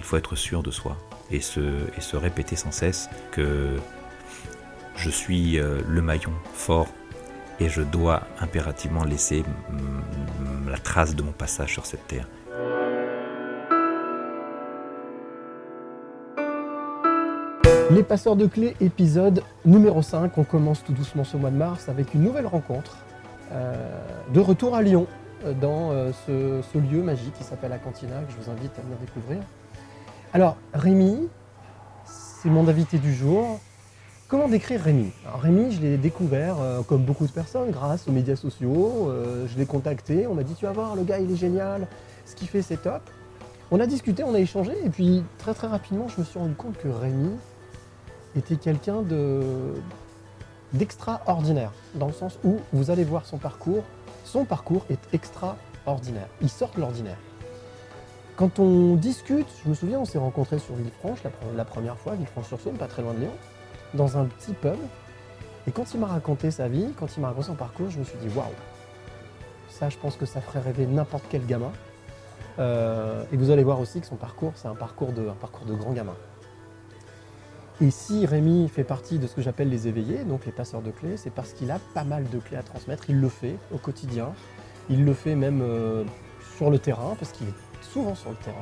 Il 0.00 0.04
faut 0.04 0.16
être 0.16 0.34
sûr 0.34 0.62
de 0.62 0.70
soi 0.70 0.96
et 1.30 1.42
se, 1.42 2.16
répéter 2.16 2.56
sans 2.56 2.72
cesse 2.72 3.10
que 3.32 3.76
je 4.96 5.10
suis 5.10 5.60
euh, 5.60 5.82
le 5.86 6.00
maillon 6.00 6.32
fort 6.54 6.88
et 7.60 7.68
je 7.68 7.82
dois 7.82 8.22
impérativement 8.40 9.04
laisser 9.04 9.44
la 10.66 10.78
trace 10.78 11.14
de 11.14 11.22
mon 11.22 11.32
passage 11.32 11.74
sur 11.74 11.84
cette 11.84 12.06
terre. 12.08 12.26
Les 17.90 18.02
passeurs 18.02 18.36
de 18.36 18.46
clés, 18.46 18.74
épisode 18.80 19.42
numéro 19.66 20.00
5. 20.00 20.38
On 20.38 20.44
commence 20.44 20.82
tout 20.82 20.94
doucement 20.94 21.24
ce 21.24 21.36
mois 21.36 21.50
de 21.50 21.56
mars 21.56 21.90
avec 21.90 22.14
une 22.14 22.22
nouvelle 22.22 22.46
rencontre. 22.46 22.96
euh, 23.52 23.74
de 24.32 24.40
retour 24.40 24.74
à 24.74 24.80
Lyon, 24.80 25.06
euh, 25.44 25.52
dans 25.52 25.92
ce, 26.26 26.62
ce 26.72 26.78
lieu 26.78 27.02
magique 27.02 27.34
qui 27.34 27.44
s'appelle 27.44 27.70
la 27.70 27.78
Cantina, 27.78 28.22
que 28.22 28.32
je 28.32 28.42
vous 28.42 28.50
invite 28.50 28.72
à 28.78 28.80
venir 28.80 28.96
découvrir. 28.96 29.40
Alors, 30.32 30.56
Rémi, 30.72 31.28
c'est 32.04 32.50
mon 32.50 32.68
invité 32.68 32.98
du 32.98 33.12
jour. 33.12 33.58
Comment 34.28 34.46
décrire 34.46 34.80
Rémi? 34.80 35.10
Alors, 35.26 35.40
Rémi, 35.40 35.72
je 35.72 35.80
l'ai 35.80 35.96
découvert, 35.96 36.60
euh, 36.60 36.82
comme 36.82 37.02
beaucoup 37.02 37.26
de 37.26 37.32
personnes, 37.32 37.72
grâce 37.72 38.06
aux 38.06 38.12
médias 38.12 38.36
sociaux. 38.36 39.08
Euh, 39.08 39.48
je 39.48 39.58
l'ai 39.58 39.66
contacté, 39.66 40.28
on 40.28 40.34
m'a 40.34 40.44
dit 40.44 40.54
Tu 40.54 40.66
vas 40.66 40.72
voir, 40.72 40.94
le 40.94 41.02
gars, 41.02 41.18
il 41.18 41.32
est 41.32 41.36
génial, 41.36 41.88
ce 42.26 42.36
qu'il 42.36 42.46
fait, 42.46 42.62
c'est 42.62 42.80
top. 42.80 43.02
On 43.72 43.80
a 43.80 43.86
discuté, 43.86 44.22
on 44.22 44.32
a 44.32 44.38
échangé, 44.38 44.72
et 44.84 44.88
puis 44.88 45.24
très 45.38 45.52
très 45.52 45.66
rapidement, 45.66 46.06
je 46.06 46.20
me 46.20 46.24
suis 46.24 46.38
rendu 46.38 46.54
compte 46.54 46.78
que 46.78 46.86
Rémi, 46.86 47.32
était 48.36 48.56
quelqu'un 48.56 49.02
de 49.02 49.40
d'extraordinaire, 50.72 51.72
dans 51.96 52.06
le 52.06 52.12
sens 52.12 52.38
où 52.44 52.58
vous 52.72 52.92
allez 52.92 53.02
voir 53.02 53.26
son 53.26 53.38
parcours, 53.38 53.82
son 54.24 54.44
parcours 54.44 54.86
est 54.90 55.00
extraordinaire. 55.12 56.28
Il 56.40 56.48
sort 56.48 56.70
de 56.76 56.80
l'ordinaire. 56.80 57.18
Quand 58.40 58.58
on 58.58 58.94
discute, 58.94 59.46
je 59.62 59.68
me 59.68 59.74
souviens, 59.74 59.98
on 59.98 60.06
s'est 60.06 60.16
rencontrés 60.16 60.58
sur 60.58 60.74
Villefranche 60.74 61.22
la, 61.24 61.28
pre- 61.28 61.54
la 61.54 61.64
première 61.66 61.98
fois, 61.98 62.14
Villefranche-sur-Saône, 62.14 62.78
pas 62.78 62.86
très 62.86 63.02
loin 63.02 63.12
de 63.12 63.18
Lyon, 63.18 63.32
dans 63.92 64.16
un 64.16 64.24
petit 64.24 64.54
pub. 64.54 64.78
Et 65.66 65.72
quand 65.72 65.92
il 65.92 66.00
m'a 66.00 66.06
raconté 66.06 66.50
sa 66.50 66.66
vie, 66.66 66.86
quand 66.98 67.18
il 67.18 67.20
m'a 67.20 67.28
raconté 67.28 67.48
son 67.48 67.54
parcours, 67.54 67.90
je 67.90 67.98
me 67.98 68.04
suis 68.04 68.16
dit 68.16 68.34
waouh, 68.34 68.46
ça, 69.68 69.90
je 69.90 69.98
pense 69.98 70.16
que 70.16 70.24
ça 70.24 70.40
ferait 70.40 70.60
rêver 70.60 70.86
n'importe 70.86 71.24
quel 71.28 71.44
gamin. 71.44 71.70
Euh, 72.58 73.24
et 73.30 73.36
vous 73.36 73.50
allez 73.50 73.62
voir 73.62 73.78
aussi 73.78 74.00
que 74.00 74.06
son 74.06 74.16
parcours, 74.16 74.52
c'est 74.54 74.68
un 74.68 74.74
parcours 74.74 75.12
de, 75.12 75.28
un 75.28 75.34
parcours 75.34 75.66
de 75.66 75.74
grand 75.74 75.92
gamin. 75.92 76.16
Et 77.82 77.90
si 77.90 78.24
Rémi 78.24 78.70
fait 78.70 78.84
partie 78.84 79.18
de 79.18 79.26
ce 79.26 79.34
que 79.34 79.42
j'appelle 79.42 79.68
les 79.68 79.86
éveillés, 79.86 80.24
donc 80.24 80.46
les 80.46 80.52
passeurs 80.52 80.80
de 80.80 80.90
clés, 80.90 81.18
c'est 81.18 81.28
parce 81.28 81.52
qu'il 81.52 81.70
a 81.70 81.78
pas 81.92 82.04
mal 82.04 82.24
de 82.30 82.38
clés 82.38 82.56
à 82.56 82.62
transmettre. 82.62 83.04
Il 83.10 83.20
le 83.20 83.28
fait 83.28 83.56
au 83.70 83.76
quotidien. 83.76 84.32
Il 84.88 85.04
le 85.04 85.12
fait 85.12 85.34
même 85.34 85.60
euh, 85.60 86.04
sur 86.56 86.70
le 86.70 86.78
terrain, 86.78 87.16
parce 87.18 87.32
qu'il 87.32 87.46
est 87.46 87.54
souvent 87.80 88.14
sur 88.14 88.30
le 88.30 88.36
terrain. 88.36 88.56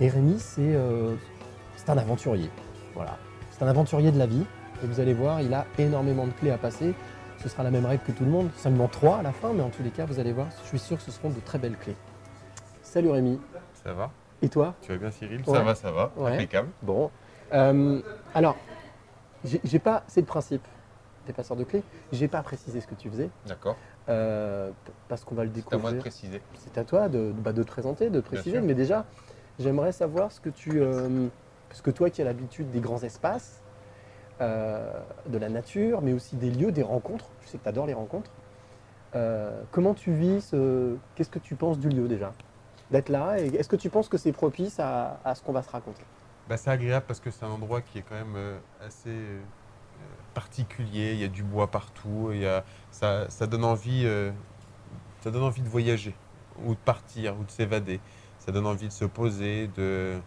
Et 0.00 0.08
Rémi, 0.08 0.38
c'est 0.38 0.74
euh, 0.74 1.14
c'est 1.76 1.90
un 1.90 1.98
aventurier. 1.98 2.50
Voilà. 2.94 3.16
C'est 3.50 3.62
un 3.62 3.68
aventurier 3.68 4.10
de 4.12 4.18
la 4.18 4.26
vie. 4.26 4.44
Et 4.82 4.86
vous 4.86 5.00
allez 5.00 5.12
voir, 5.14 5.40
il 5.40 5.52
a 5.52 5.66
énormément 5.78 6.26
de 6.26 6.32
clés 6.32 6.50
à 6.50 6.58
passer. 6.58 6.94
Ce 7.38 7.48
sera 7.48 7.62
la 7.62 7.70
même 7.70 7.86
règle 7.86 8.02
que 8.04 8.12
tout 8.12 8.24
le 8.24 8.30
monde, 8.30 8.50
seulement 8.56 8.88
trois 8.88 9.18
à 9.18 9.22
la 9.22 9.32
fin, 9.32 9.52
mais 9.52 9.62
en 9.62 9.70
tous 9.70 9.82
les 9.82 9.90
cas, 9.90 10.04
vous 10.04 10.18
allez 10.18 10.32
voir, 10.32 10.48
je 10.62 10.68
suis 10.68 10.78
sûr 10.78 10.96
que 10.98 11.02
ce 11.02 11.10
seront 11.10 11.30
de 11.30 11.40
très 11.40 11.58
belles 11.58 11.76
clés. 11.76 11.96
Salut 12.82 13.10
Rémi. 13.10 13.40
Ça 13.84 13.92
va 13.94 14.10
Et 14.42 14.48
toi 14.48 14.74
Tu 14.82 14.92
vas 14.92 14.98
bien, 14.98 15.10
Cyril 15.10 15.42
Ouais. 15.46 15.56
Ça 15.56 15.62
va, 15.62 15.74
ça 15.74 15.90
va. 15.90 16.12
Ouais. 16.16 16.34
Impeccable. 16.34 16.68
Bon. 16.82 17.10
Euh, 17.52 18.00
alors, 18.34 18.56
j'ai 19.44 19.60
j'ai 19.64 19.78
pas. 19.78 20.04
C'est 20.06 20.20
le 20.20 20.26
principe 20.26 20.66
des 21.26 21.32
passeurs 21.32 21.56
de 21.56 21.64
clés. 21.64 21.82
J'ai 22.12 22.28
pas 22.28 22.42
précisé 22.42 22.80
ce 22.80 22.86
que 22.86 22.94
tu 22.94 23.08
faisais 23.10 23.30
D'accord. 23.46 23.76
Euh, 24.10 24.70
parce 25.08 25.24
qu'on 25.24 25.34
va 25.34 25.44
le 25.44 25.50
C'est 25.54 25.72
à 25.72 25.78
moi 25.78 25.90
de 25.90 25.96
découvrir. 25.96 26.00
préciser. 26.00 26.42
C'est 26.58 26.76
à 26.78 26.84
toi 26.84 27.08
de, 27.08 27.32
bah, 27.32 27.52
de 27.52 27.62
te 27.62 27.68
présenter, 27.68 28.10
de 28.10 28.20
préciser. 28.20 28.60
Mais 28.60 28.74
déjà, 28.74 29.06
j'aimerais 29.58 29.92
savoir 29.92 30.30
ce 30.32 30.40
que 30.40 30.50
tu. 30.50 30.80
euh, 30.82 31.28
parce 31.68 31.80
que 31.82 31.90
toi 31.90 32.10
qui 32.10 32.20
as 32.20 32.24
l'habitude 32.24 32.70
des 32.70 32.80
grands 32.80 33.02
espaces, 33.02 33.62
euh, 34.40 34.90
de 35.26 35.38
la 35.38 35.48
nature, 35.48 36.02
mais 36.02 36.12
aussi 36.12 36.36
des 36.36 36.50
lieux, 36.50 36.72
des 36.72 36.82
rencontres. 36.82 37.26
Je 37.42 37.48
sais 37.48 37.58
que 37.58 37.62
tu 37.62 37.68
adores 37.68 37.86
les 37.86 37.94
rencontres. 37.94 38.30
Euh, 39.14 39.62
comment 39.70 39.94
tu 39.94 40.12
vis 40.12 40.40
ce. 40.40 40.96
Qu'est-ce 41.14 41.30
que 41.30 41.38
tu 41.38 41.54
penses 41.54 41.78
du 41.78 41.88
lieu 41.88 42.08
déjà? 42.08 42.32
D'être 42.90 43.08
là 43.08 43.38
et 43.38 43.46
Est-ce 43.54 43.68
que 43.68 43.76
tu 43.76 43.88
penses 43.90 44.08
que 44.08 44.18
c'est 44.18 44.32
propice 44.32 44.80
à, 44.80 45.20
à 45.24 45.34
ce 45.36 45.42
qu'on 45.42 45.52
va 45.52 45.62
se 45.62 45.70
raconter? 45.70 46.02
Bah, 46.48 46.56
c'est 46.56 46.70
agréable 46.70 47.04
parce 47.06 47.20
que 47.20 47.30
c'est 47.30 47.44
un 47.44 47.50
endroit 47.50 47.80
qui 47.80 47.98
est 47.98 48.02
quand 48.02 48.16
même 48.16 48.36
assez 48.84 49.14
particulier. 50.34 51.12
Il 51.14 51.18
y 51.20 51.24
a 51.24 51.28
du 51.28 51.44
bois 51.44 51.70
partout. 51.70 52.30
Il 52.32 52.40
y 52.40 52.46
a, 52.46 52.64
ça, 52.90 53.28
ça 53.30 53.46
donne 53.46 53.64
envie, 53.64 54.04
euh, 54.06 54.32
ça 55.22 55.30
donne 55.30 55.42
envie 55.42 55.62
de 55.62 55.68
voyager 55.68 56.18
ou 56.56 56.74
de 56.74 56.80
partir 56.80 57.38
ou 57.38 57.44
de 57.44 57.50
s'évader. 57.50 58.02
Ça 58.38 58.52
donne 58.52 58.66
envie 58.66 58.88
de 58.88 58.92
se 58.92 59.04
poser, 59.04 59.68
de, 59.68 60.22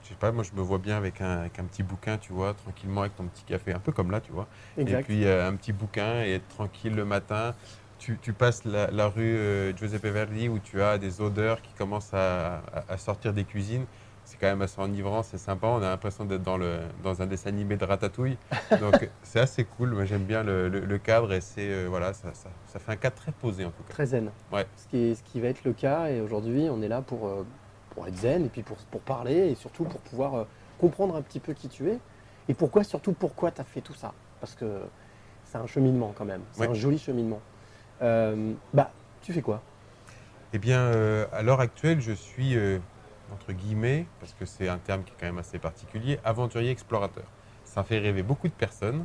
je 0.00 0.08
sais 0.08 0.16
pas, 0.16 0.32
moi 0.32 0.44
je 0.44 0.54
me 0.54 0.62
vois 0.62 0.78
bien 0.78 0.96
avec 0.96 1.20
un, 1.20 1.40
avec 1.40 1.58
un 1.58 1.66
petit 1.66 1.82
bouquin, 1.82 2.18
tu 2.18 2.32
vois, 2.32 2.54
tranquillement 2.54 3.02
avec 3.02 3.14
ton 3.16 3.28
petit 3.28 3.44
café, 3.44 3.72
un 3.72 3.80
peu 3.80 3.92
comme 3.92 4.10
là, 4.10 4.20
tu 4.20 4.32
vois. 4.32 4.48
Et 4.86 4.96
puis 4.96 5.24
euh, 5.26 5.48
un 5.48 5.56
petit 5.56 5.72
bouquin 5.72 6.24
et 6.24 6.32
être 6.34 6.48
tranquille 6.48 6.94
le 6.94 7.04
matin. 7.04 7.56
Tu, 7.98 8.20
tu 8.20 8.34
passes 8.34 8.64
la, 8.64 8.90
la 8.92 9.08
rue 9.08 9.36
euh, 9.36 9.76
Giuseppe 9.76 10.06
Verdi 10.06 10.48
où 10.48 10.60
tu 10.60 10.82
as 10.82 10.98
des 10.98 11.20
odeurs 11.20 11.62
qui 11.62 11.74
commencent 11.74 12.14
à, 12.14 12.58
à- 12.60 12.92
à 12.92 12.98
sortir 12.98 13.34
des 13.34 13.44
cuisines. 13.46 13.88
C'est 14.28 14.36
quand 14.36 14.46
même 14.48 14.60
assez 14.60 14.78
enivrant, 14.78 15.22
c'est 15.22 15.38
sympa. 15.38 15.68
On 15.68 15.78
a 15.78 15.88
l'impression 15.88 16.26
d'être 16.26 16.42
dans, 16.42 16.58
le, 16.58 16.80
dans 17.02 17.22
un 17.22 17.26
dessin 17.26 17.48
animé 17.48 17.78
de 17.78 17.84
Ratatouille. 17.86 18.36
Donc 18.78 19.08
c'est 19.22 19.40
assez 19.40 19.64
cool. 19.64 19.92
Moi 19.92 20.04
j'aime 20.04 20.24
bien 20.24 20.42
le, 20.42 20.68
le- 20.68 20.84
le 20.84 20.98
cadre 20.98 21.32
et 21.32 21.40
c'est 21.40 21.66
euh, 21.66 21.86
voilà, 21.88 22.12
ça, 22.12 22.34
ça, 22.34 22.50
ça 22.66 22.78
fait 22.78 22.92
un 22.92 22.96
cadre 22.96 23.16
très 23.16 23.32
posé 23.32 23.64
en 23.64 23.70
tout 23.70 23.82
cas. 23.84 23.88
Très 23.94 24.04
zen. 24.04 24.30
Ouais. 24.52 24.66
Ce, 24.76 24.86
qui 24.86 24.98
est- 24.98 25.14
ce 25.14 25.22
qui 25.22 25.40
va 25.40 25.48
être 25.48 25.64
le 25.64 25.72
cas. 25.72 26.08
Et 26.10 26.20
aujourd'hui, 26.20 26.68
on 26.70 26.82
est 26.82 26.88
là 26.88 27.00
pour, 27.00 27.26
euh, 27.26 27.46
pour 27.94 28.06
être 28.06 28.16
zen 28.16 28.44
et 28.44 28.48
puis 28.50 28.62
pour, 28.62 28.76
pour 28.90 29.00
parler 29.00 29.48
et 29.48 29.54
surtout 29.54 29.84
pour 29.84 30.00
pouvoir 30.02 30.34
euh, 30.34 30.44
comprendre 30.78 31.16
un 31.16 31.22
petit 31.22 31.40
peu 31.40 31.54
qui 31.54 31.70
tu 31.70 31.88
es. 31.88 31.98
Et 32.48 32.54
pourquoi, 32.54 32.84
surtout 32.84 33.14
pourquoi 33.14 33.50
tu 33.50 33.62
as 33.62 33.64
fait 33.64 33.80
tout 33.80 33.94
ça? 33.94 34.12
Parce 34.40 34.54
que 34.54 34.82
c'est 35.46 35.56
un 35.56 35.66
cheminement 35.66 36.12
quand 36.14 36.26
même. 36.26 36.42
C'est 36.52 36.60
Ouais. 36.60 36.68
un 36.68 36.74
joli 36.74 36.98
cheminement. 36.98 37.40
Bah, 38.00 38.90
tu 39.22 39.32
fais 39.32 39.40
quoi? 39.40 39.62
Eh 40.52 40.58
bien, 40.58 40.92
à 41.32 41.42
l'heure 41.42 41.60
actuelle, 41.60 42.02
je 42.02 42.12
suis, 42.12 42.56
entre 43.32 43.52
guillemets, 43.52 44.06
parce 44.20 44.32
que 44.32 44.44
c'est 44.44 44.68
un 44.68 44.78
terme 44.78 45.02
qui 45.04 45.12
est 45.12 45.16
quand 45.20 45.26
même 45.26 45.38
assez 45.38 45.58
particulier, 45.58 46.18
aventurier 46.24 46.70
explorateur. 46.70 47.24
Ça 47.64 47.82
fait 47.82 47.98
rêver 47.98 48.22
beaucoup 48.22 48.48
de 48.48 48.52
personnes, 48.52 49.04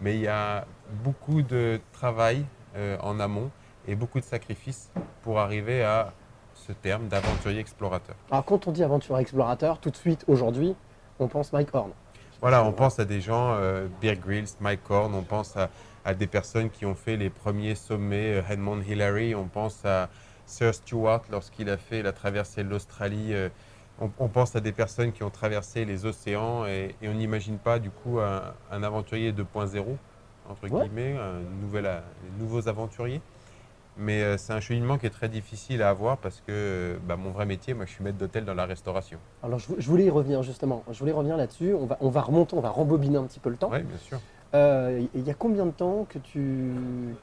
mais 0.00 0.14
il 0.16 0.22
y 0.22 0.28
a 0.28 0.66
beaucoup 1.04 1.42
de 1.42 1.80
travail 1.92 2.44
euh, 2.76 2.96
en 3.00 3.20
amont 3.20 3.50
et 3.86 3.94
beaucoup 3.94 4.20
de 4.20 4.24
sacrifices 4.24 4.90
pour 5.22 5.38
arriver 5.38 5.82
à 5.82 6.12
ce 6.54 6.72
terme 6.72 7.08
d'aventurier 7.08 7.60
explorateur. 7.60 8.16
Alors, 8.30 8.44
quand 8.44 8.66
on 8.66 8.72
dit 8.72 8.82
aventurier 8.82 9.22
explorateur, 9.22 9.78
tout 9.78 9.90
de 9.90 9.96
suite, 9.96 10.24
aujourd'hui, 10.26 10.74
on 11.18 11.28
pense 11.28 11.52
Mike 11.52 11.74
Horn. 11.74 11.90
Voilà, 12.40 12.64
on 12.64 12.72
pense 12.72 12.98
à 12.98 13.04
des 13.04 13.20
gens, 13.20 13.52
euh, 13.52 13.86
Bear 14.00 14.16
Grylls, 14.16 14.48
Mike 14.60 14.88
Horn, 14.90 15.14
on 15.14 15.22
pense 15.22 15.56
à, 15.56 15.68
à 16.04 16.14
des 16.14 16.26
personnes 16.26 16.70
qui 16.70 16.86
ont 16.86 16.94
fait 16.94 17.16
les 17.16 17.30
premiers 17.30 17.74
sommets, 17.74 18.40
euh, 18.40 18.42
Edmond 18.52 18.80
Hillary, 18.80 19.34
on 19.34 19.46
pense 19.46 19.84
à 19.84 20.08
Sir 20.50 20.74
Stewart 20.74 21.22
lorsqu'il 21.30 21.70
a 21.70 21.76
fait 21.76 22.02
la 22.02 22.12
traversée 22.12 22.64
de 22.64 22.68
l'Australie. 22.68 23.32
euh, 23.34 23.48
on, 24.00 24.10
on 24.18 24.28
pense 24.28 24.56
à 24.56 24.60
des 24.60 24.72
personnes 24.72 25.12
qui 25.12 25.22
ont 25.22 25.30
traversé 25.30 25.84
les 25.84 26.06
océans 26.06 26.66
et, 26.66 26.94
et 27.02 27.08
on 27.08 27.14
n'imagine 27.14 27.58
pas 27.58 27.78
du 27.78 27.90
coup 27.90 28.18
un, 28.18 28.42
un 28.72 28.82
aventurier 28.82 29.32
2.0, 29.32 29.84
entre 30.48 30.68
Ouais. 30.68 30.86
guillemets, 30.86 31.16
un 31.18 31.40
nouvel, 31.62 31.88
nouveaux 32.38 32.66
aventuriers. 32.68 33.20
Mais 33.98 34.22
euh, 34.22 34.38
c'est 34.38 34.52
un 34.54 34.60
cheminement 34.60 34.96
qui 34.98 35.06
est 35.06 35.10
très 35.10 35.28
difficile 35.28 35.82
à 35.82 35.90
avoir 35.90 36.16
parce 36.16 36.36
que 36.36 36.44
euh, 36.50 36.96
bah, 37.06 37.16
mon 37.16 37.30
vrai 37.30 37.44
métier, 37.44 37.74
moi 37.74 37.84
je 37.84 37.90
suis 37.92 38.02
maître 38.02 38.16
d'hôtel 38.16 38.44
dans 38.44 38.54
la 38.54 38.64
restauration. 38.64 39.18
Alors, 39.42 39.58
je, 39.58 39.66
vou- 39.68 39.76
je 39.78 39.86
voulais 39.88 40.04
y 40.06 40.10
revenir 40.10 40.42
justement. 40.42 40.82
Je 40.90 40.98
voulais 40.98 41.12
revenir 41.12 41.36
là-dessus. 41.36 41.74
On 41.74 41.84
va, 41.86 41.98
on 42.00 42.08
va 42.08 42.22
remonter, 42.22 42.56
on 42.56 42.60
va 42.60 42.70
rembobiner 42.70 43.18
un 43.18 43.24
petit 43.24 43.40
peu 43.40 43.50
le 43.50 43.56
temps. 43.56 43.68
Oui, 43.70 43.82
bien 43.82 43.98
sûr. 43.98 44.18
Euh, 44.54 45.02
Il 45.14 45.22
y 45.22 45.30
a 45.30 45.34
combien 45.34 45.66
de 45.66 45.70
temps 45.72 46.06
que 46.08 46.18
tu, 46.18 46.72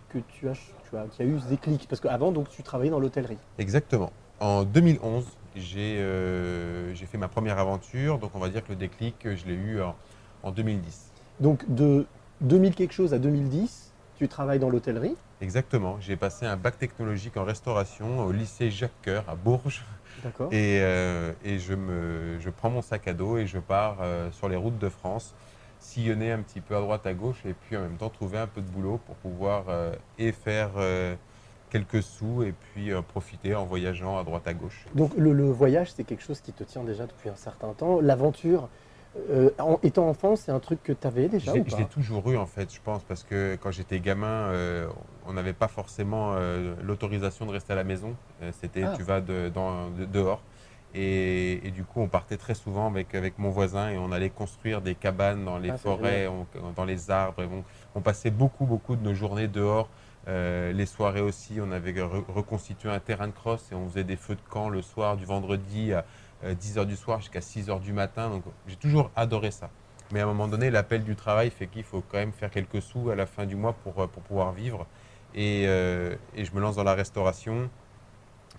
que 0.10 0.20
tu 0.20 0.48
as, 0.50 0.54
tu 0.90 0.98
as, 0.98 1.06
qu'il 1.06 1.26
y 1.26 1.30
a 1.30 1.32
eu 1.32 1.40
ce 1.40 1.48
déclic 1.48 1.88
Parce 1.88 2.02
qu'avant, 2.02 2.32
donc, 2.32 2.50
tu 2.50 2.64
travaillais 2.64 2.92
dans 2.92 3.00
l'hôtellerie. 3.00 3.38
Exactement. 3.58 4.12
En 4.40 4.64
2011, 4.64 5.26
j'ai 5.56 5.98
euh, 5.98 6.94
j'ai 6.94 7.06
fait 7.06 7.18
ma 7.18 7.28
première 7.28 7.58
aventure. 7.58 8.20
Donc, 8.20 8.32
on 8.36 8.40
va 8.40 8.50
dire 8.50 8.64
que 8.64 8.70
le 8.70 8.76
déclic, 8.76 9.16
je 9.24 9.46
l'ai 9.46 9.56
eu 9.56 9.82
en, 9.82 9.96
en 10.44 10.52
2010. 10.52 11.12
Donc, 11.40 11.64
de 11.68 12.06
2000 12.42 12.76
quelque 12.76 12.94
chose 12.94 13.14
à 13.14 13.20
2010, 13.20 13.94
tu 14.18 14.28
travailles 14.28 14.60
dans 14.60 14.70
l'hôtellerie. 14.70 15.16
Exactement. 15.42 15.98
J'ai 16.00 16.16
passé 16.16 16.46
un 16.46 16.58
bac 16.58 16.78
technologique 16.78 17.38
en 17.38 17.44
restauration 17.44 18.26
au 18.26 18.32
lycée 18.32 18.72
Jacques 18.72 18.92
Coeur 19.04 19.24
à 19.28 19.36
Bourges. 19.36 19.84
D'accord. 20.24 20.52
Et, 20.52 20.80
euh, 20.82 21.32
et 21.46 21.60
je, 21.60 21.74
me, 21.74 22.40
je 22.40 22.50
prends 22.50 22.72
mon 22.72 22.82
sac 22.82 23.08
à 23.08 23.14
dos 23.14 23.38
et 23.38 23.46
je 23.46 23.60
pars 23.60 23.98
euh, 24.02 24.32
sur 24.32 24.50
les 24.50 24.56
routes 24.56 24.80
de 24.80 24.90
France, 24.90 25.36
sillonner 25.92 26.32
un 26.34 26.40
petit 26.42 26.60
peu 26.60 26.76
à 26.76 26.82
droite 26.82 27.06
à 27.08 27.14
gauche 27.14 27.42
et 27.46 27.54
puis 27.54 27.78
en 27.78 27.82
même 27.82 27.96
temps 27.96 28.10
trouver 28.10 28.38
un 28.38 28.48
peu 28.48 28.60
de 28.62 28.68
boulot 28.70 29.00
pour 29.06 29.16
pouvoir 29.16 29.64
euh, 29.70 29.94
et 30.20 30.34
faire 30.34 30.72
euh, 30.76 31.16
quelques 31.70 32.04
sous 32.04 32.44
et 32.44 32.52
puis 32.52 32.92
euh, 32.92 33.02
profiter 33.02 33.56
en 33.56 33.64
voyageant 33.66 34.18
à 34.18 34.24
droite 34.26 34.46
à 34.48 34.54
gauche. 34.54 34.86
Donc 34.96 35.12
le, 35.18 35.32
le 35.32 35.46
voyage, 35.50 35.94
c'est 35.94 36.04
quelque 36.04 36.24
chose 36.24 36.42
qui 36.42 36.52
te 36.52 36.64
tient 36.66 36.84
déjà 36.84 37.06
depuis 37.08 37.30
un 37.30 37.36
certain 37.38 37.72
temps. 37.74 38.02
L'aventure, 38.02 38.68
en, 39.60 39.80
étant 39.82 40.08
enfant, 40.10 40.36
c'est 40.36 40.52
un 40.52 40.60
truc 40.60 40.84
que 40.84 40.92
tu 40.92 41.08
avais 41.08 41.28
déjà 41.30 41.54
ou 41.54 41.64
je 41.66 41.76
l'ai 41.78 41.86
toujours 41.86 42.30
eu 42.30 42.38
en 42.38 42.46
fait, 42.46 42.72
je 42.72 42.80
pense, 42.84 43.02
parce 43.04 43.24
que 43.24 43.58
quand 43.60 43.72
j'étais 43.72 44.00
gamin, 44.00 44.52
on 45.26 45.34
n'avait 45.34 45.54
pas 45.54 45.68
forcément 45.68 46.36
l'autorisation 46.84 47.46
de 47.48 47.52
rester 47.52 47.74
à 47.74 47.76
la 47.78 47.84
maison. 47.84 48.14
C'était 48.62 48.84
Ah. 48.84 48.94
tu 48.96 49.02
vas 49.02 49.20
de- 49.22 49.50
dans- 49.50 49.90
de- 49.90 50.06
dehors. 50.06 50.42
Et, 50.94 51.68
et 51.68 51.72
du 51.72 51.84
coup, 51.84 52.02
on 52.02 52.08
partait 52.08 52.38
très 52.38 52.56
souvent 52.56 52.88
avec, 52.88 53.14
avec 53.14 53.38
mon 53.38 53.50
voisin 53.50 53.90
et 53.90 53.98
on 53.98 54.12
allait 54.12 54.30
construire 54.30 54.82
des 54.82 54.96
cabanes 54.96 55.44
dans 55.46 55.58
les 55.60 55.70
Ah, 55.70 55.78
forêts, 55.78 56.28
on- 56.28 56.48
dans 56.76 56.86
les 56.86 57.12
arbres. 57.12 57.44
Et 57.44 57.48
bon, 57.48 57.64
on 57.96 58.02
passait 58.02 58.32
beaucoup, 58.32 58.66
beaucoup 58.66 58.96
de 58.96 59.04
nos 59.04 59.14
journées 59.14 59.48
dehors. 59.48 59.90
Euh, 60.28 60.74
les 60.74 60.86
soirées 60.86 61.22
aussi, 61.22 61.60
on 61.62 61.72
avait 61.72 61.92
re- 61.94 62.24
reconstitué 62.28 62.90
un 62.90 63.00
terrain 63.00 63.28
de 63.28 63.34
cross 63.34 63.72
et 63.72 63.76
on 63.76 63.88
faisait 63.90 64.04
des 64.04 64.16
feux 64.18 64.36
de 64.36 64.42
camp 64.50 64.70
le 64.70 64.82
soir 64.82 65.18
du 65.18 65.26
vendredi 65.26 65.94
à 65.94 66.06
10h 66.44 66.86
du 66.86 66.96
soir 66.96 67.20
jusqu'à 67.20 67.42
6h 67.42 67.80
du 67.80 67.94
matin. 67.94 68.30
Donc 68.30 68.44
j'ai 68.68 68.76
toujours 68.76 69.12
adoré 69.16 69.52
ça. 69.52 69.70
Mais 70.12 70.22
à 70.22 70.24
un 70.24 70.28
moment 70.28 70.48
donné, 70.48 70.70
l'appel 70.72 71.04
du 71.04 71.16
travail 71.16 71.50
fait 71.50 71.68
qu'il 71.68 71.84
faut 71.84 72.02
quand 72.02 72.18
même 72.18 72.32
faire 72.32 72.50
quelques 72.50 72.82
sous 72.82 73.10
à 73.10 73.16
la 73.16 73.26
fin 73.26 73.46
du 73.46 73.56
mois 73.56 73.74
pour, 73.74 74.00
euh, 74.02 74.08
pour 74.08 74.24
pouvoir 74.24 74.52
vivre. 74.54 74.86
Et, 75.34 75.64
euh, 75.68 76.16
et 76.36 76.46
je 76.46 76.54
me 76.54 76.62
lance 76.62 76.76
dans 76.78 76.84
la 76.84 76.94
restauration 76.94 77.70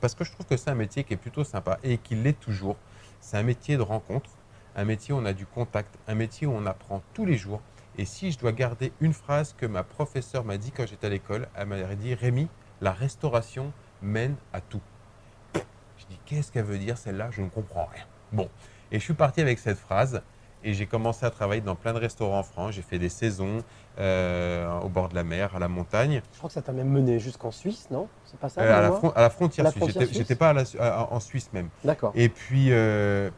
parce 0.00 0.14
que 0.14 0.24
je 0.24 0.32
trouve 0.32 0.46
que 0.46 0.56
c'est 0.56 0.70
un 0.70 0.74
métier 0.74 1.04
qui 1.04 1.14
est 1.14 1.18
plutôt 1.18 1.44
sympa 1.44 1.78
et 1.82 1.98
qui 1.98 2.14
l'est 2.14 2.38
toujours. 2.38 2.76
C'est 3.20 3.36
un 3.36 3.42
métier 3.42 3.76
de 3.76 3.82
rencontre, 3.82 4.30
un 4.76 4.84
métier 4.84 5.12
où 5.14 5.18
on 5.18 5.24
a 5.24 5.32
du 5.32 5.46
contact, 5.46 5.94
un 6.06 6.14
métier 6.14 6.46
où 6.46 6.52
on 6.52 6.66
apprend 6.66 7.02
tous 7.14 7.26
les 7.26 7.36
jours. 7.36 7.60
Et 7.96 8.04
si 8.04 8.30
je 8.30 8.38
dois 8.38 8.52
garder 8.52 8.92
une 9.00 9.12
phrase 9.12 9.54
que 9.56 9.66
ma 9.66 9.82
professeure 9.82 10.44
m'a 10.44 10.56
dit 10.56 10.70
quand 10.70 10.86
j'étais 10.86 11.08
à 11.08 11.10
l'école, 11.10 11.48
elle 11.56 11.66
m'a 11.66 11.94
dit 11.94 12.14
Rémi, 12.14 12.48
la 12.80 12.92
restauration 12.92 13.72
mène 14.02 14.36
à 14.52 14.60
tout. 14.60 14.80
Je 15.54 16.06
dis 16.08 16.18
qu'est-ce 16.26 16.52
qu'elle 16.52 16.64
veut 16.64 16.78
dire 16.78 16.96
celle-là? 16.96 17.30
Je 17.32 17.42
ne 17.42 17.48
comprends 17.48 17.86
rien. 17.92 18.04
Bon, 18.30 18.48
et 18.92 18.98
je 18.98 19.04
suis 19.04 19.14
parti 19.14 19.40
avec 19.40 19.58
cette 19.58 19.78
phrase 19.78 20.22
et 20.64 20.74
j'ai 20.74 20.86
commencé 20.86 21.24
à 21.24 21.30
travailler 21.30 21.60
dans 21.60 21.74
plein 21.76 21.92
de 21.92 21.98
restaurants 21.98 22.40
en 22.40 22.42
France. 22.42 22.72
J'ai 22.74 22.82
fait 22.82 22.98
des 22.98 23.08
saisons 23.08 23.62
euh, 23.98 24.68
au 24.80 24.88
bord 24.88 25.08
de 25.08 25.14
la 25.14 25.24
mer, 25.24 25.54
à 25.54 25.58
la 25.58 25.68
montagne. 25.68 26.20
Je 26.32 26.38
crois 26.38 26.48
que 26.48 26.54
ça 26.54 26.62
t'a 26.62 26.72
même 26.72 26.88
mené 26.88 27.18
jusqu'en 27.18 27.50
Suisse, 27.50 27.88
non? 27.90 28.08
C'est 28.24 28.38
pas 28.40 28.48
ça 28.48 28.60
Euh, 28.60 28.64
à, 28.78 28.80
la 28.82 28.88
à 29.14 29.22
la 29.22 29.30
frontière 29.30 29.64
La 29.64 29.70
suisse. 29.70 29.96
J'étais- 30.12 30.34
pas 30.34 30.50
à 30.50 30.52
la 30.52 30.64
Su- 30.64 30.78
à- 30.78 31.12
en 31.12 31.20
Suisse 31.20 31.50
même. 31.52 31.68
D'accord. 31.84 32.12
Et 32.14 32.28
puis, 32.28 32.72
euh, 32.72 33.30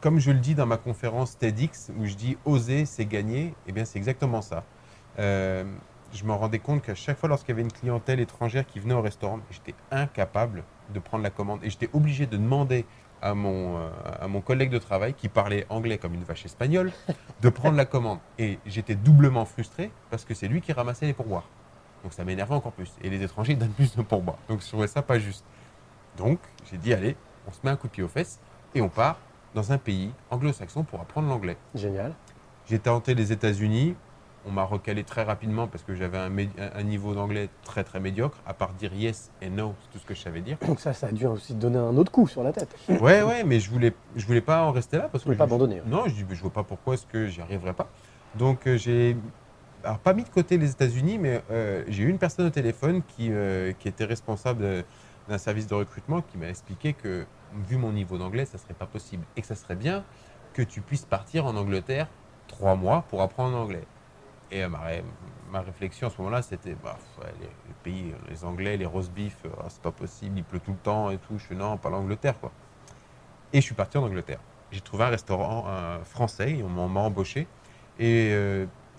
comme 0.00 0.18
je 0.20 0.30
le 0.30 0.38
dis 0.38 0.54
dans 0.54 0.66
ma 0.66 0.76
conférence 0.76 1.36
TEDx, 1.38 1.90
où 1.98 2.06
je 2.06 2.14
dis 2.14 2.36
oser, 2.44 2.84
c'est 2.86 3.04
gagner, 3.06 3.54
eh 3.66 3.72
bien, 3.72 3.84
c'est 3.84 3.98
exactement 3.98 4.42
ça. 4.42 4.62
Je 6.10 6.24
me 6.24 6.32
rendais 6.32 6.58
compte 6.58 6.80
qu'à 6.82 6.94
chaque 6.94 7.18
fois, 7.18 7.28
lorsqu'il 7.28 7.50
y 7.50 7.52
avait 7.52 7.62
une 7.62 7.72
clientèle 7.72 8.18
étrangère 8.20 8.66
qui 8.66 8.80
venait 8.80 8.94
au 8.94 9.02
restaurant, 9.02 9.40
j'étais 9.50 9.74
incapable 9.90 10.62
de 10.94 11.00
prendre 11.00 11.22
la 11.22 11.28
commande. 11.30 11.60
Et 11.62 11.68
j'étais 11.70 11.90
obligé 11.92 12.26
de 12.26 12.36
demander 12.38 12.86
à 13.22 13.34
mon, 13.34 13.78
euh, 13.78 13.90
à 14.20 14.28
mon 14.28 14.40
collègue 14.40 14.70
de 14.70 14.78
travail, 14.78 15.14
qui 15.14 15.28
parlait 15.28 15.66
anglais 15.68 15.98
comme 15.98 16.14
une 16.14 16.24
vache 16.24 16.44
espagnole, 16.44 16.92
de 17.40 17.48
prendre 17.48 17.76
la 17.76 17.84
commande. 17.84 18.18
Et 18.38 18.58
j'étais 18.66 18.94
doublement 18.94 19.44
frustré 19.44 19.90
parce 20.10 20.24
que 20.24 20.34
c'est 20.34 20.48
lui 20.48 20.60
qui 20.60 20.72
ramassait 20.72 21.06
les 21.06 21.12
pourboires. 21.12 21.48
Donc 22.02 22.12
ça 22.12 22.24
m'énervait 22.24 22.54
encore 22.54 22.72
plus. 22.72 22.92
Et 23.02 23.10
les 23.10 23.22
étrangers 23.22 23.54
donnent 23.54 23.70
plus 23.70 23.96
de 23.96 24.02
pourboires. 24.02 24.38
Donc 24.48 24.62
je 24.62 24.68
trouvais 24.68 24.86
ça 24.86 25.02
pas 25.02 25.18
juste. 25.18 25.44
Donc 26.16 26.38
j'ai 26.70 26.78
dit, 26.78 26.92
allez, 26.92 27.16
on 27.46 27.52
se 27.52 27.58
met 27.64 27.70
un 27.70 27.76
coup 27.76 27.88
de 27.88 27.92
pied 27.92 28.02
aux 28.02 28.08
fesses 28.08 28.40
et 28.74 28.80
on 28.80 28.88
part 28.88 29.18
dans 29.54 29.72
un 29.72 29.78
pays 29.78 30.12
anglo-saxon 30.30 30.84
pour 30.84 31.00
apprendre 31.00 31.28
l'anglais. 31.28 31.56
Génial. 31.74 32.14
J'ai 32.66 32.78
tenté 32.78 33.14
les 33.14 33.32
États-Unis. 33.32 33.94
On 34.46 34.50
m'a 34.50 34.62
recalé 34.62 35.04
très 35.04 35.24
rapidement 35.24 35.66
parce 35.66 35.82
que 35.84 35.94
j'avais 35.94 36.16
un, 36.18 36.82
niveau 36.82 37.14
d'anglais 37.14 37.48
très 37.64 37.84
très 37.84 38.00
médiocre. 38.00 38.38
À 38.46 38.54
part 38.54 38.72
dire 38.72 38.94
yes 38.94 39.30
et 39.42 39.50
no, 39.50 39.74
c'est 39.82 39.90
tout 39.92 39.98
ce 39.98 40.06
que 40.06 40.14
je 40.14 40.20
savais 40.20 40.40
dire. 40.40 40.56
Donc 40.66 40.80
ça, 40.80 40.92
ça 40.92 41.08
a 41.08 41.12
dû 41.12 41.26
aussi 41.26 41.54
te 41.54 41.58
donner 41.58 41.78
un 41.78 41.96
autre 41.96 42.10
coup 42.12 42.26
sur 42.26 42.42
la 42.42 42.52
tête. 42.52 42.74
Ouais, 42.88 43.22
ouais, 43.22 43.44
mais 43.44 43.60
je 43.60 43.70
voulais, 43.70 43.92
je 44.16 44.24
voulais 44.26 44.40
pas 44.40 44.62
en 44.62 44.72
rester 44.72 44.96
là 44.96 45.08
parce 45.10 45.24
voulais 45.24 45.36
que 45.36 45.38
pas 45.38 45.46
je- 45.46 45.50
abandonner. 45.54 45.76
ouais. 45.80 45.86
non, 45.88 46.04
je 46.06 46.14
dis, 46.14 46.24
je 46.30 46.40
vois 46.40 46.52
pas 46.52 46.62
pourquoi 46.62 46.94
est-ce 46.94 47.06
que 47.06 47.26
j'y 47.26 47.40
arriverais 47.42 47.74
pas. 47.74 47.88
Donc 48.36 48.66
euh, 48.66 48.76
j'ai, 48.78 49.16
alors 49.84 49.98
pas 49.98 50.14
mis 50.14 50.24
de 50.24 50.28
côté 50.28 50.56
les 50.56 50.70
États-Unis, 50.70 51.18
mais 51.18 51.42
euh, 51.50 51.84
j'ai 51.88 52.04
eu 52.04 52.08
une 52.08 52.18
personne 52.18 52.46
au 52.46 52.50
téléphone 52.50 53.02
qui, 53.16 53.28
euh, 53.30 53.72
qui 53.78 53.88
était 53.88 54.04
responsable 54.04 54.84
d'un 55.28 55.38
service 55.38 55.66
de 55.66 55.74
recrutement 55.74 56.22
qui 56.22 56.38
m'a 56.38 56.48
expliqué 56.48 56.94
que 56.94 57.26
vu 57.68 57.76
mon 57.76 57.92
niveau 57.92 58.18
d'anglais, 58.18 58.44
ça 58.44 58.56
serait 58.58 58.74
pas 58.74 58.86
possible 58.86 59.24
et 59.36 59.40
que 59.42 59.46
ça 59.46 59.54
serait 59.56 59.76
bien 59.76 60.04
que 60.54 60.62
tu 60.62 60.80
puisses 60.80 61.04
partir 61.04 61.44
en 61.46 61.56
Angleterre 61.56 62.06
trois 62.46 62.76
mois 62.76 63.04
pour 63.08 63.20
apprendre 63.20 63.54
l'anglais. 63.56 63.84
Et 64.50 64.64
euh, 64.64 64.68
ma, 64.68 64.80
ré- 64.80 65.04
ma 65.50 65.60
réflexion 65.60 66.06
à 66.08 66.10
ce 66.10 66.18
moment-là, 66.18 66.42
c'était 66.42 66.74
bah, 66.82 66.96
les, 67.40 67.46
les 67.46 67.74
pays, 67.82 68.14
les 68.28 68.44
Anglais, 68.44 68.76
les 68.76 68.86
roast 68.86 69.12
beef, 69.12 69.36
euh, 69.44 69.50
c'est 69.68 69.82
pas 69.82 69.92
possible, 69.92 70.38
il 70.38 70.44
pleut 70.44 70.60
tout 70.60 70.72
le 70.72 70.78
temps 70.78 71.10
et 71.10 71.18
tout. 71.18 71.38
Je 71.38 71.44
suis 71.44 71.56
non, 71.56 71.76
pas 71.76 71.90
l'Angleterre 71.90 72.38
quoi. 72.40 72.52
Et 73.52 73.60
je 73.60 73.66
suis 73.66 73.74
parti 73.74 73.98
en 73.98 74.04
Angleterre 74.04 74.40
j'ai 74.70 74.82
trouvé 74.82 75.04
un 75.04 75.08
restaurant 75.08 75.64
euh, 75.68 76.04
français 76.04 76.58
et 76.58 76.62
on 76.62 76.68
m'a- 76.68 77.00
embauché. 77.00 77.46
Et 77.98 78.34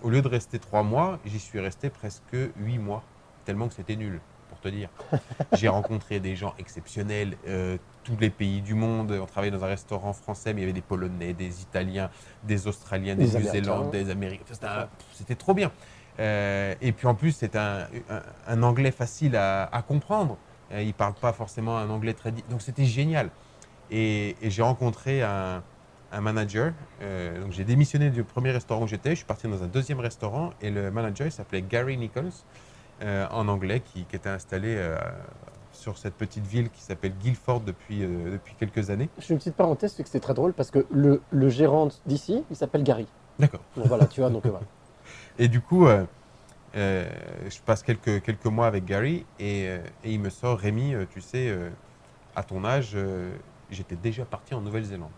au 0.02 0.10
lieu 0.10 0.20
de 0.20 0.28
rester 0.28 0.58
trois 0.58 0.82
mois, 0.82 1.20
j'y 1.24 1.38
suis 1.38 1.60
resté 1.60 1.90
presque 1.90 2.36
huit 2.56 2.78
mois, 2.78 3.04
tellement 3.44 3.68
que 3.68 3.74
c'était 3.74 3.94
nul, 3.96 4.20
pour 4.50 4.60
te 4.60 4.68
dire. 4.68 4.90
j'ai 5.54 5.68
rencontré 5.68 6.20
des 6.20 6.36
gens 6.36 6.52
exceptionnels, 6.58 7.36
euh, 7.48 7.78
tous 8.04 8.16
les 8.20 8.28
pays 8.30 8.60
du 8.60 8.74
monde. 8.74 9.12
On 9.12 9.24
travaillait 9.26 9.56
dans 9.56 9.64
un 9.64 9.68
restaurant 9.68 10.12
français, 10.12 10.52
mais 10.52 10.60
il 10.60 10.64
y 10.64 10.66
avait 10.66 10.72
des 10.74 10.82
Polonais, 10.82 11.32
des 11.32 11.62
Italiens, 11.62 12.10
des 12.42 12.66
Australiens, 12.66 13.14
des, 13.14 13.24
New-Zélandais, 13.38 14.04
des 14.04 14.10
Américains. 14.10 14.44
Enfin, 14.52 14.88
C'était 15.12 15.36
trop 15.36 15.54
bien. 15.54 15.72
Euh, 16.18 16.74
et 16.82 16.92
puis 16.92 17.06
en 17.06 17.14
plus, 17.14 17.32
c'est 17.32 17.56
un, 17.56 17.86
un- 18.10 18.22
un 18.46 18.62
anglais 18.62 18.90
facile 18.90 19.36
à, 19.36 19.64
à 19.64 19.80
comprendre. 19.82 20.36
Euh, 20.72 20.82
il 20.82 20.88
ne 20.88 20.92
parle 20.92 21.14
pas 21.14 21.32
forcément 21.32 21.78
un 21.78 21.88
anglais 21.88 22.12
très... 22.12 22.32
Donc 22.50 22.60
c'était 22.62 22.84
génial. 22.84 23.30
Et, 23.90 24.36
et 24.42 24.50
j'ai 24.50 24.62
rencontré 24.62 25.22
un, 25.22 25.62
un 26.12 26.20
manager. 26.20 26.72
euh, 27.02 27.40
donc 27.40 27.52
j'ai 27.52 27.64
démissionné 27.64 28.10
du 28.10 28.22
premier 28.24 28.50
restaurant 28.50 28.82
où 28.82 28.86
j'étais. 28.86 29.10
Je 29.10 29.16
suis 29.16 29.24
parti 29.24 29.48
dans 29.48 29.62
un 29.62 29.66
deuxième 29.66 30.00
restaurant 30.00 30.50
et 30.60 30.70
le 30.70 30.90
manager 30.90 31.26
il 31.26 31.32
s'appelait 31.32 31.62
Gary 31.62 31.96
Nichols 31.96 32.30
euh, 33.02 33.26
en 33.30 33.48
anglais 33.48 33.80
qui, 33.80 34.04
qui 34.04 34.16
était 34.16 34.28
installé 34.28 34.74
euh, 34.76 34.98
sur 35.72 35.96
cette 35.96 36.14
petite 36.14 36.46
ville 36.46 36.68
qui 36.68 36.82
s'appelle 36.82 37.14
Guilford 37.14 37.60
depuis, 37.60 38.04
euh, 38.04 38.32
depuis 38.32 38.54
quelques 38.58 38.90
années. 38.90 39.08
Je 39.18 39.24
fais 39.24 39.32
une 39.32 39.38
petite 39.38 39.54
parenthèse, 39.54 39.94
c'est 39.94 40.02
que 40.02 40.08
c'était 40.10 40.20
très 40.20 40.34
drôle 40.34 40.52
parce 40.52 40.70
que 40.70 40.86
le, 40.90 41.22
le 41.30 41.48
gérant 41.48 41.88
d'ici, 42.04 42.44
il 42.50 42.56
s'appelle 42.56 42.82
Gary. 42.82 43.06
D'accord. 43.38 43.60
Donc 43.74 43.86
voilà, 43.86 44.04
tu 44.04 44.20
vois, 44.20 44.28
donc 44.28 44.44
voilà. 44.44 44.66
Et 45.38 45.48
du 45.48 45.62
coup, 45.62 45.86
je 46.74 47.60
passe 47.64 47.82
quelques, 47.82 48.22
quelques 48.22 48.44
mois 48.44 48.66
avec 48.66 48.84
Gary 48.84 49.24
et, 49.38 49.64
et 49.64 49.80
il 50.04 50.20
me 50.20 50.28
sort 50.28 50.58
Rémi, 50.58 50.92
tu 51.10 51.22
sais, 51.22 51.56
à 52.36 52.42
ton 52.42 52.62
âge, 52.64 52.94
j'étais 53.70 53.96
déjà 53.96 54.26
parti 54.26 54.54
en 54.54 54.60
Nouvelle-Zélande. 54.60 55.10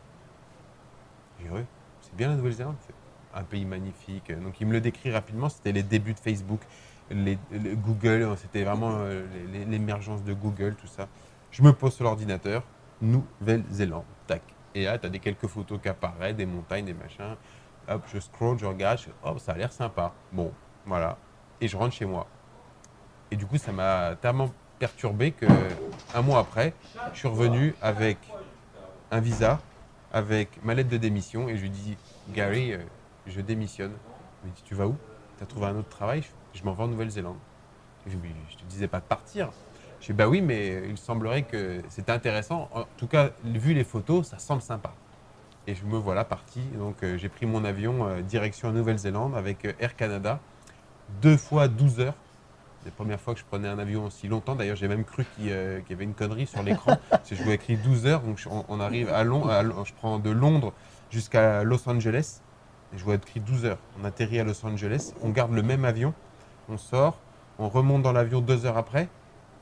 J'ai 1.41 1.49
dit, 1.49 1.55
c'est 2.03 2.15
bien 2.15 2.29
la 2.29 2.37
Nouvelle-Zélande, 2.37 2.77
c'est 2.87 2.95
un 3.35 3.43
pays 3.43 3.65
magnifique. 3.65 4.31
Donc 4.41 4.61
il 4.61 4.67
me 4.69 4.73
le 4.73 4.81
décrit 4.81 5.11
rapidement, 5.11 5.49
c'était 5.49 5.73
les 5.73 5.83
débuts 5.83 6.15
de 6.15 6.21
Facebook, 6.21 6.61
Google, 7.85 8.29
c'était 8.37 8.65
vraiment 8.65 8.93
euh, 8.93 9.25
l'émergence 9.69 10.23
de 10.25 10.33
Google, 10.33 10.75
tout 10.75 10.87
ça. 10.87 11.09
Je 11.51 11.63
me 11.63 11.73
pose 11.73 11.95
sur 11.95 12.05
l'ordinateur, 12.05 12.63
Nouvelle-Zélande, 13.01 14.05
tac. 14.27 14.43
Et 14.75 14.85
là, 14.85 14.99
tu 14.99 15.07
as 15.07 15.11
des 15.11 15.19
quelques 15.19 15.47
photos 15.47 15.81
qui 15.81 15.89
apparaissent, 15.89 16.37
des 16.37 16.47
montagnes, 16.47 16.87
des 16.87 16.95
machins. 16.95 17.37
Hop, 17.89 18.03
je 18.13 18.19
scroll, 18.21 18.59
je 18.59 18.65
regarde, 18.65 18.99
je, 18.99 19.09
oh, 19.25 19.37
ça 19.39 19.53
a 19.53 19.57
l'air 19.57 19.73
sympa. 19.73 20.13
Bon, 20.33 20.53
voilà. 20.87 21.19
Et 21.61 21.69
je 21.69 21.77
rentre 21.77 21.95
chez 21.95 22.07
moi. 22.07 22.27
Et 23.31 23.37
du 23.37 23.47
coup, 23.47 23.59
ça 23.59 23.73
m'a 23.73 24.17
tellement 24.17 24.51
perturbé 24.79 25.33
que 25.33 25.47
un 26.15 26.23
mois 26.23 26.41
après, 26.41 26.75
je 27.13 27.19
suis 27.19 27.29
revenu 27.29 27.75
avec 27.83 28.19
un 29.11 29.21
visa, 29.21 29.61
avec 30.13 30.63
ma 30.65 30.75
lettre 30.75 30.91
de 30.91 30.97
démission, 30.97 31.49
et 31.49 31.57
je 31.57 31.63
lui 31.63 31.71
dis, 31.71 31.97
Gary, 32.31 32.73
euh, 32.73 32.79
je 33.27 33.41
démissionne. 33.41 33.93
Il 34.45 34.51
me 34.51 34.55
dit, 34.55 34.63
tu 34.65 34.75
vas 34.75 34.87
où? 34.87 34.97
Tu 35.39 35.45
as 35.45 35.47
trouvé 35.47 35.67
un 35.67 35.77
autre 35.77 35.89
travail? 35.89 36.23
Je, 36.23 36.29
je 36.55 36.63
m'en 36.65 36.73
vais 36.73 36.83
en 36.85 36.89
Nouvelle-Zélande. 36.89 37.37
Je 38.07 38.17
lui 38.17 38.31
je 38.51 38.57
te 38.57 38.65
disais 38.65 38.89
pas 38.89 38.99
de 39.01 39.05
partir. 39.05 39.51
Je 40.01 40.07
dis, 40.07 40.13
bah 40.13 40.29
oui, 40.29 40.41
mais 40.41 40.83
il 40.89 40.99
semblerait 40.99 41.43
que 41.43 41.81
c'était 41.89 42.11
intéressant. 42.11 42.69
En 42.75 42.85
tout 42.97 43.07
cas, 43.07 43.31
vu 43.45 43.73
les 43.75 43.85
photos, 43.85 44.27
ça 44.29 44.39
semble 44.39 44.61
sympa. 44.63 44.93
Et 45.69 45.77
je 45.77 45.85
me 45.85 45.97
voilà 45.97 46.25
parti. 46.25 46.61
Donc 46.77 47.03
euh, 47.05 47.17
j'ai 47.17 47.29
pris 47.29 47.47
mon 47.47 47.65
avion 47.65 48.07
euh, 48.09 48.21
direction 48.21 48.73
Nouvelle-Zélande 48.73 49.37
avec 49.37 49.65
euh, 49.65 49.73
Air 49.79 49.95
Canada, 49.95 50.41
deux 51.21 51.37
fois 51.37 51.69
12 51.69 52.01
heures. 52.01 52.15
C'est 52.83 52.89
la 52.89 52.95
première 52.97 53.21
fois 53.21 53.35
que 53.35 53.39
je 53.39 53.45
prenais 53.45 53.69
un 53.69 53.79
avion 53.79 54.07
aussi 54.07 54.27
longtemps. 54.27 54.57
D'ailleurs, 54.57 54.75
j'ai 54.75 54.89
même 54.89 55.05
cru 55.05 55.25
qu'il 55.37 55.53
euh, 55.53 55.79
y 55.89 55.93
avait 55.93 56.03
une 56.03 56.15
connerie 56.15 56.49
sur 56.49 56.65
l'écran. 56.65 56.97
je 57.31 57.41
vois 57.45 57.55
écrit 57.55 57.77
12 57.77 58.07
heures. 58.07 58.23
Donc 58.23 58.39
je- 58.39 58.49
on, 58.49 58.65
on 58.69 58.81
arrive 58.81 59.09
à 59.09 59.23
Londres. 59.23 59.85
Je 59.87 59.93
prends 59.93 60.19
de 60.19 60.31
Londres 60.31 60.73
jusqu'à 61.13 61.63
Los 61.63 61.89
Angeles. 61.89 62.41
Et 62.93 62.99
je 62.99 63.05
vois 63.05 63.15
écrit 63.15 63.39
12 63.39 63.67
heures. 63.67 63.79
On 64.01 64.05
atterrit 64.05 64.41
à 64.41 64.45
Los 64.45 64.67
Angeles. 64.67 65.13
On 65.23 65.29
garde 65.29 65.53
le 65.53 65.63
même 65.63 65.85
avion. 65.85 66.13
On 66.69 66.77
sort. 66.79 67.19
On 67.59 67.69
remonte 67.69 68.03
dans 68.03 68.13
l'avion 68.13 68.41
deux 68.41 68.67
heures 68.67 68.77
après. 68.77 69.09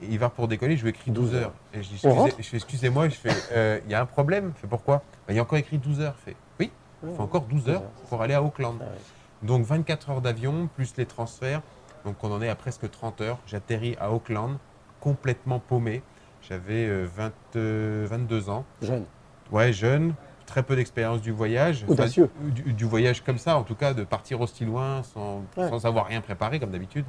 Et 0.02 0.06
il 0.10 0.18
va 0.18 0.30
pour 0.30 0.48
décoller, 0.48 0.76
je 0.76 0.82
lui 0.84 0.90
écris 0.90 1.10
12 1.10 1.34
heures. 1.34 1.52
Et 1.74 1.82
je 1.82 1.88
dis, 1.88 2.00
On 2.04 2.08
excusez- 2.08 2.18
rentre 2.20 2.34
je 2.38 2.42
fais, 2.48 2.56
excusez-moi, 2.56 3.08
euh, 3.52 3.80
il 3.84 3.90
y 3.90 3.94
a 3.94 4.00
un 4.00 4.06
problème. 4.06 4.52
Je 4.56 4.60
fais, 4.62 4.66
pourquoi? 4.66 4.96
Bah, 4.96 5.32
Il 5.32 5.36
y 5.36 5.38
a 5.38 5.42
encore 5.42 5.58
écrit 5.58 5.76
12 5.78 6.00
heures. 6.00 6.14
Je 6.20 6.30
fais, 6.30 6.36
oui, 6.58 6.70
il 7.06 7.14
faut 7.14 7.22
encore 7.22 7.42
12 7.42 7.68
heures 7.68 7.82
pour 8.08 8.22
aller 8.22 8.32
à 8.34 8.42
Auckland. 8.42 8.76
Ah 8.80 8.84
ouais. 8.84 8.98
Donc 9.42 9.64
24 9.64 10.10
heures 10.10 10.20
d'avion, 10.22 10.68
plus 10.74 10.94
les 10.96 11.04
transferts. 11.06 11.60
Donc 12.06 12.16
on 12.24 12.32
en 12.32 12.40
est 12.40 12.48
à 12.48 12.54
presque 12.54 12.90
30 12.90 13.20
heures. 13.20 13.38
J'atterris 13.46 13.96
à 14.00 14.10
Auckland, 14.10 14.56
complètement 15.00 15.58
paumé. 15.58 16.02
J'avais 16.48 16.86
euh, 16.86 17.06
20, 17.14 17.32
euh, 17.56 18.06
22 18.08 18.48
ans. 18.48 18.64
Jeune. 18.80 19.04
Ouais, 19.52 19.72
jeune, 19.74 20.14
très 20.50 20.62
peu 20.62 20.76
d'expérience 20.76 21.20
du 21.22 21.30
voyage. 21.32 21.84
Enfin, 21.88 22.06
du, 22.40 22.72
du 22.74 22.84
voyage 22.84 23.22
comme 23.24 23.38
ça, 23.38 23.56
en 23.56 23.62
tout 23.62 23.74
cas, 23.74 23.94
de 23.94 24.04
partir 24.04 24.40
aussi 24.40 24.64
loin 24.66 25.02
sans, 25.02 25.42
Ouais. 25.56 25.68
sans 25.70 25.86
avoir 25.86 26.06
rien 26.06 26.20
préparé, 26.20 26.60
comme 26.60 26.70
d'habitude. 26.70 27.06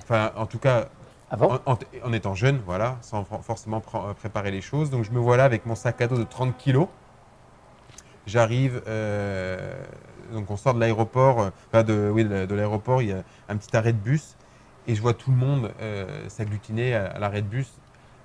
Enfin, 0.00 0.30
en 0.36 0.46
tout 0.46 0.58
cas, 0.58 0.88
Avant 1.30 1.60
en, 1.66 1.72
en- 1.72 1.78
en 2.04 2.12
étant 2.12 2.34
jeune, 2.34 2.60
voilà, 2.64 2.96
sans 3.00 3.24
for- 3.24 3.44
forcément 3.44 3.80
pr- 3.80 4.14
préparer 4.14 4.50
les 4.50 4.60
choses. 4.60 4.90
Donc 4.90 5.04
je 5.04 5.10
me 5.10 5.18
vois 5.18 5.36
là 5.36 5.44
avec 5.44 5.66
mon 5.66 5.74
sac 5.74 6.00
à 6.00 6.06
dos 6.06 6.16
de 6.18 6.24
30 6.24 6.56
kilos. 6.56 6.88
J'arrive, 8.26 8.82
euh, 8.86 9.72
donc 10.32 10.50
on 10.50 10.56
sort 10.56 10.74
de 10.74 10.80
l'aéroport, 10.80 11.40
euh, 11.40 11.50
enfin 11.72 11.82
de, 11.82 12.10
oui, 12.12 12.24
de 12.24 12.54
l'aéroport, 12.54 13.00
il 13.00 13.08
y 13.08 13.12
a 13.12 13.22
un 13.48 13.56
petit 13.56 13.74
arrêt 13.76 13.92
de 13.94 13.98
bus 13.98 14.36
et 14.86 14.94
je 14.94 15.00
vois 15.00 15.14
tout 15.14 15.30
le 15.30 15.36
monde 15.36 15.70
euh, 15.80 16.28
s'agglutiner 16.28 16.94
à, 16.94 17.06
à 17.06 17.18
l'arrêt 17.18 17.40
de 17.42 17.46
bus. 17.46 17.70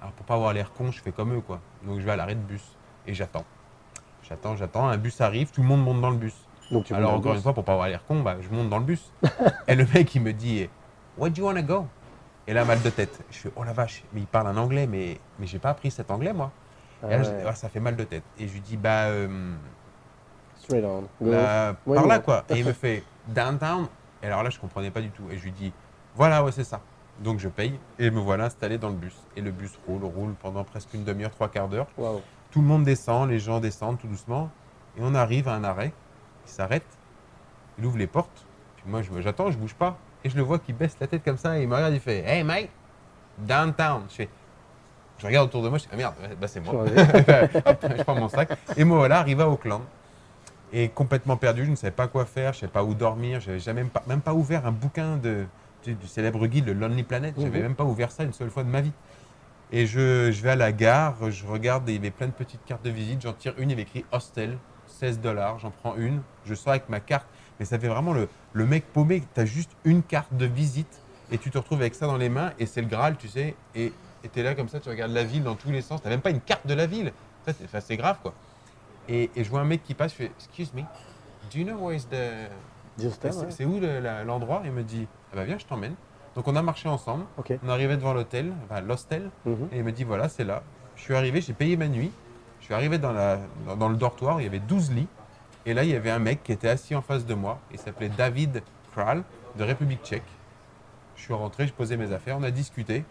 Alors 0.02 0.12
pour 0.14 0.26
pas 0.26 0.34
avoir 0.36 0.52
l'air 0.54 0.74
con, 0.74 0.92
je 0.92 1.02
fais 1.02 1.12
comme 1.14 1.34
eux 1.34 1.40
quoi. 1.42 1.62
Donc 1.86 2.00
je 2.00 2.06
vais 2.06 2.12
à 2.12 2.16
l'arrêt 2.18 2.36
de 2.36 2.42
bus 2.42 2.64
et 3.08 3.14
j'attends. 3.14 3.46
J'attends, 4.34 4.56
j'attends, 4.56 4.88
un 4.88 4.98
bus 4.98 5.22
arrive, 5.22 5.52
tout 5.52 5.62
le 5.62 5.68
monde 5.68 5.84
monte 5.84 6.02
dans 6.02 6.10
le 6.10 6.18
bus. 6.18 6.34
Donc 6.72 6.86
tu 6.86 6.96
Alors 6.96 7.14
encore 7.14 7.36
une 7.36 7.42
fois, 7.42 7.54
pour 7.54 7.64
pas 7.64 7.74
avoir 7.74 7.88
l'air 7.88 8.04
con, 8.04 8.22
bah, 8.22 8.38
je 8.42 8.50
monte 8.50 8.68
dans 8.68 8.80
le 8.80 8.84
bus. 8.84 9.12
et 9.68 9.76
le 9.76 9.86
mec, 9.94 10.16
il 10.16 10.22
me 10.22 10.34
dit, 10.34 10.68
Where 11.20 11.30
do 11.30 11.42
you 11.42 11.46
wanna 11.46 11.62
go? 11.62 11.86
Et 12.48 12.54
là, 12.54 12.66
mal 12.66 12.82
de 12.82 12.90
tête. 12.90 13.24
Je 13.30 13.38
fais, 13.38 13.52
oh 13.56 13.64
la 13.64 13.74
vache, 13.74 14.04
mais 14.12 14.22
il 14.22 14.26
parle 14.26 14.48
un 14.48 14.58
anglais, 14.58 14.88
mais, 14.88 15.20
mais 15.38 15.46
j'ai 15.46 15.60
pas 15.60 15.70
appris 15.70 15.92
cet 15.92 16.10
anglais, 16.10 16.34
moi. 16.34 16.52
Ah 17.04 17.12
et 17.12 17.18
là, 17.18 17.30
ouais. 17.30 17.44
ah, 17.48 17.54
ça 17.54 17.70
fait 17.70 17.80
mal 17.80 17.96
de 17.96 18.04
tête. 18.06 18.24
Et 18.40 18.48
je 18.48 18.54
lui 18.54 18.62
dis, 18.62 18.76
bah, 18.76 19.06
euh, 19.06 19.54
Straight 20.58 20.84
on. 20.84 21.08
Ouais, 21.24 21.36
par 21.86 22.08
là, 22.08 22.18
quoi. 22.18 22.44
Et 22.50 22.58
il 22.58 22.66
me 22.66 22.74
fait, 22.74 23.04
downtown. 23.28 23.86
Et 24.24 24.26
alors 24.26 24.42
là, 24.42 24.50
je 24.50 24.58
comprenais 24.58 24.90
pas 24.90 25.02
du 25.02 25.12
tout. 25.12 25.30
Et 25.30 25.38
je 25.38 25.44
lui 25.44 25.52
dis, 25.52 25.72
voilà, 26.16 26.44
ouais, 26.44 26.52
c'est 26.52 26.64
ça. 26.64 26.82
Donc 27.20 27.40
je 27.40 27.48
paye 27.48 27.80
et 28.00 28.10
me 28.10 28.20
voilà 28.20 28.46
installé 28.46 28.78
dans 28.78 28.90
le 28.90 28.96
bus. 28.96 29.14
Et 29.38 29.42
le 29.42 29.52
bus 29.52 29.72
roule, 29.88 30.04
roule 30.04 30.34
pendant 30.34 30.64
presque 30.64 30.94
une 30.94 31.04
demi-heure, 31.04 31.32
trois 31.32 31.48
quarts 31.48 31.68
d'heure. 31.68 31.88
Waouh. 31.98 32.22
Tout 32.54 32.62
le 32.62 32.68
monde 32.68 32.84
descend, 32.84 33.30
les 33.30 33.40
gens 33.40 33.60
descendent 33.60 33.98
tout 34.00 34.08
doucement. 34.08 34.50
Et 34.98 35.02
on 35.02 35.16
arrive 35.16 35.48
à 35.48 35.54
un 35.56 35.64
arrêt. 35.64 35.92
Il 36.46 36.52
s'arrête. 36.52 36.86
Il 37.80 37.86
ouvre 37.86 37.98
les 37.98 38.06
portes. 38.08 38.46
Puis 38.78 38.86
moi, 38.88 39.02
je 39.02 39.10
j'attends, 39.22 39.50
je 39.52 39.58
bouge 39.58 39.74
pas. 39.74 39.98
Et 40.24 40.30
je 40.30 40.38
le 40.38 40.44
vois 40.44 40.60
qui 40.60 40.72
baisse 40.72 40.96
la 41.02 41.08
tête 41.08 41.24
comme 41.26 41.38
ça. 41.38 41.58
Et 41.58 41.64
il 41.64 41.68
me 41.68 41.74
regarde, 41.76 41.94
il 41.96 42.00
fait 42.00 42.20
Hey, 42.20 42.44
mate, 42.44 42.70
downtown. 43.40 44.04
Je 44.10 44.14
fais. 44.16 44.30
Je 45.18 45.26
regarde 45.26 45.48
autour 45.48 45.64
de 45.64 45.70
moi, 45.70 45.78
je 45.80 45.84
fais 45.86 45.90
Ah 45.94 45.98
merde, 45.98 46.14
bah, 46.40 46.48
c'est 46.48 46.60
moi. 46.60 46.74
Hop, 47.66 47.86
je 47.98 48.04
prends 48.04 48.16
mon 48.16 48.30
sac. 48.30 48.50
Et 48.78 48.84
me 48.84 48.94
voilà 48.94 49.20
arrivé 49.20 49.42
à 49.42 49.50
Auckland. 49.50 49.82
Et 50.72 50.90
complètement 50.90 51.38
perdu, 51.38 51.66
je 51.66 51.72
ne 51.72 51.76
savais 51.76 51.92
pas 51.92 52.08
quoi 52.08 52.26
faire, 52.26 52.54
je 52.54 52.58
ne 52.58 52.62
savais 52.62 52.72
pas 52.72 52.84
où 52.84 52.94
dormir. 52.94 53.40
Je 53.40 53.52
n'avais 53.52 53.74
même 53.74 53.90
pas, 53.90 54.04
même 54.08 54.22
pas 54.22 54.34
ouvert 54.34 54.66
un 54.68 54.72
bouquin 54.72 55.18
de, 55.18 55.46
du, 55.84 55.94
du 55.94 56.08
célèbre 56.08 56.46
guide, 56.48 56.66
le 56.68 56.74
Lonely 56.74 57.04
Planet. 57.04 57.34
Je 57.38 57.44
n'avais 57.44 57.60
Mhm. 57.60 57.64
même 57.64 57.76
pas 57.76 57.84
ouvert 57.84 58.12
ça 58.12 58.24
une 58.24 58.34
seule 58.34 58.50
fois 58.50 58.64
de 58.64 58.70
ma 58.70 58.82
vie. 58.82 58.92
Et 59.76 59.88
je, 59.88 60.32
je 60.32 60.42
vais 60.44 60.52
à 60.52 60.56
la 60.56 60.72
gare, 60.72 61.32
je 61.32 61.48
regarde, 61.48 61.90
il 61.90 61.96
y 61.96 61.98
avait 61.98 62.12
plein 62.12 62.28
de 62.28 62.32
petites 62.32 62.64
cartes 62.64 62.86
de 62.86 62.92
visite. 62.92 63.22
J'en 63.24 63.34
tire 63.34 63.54
une, 63.58 63.70
il 63.70 63.72
y 63.72 63.74
avait 63.74 63.82
écrit 63.82 64.06
hostel, 64.12 64.58
16 64.86 65.20
dollars. 65.20 65.58
J'en 65.58 65.72
prends 65.72 65.96
une, 65.96 66.22
je 66.46 66.54
sors 66.54 66.70
avec 66.74 66.90
ma 66.90 67.00
carte. 67.00 67.26
Mais 67.60 67.66
ça 67.66 67.80
fait 67.80 67.88
vraiment 67.88 68.14
le, 68.14 68.30
le 68.54 68.66
mec 68.68 68.86
paumé. 68.94 69.24
Tu 69.34 69.42
as 69.42 69.46
juste 69.46 69.72
une 69.84 70.04
carte 70.04 70.32
de 70.36 70.46
visite 70.46 71.02
et 71.32 71.40
tu 71.40 71.50
te 71.50 71.58
retrouves 71.58 71.82
avec 71.82 71.96
ça 71.96 72.06
dans 72.06 72.18
les 72.18 72.30
mains 72.30 72.52
et 72.60 72.68
c'est 72.68 72.82
le 72.82 72.88
Graal, 72.88 73.18
tu 73.18 73.28
sais. 73.28 73.56
Et 73.74 73.92
tu 74.32 74.40
es 74.40 74.44
là 74.44 74.54
comme 74.54 74.70
ça, 74.70 74.80
tu 74.80 74.90
regardes 74.90 75.12
la 75.12 75.24
ville 75.24 75.44
dans 75.44 75.56
tous 75.56 75.72
les 75.72 75.82
sens. 75.82 76.02
Tu 76.04 76.08
même 76.08 76.22
pas 76.22 76.30
une 76.30 76.42
carte 76.42 76.68
de 76.68 76.74
la 76.76 76.86
ville. 76.86 77.12
Ça, 77.46 77.54
c'est 77.54 77.82
c'est 77.82 77.98
grave, 77.98 78.18
quoi. 78.22 78.34
Et, 79.10 79.32
et 79.36 79.44
je 79.44 79.50
vois 79.50 79.60
un 79.62 79.66
mec 79.66 79.84
qui 79.84 79.96
passe, 79.96 80.12
je 80.12 80.18
fais 80.18 80.32
Excuse 80.38 80.72
me, 80.74 80.82
do 80.82 81.60
you 81.60 81.66
know 81.66 81.76
where 81.78 81.96
is 81.98 82.06
the. 82.06 82.48
C'est-. 83.32 83.52
C'est 83.52 83.66
où 83.66 83.80
le- 83.80 84.00
la- 84.00 84.24
l'endroit? 84.24 84.62
Il 84.66 84.72
me 84.72 84.84
dit 84.84 85.08
Ah 85.32 85.38
bah 85.38 85.44
viens, 85.46 85.58
je 85.58 85.66
t'emmène. 85.66 85.96
Donc 86.36 86.48
on 86.48 86.56
a 86.56 86.62
marché 86.62 86.90
ensemble. 86.90 87.26
On 87.64 87.70
arrivé 87.70 87.96
devant 87.96 88.14
l'hôtel, 88.14 88.54
enfin 88.66 88.82
l'hostel. 88.82 89.30
Mhm. 89.46 89.70
Et 89.72 89.78
il 89.78 89.84
me 89.84 89.92
dit 89.92 90.04
voilà, 90.04 90.30
c'est 90.30 90.44
là. 90.44 90.64
Je 90.96 91.02
suis 91.02 91.16
arrivé, 91.16 91.42
j'ai 91.42 91.54
payé 91.54 91.78
ma 91.78 91.88
nuit. 91.88 92.12
Je 92.60 92.66
suis 92.66 92.74
arrivé 92.74 92.98
dans, 92.98 93.12
la, 93.12 93.40
dans, 93.68 93.76
dans 93.76 93.90
le 93.90 93.96
dortoir, 93.98 94.40
il 94.40 94.46
y 94.46 94.48
avait 94.48 94.60
12 94.60 94.92
lits. 94.94 95.08
Et 95.66 95.74
là, 95.74 95.84
il 95.84 95.90
y 95.90 95.96
avait 95.96 96.10
un 96.12 96.20
mec 96.20 96.44
qui 96.44 96.52
était 96.52 96.70
assis 96.70 96.96
en 96.96 97.02
face 97.02 97.26
de 97.26 97.34
moi. 97.34 97.60
Il 97.72 97.80
s'appelait 97.80 98.10
David 98.10 98.64
Kral, 98.94 99.24
de 99.58 99.64
République 99.64 100.02
tchèque. 100.04 100.24
Je 101.16 101.22
suis 101.24 101.34
rentré, 101.34 101.68
je 101.68 101.74
posais 101.74 101.98
mes 101.98 102.12
affaires, 102.12 102.38
on 102.40 102.44
a 102.44 102.52
discuté. 102.52 103.04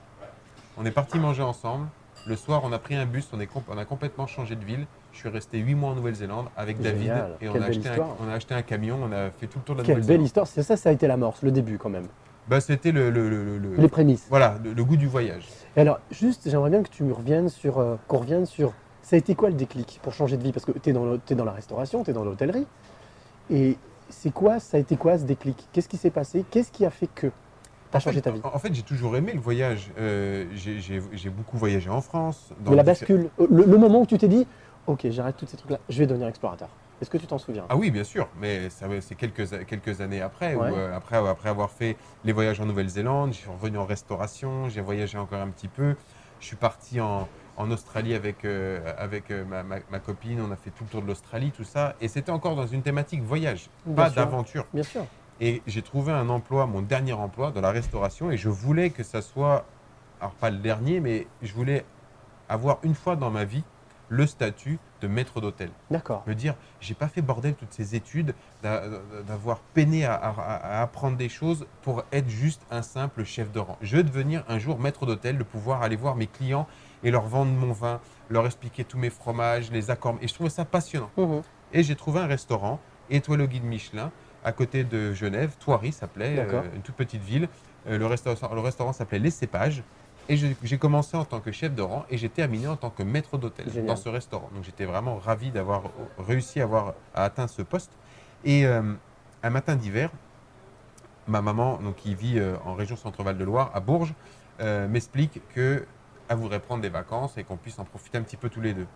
On 0.76 0.84
est 0.86 0.90
parti 0.90 1.18
manger 1.18 1.42
ensemble. 1.42 1.86
Le 2.26 2.36
soir, 2.36 2.62
on 2.64 2.72
a 2.72 2.78
pris 2.78 2.94
un 2.94 3.04
bus, 3.04 3.28
on, 3.32 3.40
est 3.40 3.46
comp- 3.46 3.64
on 3.68 3.76
a 3.78 3.84
complètement 3.84 4.26
changé 4.26 4.54
de 4.54 4.64
ville. 4.64 4.86
Je 5.12 5.18
suis 5.18 5.28
resté 5.28 5.58
8 5.58 5.74
mois 5.74 5.90
en 5.90 5.94
Nouvelle-Zélande 5.94 6.46
avec 6.56 6.80
David. 6.80 7.00
Génial. 7.08 7.36
Et 7.40 7.48
on 7.48 7.60
a, 7.60 7.64
acheté 7.66 7.88
un, 7.88 8.06
on 8.24 8.28
a 8.30 8.34
acheté 8.34 8.54
un 8.54 8.62
camion, 8.62 8.98
on 9.02 9.12
a 9.12 9.30
fait 9.30 9.46
tout 9.48 9.58
le 9.58 9.64
tour 9.64 9.74
de 9.74 9.80
la 9.80 9.86
Quelle 9.86 9.96
belle 9.96 10.02
Nouvelle-Zélande. 10.02 10.26
histoire. 10.26 10.46
C'est 10.46 10.62
ça, 10.62 10.76
ça 10.76 10.88
a 10.88 10.92
été 10.92 11.06
l'amorce, 11.06 11.42
le 11.42 11.50
début 11.50 11.78
quand 11.78 11.90
même. 11.90 12.06
Bah, 12.48 12.60
C'était 12.60 12.92
le, 12.92 13.10
le- 13.10 13.28
le- 13.30 13.58
le- 13.58 13.76
Les 13.76 13.88
prémices. 13.88 14.26
voilà, 14.28 14.56
le, 14.62 14.84
goût 14.84 14.96
du 14.96 15.06
voyage. 15.06 15.46
Et 15.76 15.80
alors, 15.80 16.00
juste, 16.10 16.48
j'aimerais 16.50 16.70
bien 16.70 16.82
que 16.82 16.88
tu 16.90 17.04
me 17.04 17.12
reviennes 17.12 17.48
sur, 17.48 17.78
euh, 17.78 17.96
qu'on 18.08 18.18
revienne 18.18 18.46
sur, 18.46 18.72
ça 19.02 19.16
a 19.16 19.18
été 19.18 19.34
quoi 19.34 19.48
le 19.48 19.54
déclic 19.54 20.00
pour 20.02 20.12
changer 20.12 20.36
de 20.36 20.42
vie? 20.42 20.52
Parce 20.52 20.64
que 20.64 20.72
tu 20.72 20.90
es 20.90 20.94
t'es 21.24 21.34
dans 21.34 21.44
la 21.44 21.52
restauration, 21.52 22.02
tu 22.04 22.10
es 22.10 22.14
dans 22.14 22.24
l'hôtellerie. 22.24 22.66
Et 23.50 23.76
c'est 24.10 24.32
quoi, 24.32 24.58
ça 24.60 24.76
a 24.76 24.80
été 24.80 24.96
quoi 24.96 25.18
ce 25.18 25.24
déclic? 25.24 25.68
Qu'est-ce 25.72 25.88
qui 25.88 25.96
s'est 25.96 26.10
passé? 26.10 26.44
Qu'est-ce 26.50 26.70
qui 26.72 26.84
a 26.84 26.90
fait 26.90 27.06
que 27.06 27.28
tu 27.28 27.32
as 27.92 27.96
En 27.96 28.00
changé 28.00 28.16
fait- 28.16 28.22
ta 28.22 28.30
vie? 28.32 28.40
En, 28.42 28.58
fait, 28.58 28.74
j'ai 28.74 28.82
toujours 28.82 29.16
aimé 29.16 29.32
le 29.34 29.40
voyage. 29.40 29.90
Euh, 29.98 30.46
j'ai- 30.54 31.30
beaucoup 31.30 31.56
voyagé 31.56 31.88
en 31.90 32.00
France. 32.00 32.50
dans 32.64 32.70
Mais 32.72 32.76
la 32.76 32.82
bascule, 32.82 33.30
euh, 33.40 33.46
le, 33.50 33.64
le 33.64 33.78
moment 33.78 34.02
où 34.02 34.06
tu 34.06 34.18
t'es 34.18 34.28
dit, 34.28 34.46
ok, 34.88 35.06
j'arrête 35.10 35.36
tous 35.36 35.46
ces 35.46 35.56
trucs-là, 35.56 35.78
je 35.88 35.98
vais 35.98 36.06
devenir 36.06 36.26
explorateur. 36.28 36.68
Est-ce 37.02 37.10
que 37.10 37.18
tu 37.18 37.26
t'en 37.26 37.36
souviens? 37.38 37.64
Ah 37.68 37.74
oui, 37.74 37.90
bien 37.90 38.04
sûr, 38.04 38.28
mais 38.40 38.68
c'est 38.70 39.16
quelques, 39.16 39.66
quelques 39.66 40.00
années 40.00 40.22
après, 40.22 40.54
Ouais. 40.54 40.70
où, 40.70 40.76
euh, 40.76 40.96
après, 40.96 41.16
après 41.16 41.48
avoir 41.48 41.68
fait 41.68 41.96
les 42.24 42.30
voyages 42.32 42.60
en 42.60 42.64
Nouvelle-Zélande, 42.66 43.32
je 43.32 43.38
suis 43.38 43.50
revenu 43.50 43.76
en 43.76 43.84
restauration, 43.84 44.68
j'ai 44.68 44.80
voyagé 44.82 45.18
encore 45.18 45.40
un 45.40 45.48
petit 45.48 45.66
peu. 45.66 45.96
Je 46.38 46.46
suis 46.46 46.54
parti 46.54 47.00
en, 47.00 47.28
en 47.56 47.70
Australie 47.72 48.14
avec, 48.14 48.44
euh, 48.44 48.78
avec 48.98 49.32
euh, 49.32 49.44
ma, 49.44 49.64
ma- 49.64 49.80
ma 49.90 49.98
copine, 49.98 50.40
on 50.40 50.52
a 50.52 50.56
fait 50.56 50.70
tout 50.70 50.84
le 50.84 50.90
tour 50.90 51.02
de 51.02 51.08
l'Australie, 51.08 51.50
tout 51.50 51.64
ça. 51.64 51.96
Et 52.00 52.06
c'était 52.06 52.30
encore 52.30 52.54
dans 52.54 52.68
une 52.68 52.82
thématique 52.82 53.22
voyage, 53.22 53.68
Bien 53.84 53.94
pas 53.96 54.10
d'aventure. 54.10 54.66
Bien 54.72 54.84
sûr. 54.84 55.04
Et 55.40 55.60
j'ai 55.66 55.82
trouvé 55.82 56.12
un 56.12 56.28
emploi, 56.28 56.66
mon 56.66 56.82
dernier 56.82 57.14
emploi, 57.14 57.50
dans 57.50 57.62
la 57.62 57.72
restauration. 57.72 58.30
Et 58.30 58.36
je 58.36 58.48
voulais 58.48 58.90
que 58.90 59.02
ça 59.02 59.22
soit, 59.22 59.64
alors 60.20 60.34
pas 60.34 60.50
le 60.50 60.58
dernier, 60.58 61.00
mais 61.00 61.26
je 61.42 61.52
voulais 61.52 61.84
avoir 62.48 62.78
une 62.84 62.94
fois 62.94 63.16
dans 63.16 63.30
ma 63.30 63.44
vie 63.44 63.64
le 64.12 64.26
statut 64.26 64.78
de 65.00 65.08
maître 65.08 65.40
d'hôtel. 65.40 65.70
D'accord. 65.90 66.22
Me 66.26 66.34
dire, 66.34 66.54
j'ai 66.80 66.92
pas 66.92 67.08
fait 67.08 67.22
bordel 67.22 67.54
toutes 67.54 67.72
ces 67.72 67.94
études, 67.96 68.34
d'a- 68.62 68.82
d'avoir 69.26 69.60
peiné 69.60 70.04
à, 70.04 70.14
à- 70.14 70.30
à 70.78 70.82
apprendre 70.82 71.16
des 71.16 71.30
choses 71.30 71.66
pour 71.80 72.04
être 72.12 72.28
juste 72.28 72.60
un 72.70 72.82
simple 72.82 73.24
chef 73.24 73.50
de 73.50 73.58
rang. 73.58 73.78
Je 73.80 73.96
veux 73.96 74.02
devenir 74.02 74.44
un 74.48 74.58
jour 74.58 74.78
maître 74.78 75.06
d'hôtel, 75.06 75.38
de 75.38 75.42
pouvoir 75.44 75.80
aller 75.82 75.96
voir 75.96 76.14
mes 76.14 76.26
clients 76.26 76.66
et 77.02 77.10
leur 77.10 77.22
vendre 77.26 77.52
mon 77.52 77.72
vin, 77.72 78.00
leur 78.28 78.44
expliquer 78.44 78.84
tous 78.84 78.98
mes 78.98 79.08
fromages, 79.10 79.70
les 79.70 79.90
accords. 79.90 80.18
Et 80.20 80.28
je 80.28 80.34
trouvais 80.34 80.50
ça 80.50 80.66
passionnant. 80.66 81.10
Mhm. 81.16 81.40
Et 81.72 81.82
j'ai 81.82 81.96
trouvé 81.96 82.20
un 82.20 82.26
restaurant, 82.26 82.80
étoile 83.08 83.40
au 83.40 83.46
guide 83.46 83.64
Michelin, 83.64 84.12
à 84.44 84.52
côté 84.52 84.84
de 84.84 85.14
Genève, 85.14 85.56
Thoiry 85.58 85.90
s'appelait, 85.92 86.36
euh, 86.38 86.62
une 86.76 86.82
toute 86.82 86.96
petite 86.96 87.22
ville. 87.22 87.48
Euh, 87.88 87.96
le, 87.96 88.04
restaurant, 88.06 88.54
le 88.54 88.60
restaurant 88.60 88.92
s'appelait 88.92 89.18
Les 89.20 89.30
Cépages. 89.30 89.82
Et 90.28 90.36
j'ai 90.36 90.78
commencé 90.78 91.16
en 91.16 91.24
tant 91.24 91.40
que 91.40 91.50
chef 91.50 91.74
de 91.74 91.82
rang 91.82 92.06
et 92.08 92.16
j'ai 92.16 92.28
terminé 92.28 92.68
en 92.68 92.76
tant 92.76 92.90
que 92.90 93.02
maître 93.02 93.38
d'hôtel 93.38 93.66
dans 93.84 93.96
ce 93.96 94.08
restaurant. 94.08 94.50
Donc 94.54 94.64
j'étais 94.64 94.84
vraiment 94.84 95.16
ravi 95.16 95.50
d'avoir 95.50 95.90
réussi 96.18 96.60
à, 96.60 96.64
avoir, 96.64 96.94
à 97.14 97.24
atteindre 97.24 97.50
ce 97.50 97.62
poste. 97.62 97.90
Et 98.44 98.64
euh, 98.66 98.94
un 99.42 99.50
matin 99.50 99.76
d'hiver, 99.76 100.10
ma 101.26 101.42
maman, 101.42 101.78
donc, 101.78 101.96
qui 101.96 102.14
vit 102.14 102.38
euh, 102.38 102.56
en 102.64 102.74
région 102.74 102.96
Centre-Val 102.96 103.36
de 103.36 103.44
Loire, 103.44 103.70
à 103.74 103.80
Bourges, 103.80 104.14
euh, 104.60 104.88
m'explique 104.88 105.40
qu'elle 105.54 105.86
voudrait 106.30 106.60
prendre 106.60 106.82
des 106.82 106.88
vacances 106.88 107.36
et 107.36 107.44
qu'on 107.44 107.56
puisse 107.56 107.78
en 107.78 107.84
profiter 107.84 108.18
un 108.18 108.22
petit 108.22 108.36
peu 108.36 108.48
tous 108.48 108.60
les 108.60 108.74
deux. 108.74 108.86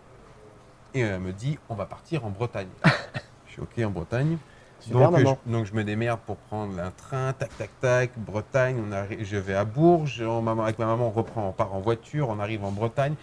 Et 0.93 1.01
elle 1.01 1.19
me 1.19 1.33
dit, 1.33 1.59
on 1.69 1.75
va 1.75 1.85
partir 1.85 2.25
en 2.25 2.29
Bretagne. 2.29 2.69
je 3.47 3.51
suis 3.51 3.61
OK 3.61 3.79
en 3.79 3.91
Bretagne. 3.91 4.37
Super, 4.79 5.11
donc, 5.11 5.17
euh, 5.17 5.25
je, 5.25 5.33
donc 5.45 5.65
je 5.65 5.73
me 5.73 5.83
démerde 5.83 6.21
pour 6.25 6.39
prendre 6.41 6.79
un 6.79 6.91
train, 6.91 7.33
tac, 7.33 7.57
tac, 7.57 7.79
tac, 7.79 8.17
Bretagne, 8.19 8.79
on 8.79 9.23
je 9.23 9.37
vais 9.37 9.55
à 9.55 9.65
Bourges, 9.65 10.21
on- 10.21 10.41
maman- 10.41 10.63
avec 10.63 10.77
ma 10.79 10.85
maman 10.85 11.07
on 11.07 11.11
reprend, 11.11 11.49
on 11.49 11.53
part 11.53 11.73
en 11.73 11.81
voiture, 11.81 12.29
on 12.29 12.39
arrive 12.39 12.63
en 12.63 12.71
Bretagne, 12.71 13.15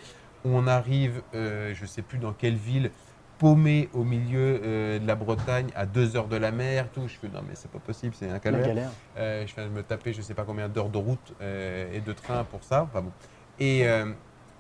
on 0.43 0.67
arrive, 0.67 1.23
euh, 1.35 1.73
je 1.75 1.83
ne 1.83 1.87
sais 1.87 2.03
plus 2.03 2.19
dans 2.19 2.35
quelle 2.35 2.57
ville, 2.57 2.93
paumé 3.39 3.89
au 3.93 4.05
milieu 4.05 4.61
euh, 4.65 4.99
de 4.99 5.07
la 5.07 5.15
Bretagne, 5.15 5.71
à 5.75 5.87
deux 5.87 6.17
heures 6.17 6.29
de 6.29 6.37
la 6.37 6.51
mer, 6.53 6.91
tout. 6.93 7.07
Je 7.09 7.19
fais 7.19 7.29
non 7.29 7.43
mais 7.43 7.55
c'est 7.57 7.71
pas 7.71 7.81
possible, 7.81 8.15
c'est 8.15 8.29
un 8.31 8.41
calvaire. 8.41 8.67
galère. 8.67 8.93
Euh, 9.17 9.47
je 9.47 9.55
viens 9.55 9.65
de 9.67 9.71
me 9.73 9.83
taper 9.85 10.13
je 10.13 10.23
sais 10.23 10.35
pas 10.35 10.45
combien 10.45 10.69
d'heures 10.69 10.91
de 10.91 10.99
route 10.99 11.33
et 11.41 12.01
de 12.01 12.13
train 12.13 12.45
pour 12.45 12.65
ça. 12.65 12.83
Enfin 12.85 13.03
bon. 13.03 13.15
Et 13.59 13.81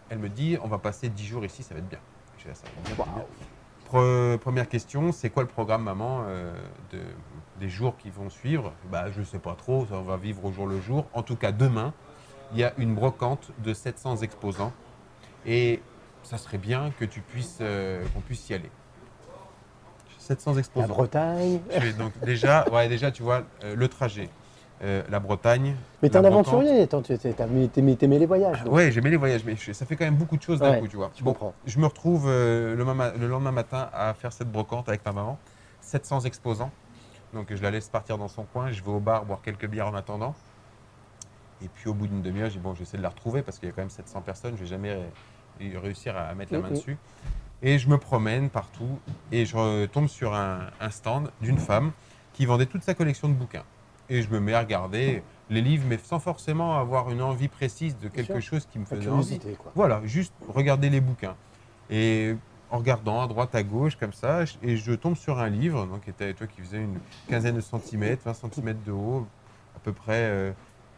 elle 0.08 0.18
me 0.18 0.28
dit 0.28 0.56
on 0.62 0.68
va 0.68 0.78
passer 0.78 1.08
10 1.10 1.26
jours 1.26 1.44
ici, 1.44 1.62
ça 1.62 1.74
va 1.74 1.80
être 1.80 1.88
bien. 1.88 2.00
Je 2.36 2.44
dis, 2.44 2.48
Ah, 2.50 2.54
ça 2.54 2.66
va 2.68 2.72
être 2.74 2.82
bien, 2.84 2.96
ça 2.96 3.02
va 3.04 3.08
être 3.08 3.14
bien. 3.14 3.24
Pre- 3.90 4.38
première 4.38 4.68
question, 4.68 5.12
c'est 5.12 5.30
quoi 5.30 5.42
le 5.42 5.48
programme, 5.48 5.82
maman, 5.84 6.24
euh, 6.26 6.52
de- 6.92 6.98
des 7.60 7.68
jours 7.68 7.96
qui 7.98 8.10
vont 8.10 8.30
suivre? 8.30 8.72
Bah, 8.90 9.10
Je 9.12 9.20
ne 9.20 9.24
sais 9.24 9.38
pas 9.38 9.54
trop, 9.54 9.86
on 9.90 10.02
va 10.02 10.16
vivre 10.16 10.44
au 10.44 10.52
jour 10.52 10.66
le 10.66 10.80
jour. 10.80 11.06
En 11.12 11.22
tout 11.22 11.36
cas, 11.36 11.52
demain, 11.52 11.92
il 12.52 12.58
y 12.58 12.64
a 12.64 12.72
une 12.78 12.94
brocante 12.94 13.50
de 13.58 13.74
700 13.74 14.16
exposants. 14.22 14.72
Et 15.46 15.82
ça 16.22 16.38
serait 16.38 16.58
bien 16.58 16.92
que 16.98 17.04
tu 17.04 17.20
puisses, 17.20 17.58
euh, 17.60 18.02
qu'on 18.14 18.20
puisse 18.20 18.48
y 18.48 18.54
aller. 18.54 18.70
700 20.18 20.52
La 20.54 20.58
exposants. 20.60 20.88
Bretagne. 20.88 21.60
Je 21.70 21.80
fais 21.80 21.92
donc 21.92 22.12
déjà, 22.24 22.64
ouais, 22.72 22.88
déjà, 22.88 23.10
tu 23.10 23.22
vois, 23.22 23.42
euh, 23.62 23.76
le 23.76 23.88
trajet. 23.88 24.30
Euh, 24.82 25.02
la 25.08 25.20
Bretagne. 25.20 25.76
Mais 26.02 26.10
t'es 26.10 26.18
un 26.18 26.24
aventurier, 26.24 26.86
t'aimais 26.88 28.18
les 28.18 28.26
voyages. 28.26 28.64
donc. 28.64 28.74
Ouais, 28.74 28.90
j'aimais 28.90 29.10
les 29.10 29.16
voyages, 29.16 29.44
mais 29.44 29.54
je- 29.56 29.72
ça 29.72 29.86
fait 29.86 29.94
quand 29.96 30.04
même 30.04 30.16
beaucoup 30.16 30.36
de 30.36 30.42
choses 30.42 30.58
d'un 30.58 30.72
Ouais, 30.72 30.80
coup, 30.80 30.88
tu 30.88 30.96
vois. 30.96 31.10
je 31.16 31.22
comprends. 31.22 31.54
Je 31.64 31.78
me 31.78 31.86
retrouve 31.86 32.24
euh, 32.28 32.74
le, 32.74 33.28
lendemain 33.28 33.52
matin 33.52 33.88
à 33.94 34.12
faire 34.14 34.32
cette 34.32 34.50
brocante 34.50 34.88
avec 34.88 35.04
ma 35.06 35.12
maman. 35.12 35.38
700 35.80 36.20
exposants. 36.22 36.72
Donc 37.32 37.54
je 37.54 37.62
la 37.62 37.70
laisse 37.70 37.88
partir 37.88 38.18
dans 38.18 38.28
son 38.28 38.42
coin. 38.44 38.72
Je 38.72 38.82
vais 38.82 38.90
au 38.90 39.00
bar 39.00 39.24
boire 39.24 39.40
quelques 39.42 39.66
bières 39.66 39.86
en 39.88 39.94
attendant. 39.94 40.34
Et 41.62 41.68
puis 41.68 41.88
au 41.88 41.94
bout 41.94 42.06
d'une 42.08 42.20
demi-heure, 42.22 42.48
je 42.48 42.54
dis 42.54 42.58
bon, 42.60 42.74
j'essaie 42.74 42.96
de 42.98 43.02
la 43.02 43.08
retrouver 43.10 43.42
parce 43.42 43.58
qu'il 43.58 43.68
y 43.68 43.72
a 43.72 43.74
quand 43.74 43.82
même 43.82 43.90
700 43.90 44.20
personnes. 44.22 44.54
Je 44.56 44.60
vais 44.62 44.68
jamais 44.68 44.92
ré- 45.60 45.78
réussir 45.78 46.16
à 46.16 46.34
mettre 46.34 46.52
la 46.52 46.58
main 46.58 46.70
dessus. 46.70 46.96
Et 47.62 47.78
je 47.78 47.88
me 47.88 47.96
promène 47.96 48.50
partout 48.50 48.98
et 49.32 49.46
je 49.46 49.86
tombe 49.86 50.08
sur 50.08 50.34
un, 50.34 50.66
un 50.80 50.90
stand 50.90 51.30
d'une 51.40 51.58
femme 51.58 51.92
qui 52.34 52.44
vendait 52.44 52.66
toute 52.66 52.82
sa 52.82 52.92
collection 52.94 53.28
de 53.28 53.34
bouquins. 53.34 53.62
Et 54.10 54.22
je 54.22 54.28
me 54.30 54.40
mets 54.40 54.54
à 54.54 54.60
regarder 54.60 55.22
les 55.50 55.60
livres, 55.60 55.84
mais 55.88 55.98
sans 55.98 56.18
forcément 56.18 56.78
avoir 56.78 57.10
une 57.10 57.22
envie 57.22 57.48
précise 57.48 57.96
de 57.98 58.08
quelque 58.08 58.40
chose 58.40 58.66
qui 58.70 58.78
me 58.78 58.84
faisait 58.84 59.08
envie. 59.08 59.38
quoi. 59.56 59.72
Voilà, 59.74 60.00
juste 60.04 60.32
regarder 60.48 60.90
les 60.90 61.00
bouquins. 61.00 61.36
Et 61.90 62.34
en 62.70 62.78
regardant 62.78 63.22
à 63.22 63.26
droite, 63.26 63.54
à 63.54 63.62
gauche, 63.62 63.96
comme 63.96 64.12
ça, 64.12 64.44
et 64.62 64.76
je 64.76 64.92
tombe 64.92 65.16
sur 65.16 65.38
un 65.38 65.48
livre, 65.48 65.86
donc 65.86 66.02
qui 66.04 66.10
était 66.10 66.32
toi 66.34 66.46
qui 66.46 66.60
faisait 66.60 66.78
une 66.82 66.98
quinzaine 67.28 67.54
de 67.56 67.60
centimètres, 67.60 68.22
20 68.24 68.34
centimètres 68.34 68.82
de 68.84 68.92
haut, 68.92 69.26
à 69.76 69.78
peu 69.80 69.92
près 69.92 70.54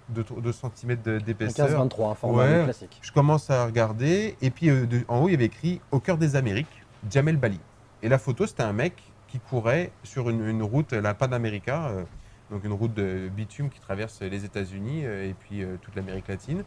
2, 0.08 0.24
centimètres 0.52 1.02
de- 1.02 1.16
Un 1.16 1.18
d'épaisseur. 1.18 1.68
15-23, 1.68 2.10
un 2.10 2.14
format 2.14 2.42
Ouais. 2.44 2.64
classique. 2.64 2.98
Je 3.02 3.12
commence 3.12 3.50
à 3.50 3.66
regarder, 3.66 4.36
et 4.40 4.50
puis 4.50 4.70
euh, 4.70 4.86
de- 4.86 5.04
en 5.08 5.20
haut, 5.22 5.28
il 5.28 5.32
y 5.32 5.34
avait 5.34 5.46
écrit 5.46 5.80
Au 5.90 5.98
cœur 6.00 6.16
des 6.18 6.36
Amériques, 6.36 6.82
Jamel 7.10 7.36
Bali. 7.36 7.60
Et 8.02 8.08
la 8.08 8.18
photo, 8.18 8.46
c'était 8.46 8.62
un 8.62 8.72
mec 8.72 8.94
qui 9.28 9.40
courait 9.40 9.90
sur 10.04 10.30
une, 10.30 10.46
une 10.46 10.62
route, 10.62 10.92
la 10.92 11.14
Panamérica, 11.14 11.86
euh, 11.88 12.04
donc 12.50 12.64
une 12.64 12.72
route 12.72 12.94
de 12.94 13.28
bitume 13.28 13.70
qui 13.70 13.80
traverse 13.80 14.20
les 14.22 14.44
États-Unis 14.44 15.04
euh, 15.04 15.28
et 15.28 15.34
puis 15.34 15.62
euh, 15.62 15.76
toute 15.80 15.94
l'Amérique 15.96 16.28
latine. 16.28 16.64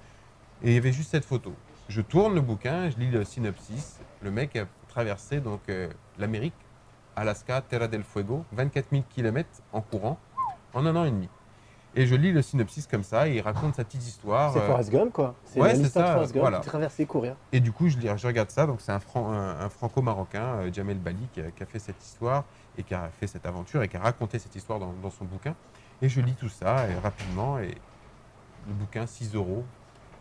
Et 0.63 0.69
il 0.71 0.73
y 0.73 0.77
avait 0.77 0.91
juste 0.91 1.11
cette 1.11 1.25
photo. 1.25 1.53
Je 1.87 2.01
tourne 2.01 2.35
le 2.35 2.41
bouquin, 2.41 2.89
je 2.89 2.97
lis 2.97 3.09
le 3.09 3.23
synopsis. 3.23 3.99
Le 4.21 4.31
mec 4.31 4.55
a 4.55 4.67
traversé 4.89 5.39
donc 5.39 5.61
euh, 5.69 5.89
l'Amérique, 6.17 6.53
Alaska, 7.15 7.61
Terra 7.61 7.87
del 7.87 8.03
Fuego, 8.03 8.45
24 8.51 8.87
000 8.91 9.03
km 9.09 9.49
en 9.71 9.81
courant 9.81 10.19
en 10.73 10.85
un 10.85 10.95
an 10.95 11.05
et 11.05 11.11
demi. 11.11 11.29
Et 11.95 12.05
je 12.05 12.13
lis 12.15 12.31
le 12.31 12.41
synopsis 12.43 12.85
comme 12.85 13.03
ça, 13.03 13.27
et 13.27 13.37
il 13.37 13.41
raconte 13.41 13.75
sa 13.75 13.83
petite 13.83 14.05
histoire. 14.07 14.53
C'est 14.53 14.59
euh, 14.59 14.67
Forrest 14.67 14.91
Gump, 14.91 15.11
quoi. 15.11 15.33
C'est 15.43 15.59
ouais, 15.59 15.73
l'histoire 15.73 16.07
de 16.09 16.13
Forrest 16.13 16.33
Gump 16.33 16.41
voilà. 16.41 16.59
qui 16.89 17.05
courir. 17.07 17.35
et 17.51 17.59
du 17.59 17.71
coup, 17.71 17.87
je, 17.89 17.97
je 17.99 18.27
regarde 18.27 18.51
ça. 18.51 18.67
Donc, 18.67 18.79
c'est 18.81 18.91
un, 18.91 18.99
Fran- 18.99 19.31
un- 19.31 19.59
un 19.61 19.69
franco-marocain, 19.69 20.43
euh, 20.59 20.71
Jamel 20.71 20.99
Bali, 20.99 21.27
qui 21.33 21.41
a, 21.41 21.49
qui 21.49 21.63
a 21.63 21.65
fait 21.65 21.79
cette 21.79 22.03
histoire 22.03 22.43
et 22.77 22.83
qui 22.83 22.93
a 22.93 23.09
fait 23.19 23.25
cette 23.25 23.45
aventure 23.47 23.81
et 23.81 23.87
qui 23.87 23.97
a 23.97 24.01
raconté 24.01 24.37
cette 24.37 24.55
histoire 24.55 24.77
dans, 24.79 24.93
dans 25.01 25.09
son 25.09 25.25
bouquin. 25.25 25.55
Et 26.01 26.09
je 26.09 26.21
lis 26.21 26.35
tout 26.35 26.47
ça 26.49 26.87
et 26.87 26.93
rapidement. 26.99 27.57
Et 27.59 27.75
le 28.67 28.73
bouquin, 28.73 29.07
6 29.07 29.33
euros. 29.33 29.65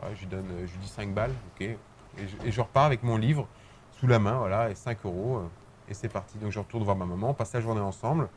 Ouais, 0.02 0.08
je, 0.14 0.20
lui 0.20 0.26
donne, 0.26 0.46
je 0.60 0.72
lui 0.72 0.78
dis 0.80 0.88
5 0.88 1.12
balles. 1.12 1.32
ok. 1.54 1.60
Et, 1.66 1.78
je, 2.18 2.48
et 2.48 2.50
je 2.50 2.60
repars 2.62 2.84
avec 2.86 3.02
mon 3.02 3.16
livre 3.18 3.46
sous 3.92 4.06
la 4.06 4.18
main, 4.18 4.38
voilà, 4.38 4.70
et 4.70 4.74
5 4.74 4.96
euros. 5.04 5.36
euh, 5.36 5.48
et 5.90 5.94
c'est 5.94 6.08
parti. 6.08 6.38
Donc, 6.38 6.50
je 6.50 6.58
retourne 6.58 6.82
voir 6.82 6.96
ma 6.96 7.04
maman. 7.04 7.30
On 7.30 7.34
passe 7.34 7.52
la 7.52 7.60
journée 7.60 7.80
ensemble. 7.82 8.28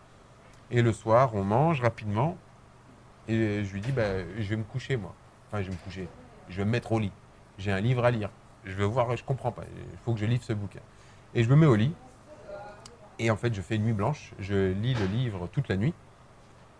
Et 0.69 0.81
le 0.81 0.91
soir, 0.91 1.33
on 1.33 1.43
mange 1.43 1.81
rapidement. 1.81 2.35
Et 3.27 3.63
je 3.63 3.73
lui 3.73 3.81
dis, 3.81 3.91
bah, 3.91 4.23
je 4.37 4.49
vais 4.49 4.55
me 4.55 4.63
coucher, 4.63 4.97
moi. 4.97 5.13
Enfin, 5.47 5.61
je 5.61 5.67
vais 5.67 5.75
me 5.75 5.83
coucher. 5.83 6.07
Je 6.49 6.57
vais 6.57 6.65
me 6.65 6.71
mettre 6.71 6.91
au 6.91 6.99
lit. 6.99 7.11
J'ai 7.57 7.71
un 7.71 7.79
livre 7.79 8.03
à 8.03 8.11
lire. 8.11 8.29
Je 8.65 8.73
vais 8.73 8.85
voir, 8.85 9.15
je 9.15 9.23
comprends 9.23 9.51
pas. 9.51 9.63
Il 9.91 9.97
faut 10.05 10.13
que 10.13 10.19
je 10.19 10.25
livre 10.25 10.43
ce 10.43 10.53
bouquin. 10.53 10.79
Et 11.33 11.43
je 11.43 11.49
me 11.49 11.55
mets 11.55 11.65
au 11.65 11.75
lit. 11.75 11.93
Et 13.19 13.29
en 13.29 13.35
fait, 13.35 13.53
je 13.53 13.61
fais 13.61 13.75
une 13.75 13.83
nuit 13.83 13.93
blanche. 13.93 14.33
Je 14.39 14.71
lis 14.71 14.93
le 14.93 15.05
livre 15.05 15.47
toute 15.47 15.67
la 15.67 15.77
nuit. 15.77 15.93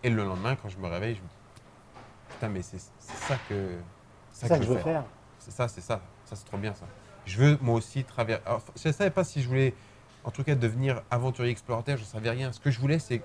Et 0.02 0.10
le 0.10 0.24
lendemain, 0.24 0.56
quand 0.56 0.68
je 0.68 0.78
me 0.78 0.88
réveille, 0.88 1.14
je 1.14 1.20
me 1.20 1.26
dis 1.26 1.34
Putain, 2.30 2.48
mais 2.48 2.62
c'est 2.62 2.80
ça 2.98 3.36
que. 3.48 3.78
Ça 4.32 4.58
que 4.58 4.64
je 4.64 4.68
veux 4.68 4.78
faire. 4.78 5.04
C'est 5.38 5.52
ça, 5.52 5.68
c'est 5.68 5.80
ça. 5.80 6.00
Ça, 6.24 6.36
c'est 6.36 6.44
trop 6.44 6.58
bien, 6.58 6.74
ça. 6.74 6.86
Je 7.26 7.38
veux, 7.38 7.58
moi 7.60 7.76
aussi, 7.76 8.04
traverser. 8.04 8.42
Je 8.76 8.88
ne 8.88 8.92
savais 8.92 9.10
pas 9.10 9.22
si 9.22 9.42
je 9.42 9.48
voulais, 9.48 9.74
en 10.24 10.30
tout 10.30 10.42
cas, 10.42 10.54
devenir 10.54 11.02
aventurier 11.10 11.52
explorateur. 11.52 11.96
Je 11.96 12.02
ne 12.02 12.06
savais 12.06 12.30
rien. 12.30 12.52
Ce 12.52 12.60
que 12.60 12.70
je 12.70 12.80
voulais, 12.80 12.98
c'est. 12.98 13.22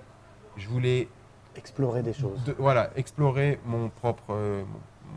Je 0.58 0.68
voulais 0.68 1.08
Explorer 1.58 2.04
des 2.04 2.13
choses. 2.13 2.43
de- 2.46 2.56
voilà, 2.58 2.91
explorer 2.96 3.60
mon 3.65 3.89
propre, 3.89 4.24
euh, 4.32 4.63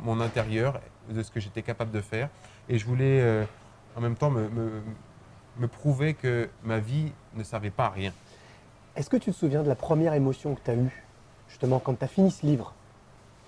mon 0.05 0.21
intérieur, 0.21 0.81
de 1.11 1.23
ce 1.23 1.31
que 1.31 1.39
j'étais 1.41 1.63
capable 1.63 1.91
de 1.91 2.01
faire. 2.01 2.29
Et 2.69 2.79
je 2.79 2.87
voulais 2.87 3.21
euh, 3.21 3.45
en 3.97 4.01
même 4.01 4.15
temps 4.17 4.31
me, 4.31 4.49
me- 4.49 4.83
me 5.59 5.69
prouver 5.69 6.15
que 6.15 6.49
ma 6.65 6.79
vie 6.79 7.13
ne 7.35 7.43
servait 7.43 7.71
pas 7.71 7.87
à 7.87 7.91
rien. 7.91 8.13
Est-ce 8.97 9.11
que 9.11 9.17
tu 9.17 9.31
te 9.33 9.37
souviens 9.37 9.63
de 9.63 9.69
la 9.69 9.75
première 9.75 10.15
émotion 10.15 10.55
que 10.55 10.61
tu 10.65 10.71
as 10.71 10.75
eue, 10.77 11.05
justement, 11.49 11.79
quand 11.79 11.95
tu 11.99 12.05
as 12.05 12.09
fini 12.09 12.31
ce 12.31 12.47
livre? 12.47 12.73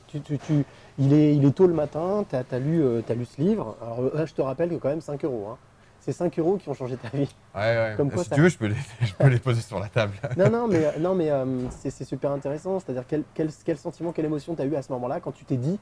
Tu, 0.09 0.21
tu- 0.21 0.39
tu- 0.39 0.65
il, 0.99 1.13
est, 1.15 1.35
il 1.35 1.45
est 1.47 1.53
tôt 1.53 1.67
le 1.67 1.73
matin, 1.75 2.25
tu 2.29 2.37
as, 2.37 2.59
lu, 2.59 2.83
euh, 2.83 3.01
t'as 3.07 3.15
lu 3.15 3.25
ce 3.25 3.41
livre. 3.41 3.77
Alors 3.81 4.15
là, 4.15 4.27
je 4.27 4.35
te 4.35 4.43
rappelle 4.43 4.69
que 4.69 4.75
quand 4.75 4.91
même 4.91 5.01
5 5.01 5.25
euros. 5.25 5.49
hein. 5.53 5.59
C'est 6.05 6.13
5 6.13 6.37
euros 6.41 6.57
qui 6.57 6.69
ont 6.69 6.75
changé 6.75 6.97
ta 6.97 7.09
vie. 7.17 7.33
Ouais, 7.55 7.61
ouais. 7.61 7.95
Comme 7.97 8.11
quoi, 8.11 8.25
si 8.25 8.31
ça- 8.31 8.35
tu 8.35 8.41
veux, 8.43 8.49
je 8.49 8.59
peux, 8.59 8.67
les, 8.67 8.75
je 9.03 9.15
peux 9.15 9.29
les 9.29 9.39
poser 9.39 9.61
sur 9.63 9.79
la 9.79 9.89
table. 9.89 10.15
Non, 10.37 10.51
non, 10.51 10.67
mais, 10.67 10.99
non, 10.99 11.15
mais 11.15 11.31
euh, 11.31 11.45
c'est 11.71 12.05
super 12.05 12.33
intéressant. 12.33 12.81
C'est-à-dire, 12.81 13.05
quel, 13.07 13.23
quel, 13.35 13.51
quel 13.65 13.79
sentiment, 13.79 14.13
quelle 14.13 14.25
émotion 14.25 14.57
tu 14.57 14.63
as 14.63 14.65
eu 14.65 14.75
à 14.75 14.83
ce 14.83 14.91
moment-là 14.93 15.21
quand 15.21 15.31
tu 15.31 15.45
t'es 15.45 15.57
dit, 15.57 15.79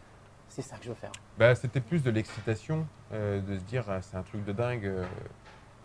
c'est 0.50 0.61
ça 0.61 0.76
que 0.76 0.85
je 0.85 0.90
veux 0.90 0.94
faire? 0.94 1.11
Bah, 1.38 1.54
C'était 1.54 1.80
plus 1.80 2.02
de 2.02 2.11
l'excitation, 2.11 2.85
euh, 3.14 3.40
de 3.40 3.56
se 3.56 3.62
dire 3.64 3.85
ah, 3.88 4.02
c'est 4.02 4.16
un 4.18 4.22
truc 4.22 4.44
de 4.44 4.52
dingue. 4.52 4.85
euh, 4.85 5.02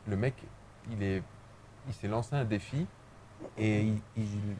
le 0.10 0.18
mec, 0.18 0.34
il 0.92 1.02
est, 1.02 1.22
il 1.88 1.94
s'est 1.94 2.10
lancé 2.10 2.36
un 2.36 2.44
défi 2.44 2.86
et 3.58 3.82
il, 3.82 3.98
il- 4.18 4.56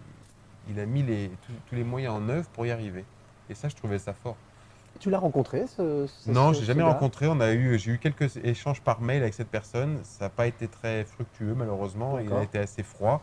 il 0.70 0.80
a 0.80 0.86
mis 0.86 1.04
les, 1.04 1.30
tous- 1.46 1.54
tous 1.70 1.76
les 1.76 1.84
moyens 1.84 2.14
en 2.16 2.30
œuvre 2.30 2.48
pour 2.50 2.66
y 2.66 2.72
arriver. 2.72 3.04
Et 3.50 3.54
ça, 3.56 3.68
je 3.68 3.76
trouvais 3.76 4.00
ça 4.00 4.14
fort. 4.14 4.38
Tu 5.00 5.10
l'as 5.10 5.20
rencontré 5.20 5.68
ce, 5.68 6.08
ce- 6.08 6.30
Non, 6.32 6.54
j'ai 6.54 6.62
ce 6.62 6.66
jamais 6.66 6.84
rencontré. 6.84 7.28
On 7.28 7.40
a 7.42 7.52
eu, 7.54 7.78
j'ai 7.78 7.92
eu 7.92 7.98
quelques 8.00 8.38
échanges 8.38 8.82
par 8.82 9.02
mail 9.02 9.22
avec 9.22 9.34
cette 9.34 9.50
personne. 9.50 10.00
Ça 10.04 10.26
n'a 10.26 10.30
pas 10.30 10.48
été 10.48 10.68
très 10.68 11.04
fructueux 11.06 11.54
malheureusement. 11.56 12.18
Il 12.20 12.32
a 12.34 12.44
été 12.44 12.60
assez 12.60 12.84
froid. 12.84 13.22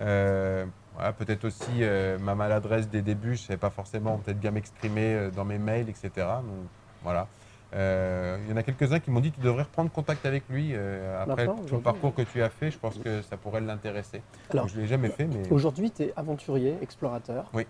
Euh, 0.00 0.66
voilà, 0.94 1.12
peut-être 1.12 1.44
aussi 1.44 1.64
euh, 1.80 2.18
ma 2.18 2.34
maladresse 2.34 2.88
des 2.88 3.02
débuts. 3.02 3.36
Je 3.36 3.42
ne 3.42 3.46
savais 3.46 3.56
pas 3.58 3.70
forcément 3.70 4.18
peut-être 4.18 4.38
bien 4.40 4.50
m'exprimer 4.50 5.14
euh, 5.14 5.30
dans 5.30 5.44
mes 5.44 5.58
mails, 5.58 5.88
etc. 5.88 6.10
Donc 6.16 6.66
voilà. 7.02 7.26
Euh, 7.74 8.36
Il 8.44 8.50
y 8.50 8.52
en 8.52 8.56
a 8.56 8.62
quelques-uns 8.62 9.00
qui 9.00 9.10
m'ont 9.10 9.20
dit 9.20 9.32
tu 9.32 9.40
devrais 9.40 9.62
reprendre 9.64 9.90
contact 9.90 10.26
avec 10.26 10.44
lui 10.48 10.70
euh, 10.74 11.20
après 11.22 11.46
tout 11.46 11.56
le 11.72 11.80
parcours 11.80 12.14
que 12.14 12.22
tu 12.22 12.42
as 12.42 12.50
fait. 12.50 12.70
Je 12.70 12.78
pense 12.78 12.98
que 12.98 13.22
ça 13.22 13.36
pourrait 13.36 13.60
l'intéresser. 13.60 14.22
Alors, 14.50 14.68
je 14.68 14.76
ne 14.76 14.82
l'ai 14.82 14.86
jamais 14.86 15.08
fait, 15.08 15.24
mais 15.26 15.50
Aujourd'hui, 15.50 15.90
tu 15.90 16.02
es 16.04 16.12
aventurier, 16.16 16.76
explorateur. 16.82 17.46
Oui. 17.54 17.66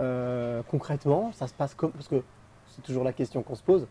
Euh, 0.00 0.62
concrètement, 0.70 1.32
ça 1.32 1.46
se 1.46 1.52
passe 1.54 1.74
comme. 1.74 1.92
Parce 1.92 2.08
que 2.08 2.22
c'est 2.74 2.82
toujours 2.82 3.04
la 3.04 3.12
question 3.12 3.42
qu'on 3.42 3.54
se 3.54 3.62
pose. 3.62 3.86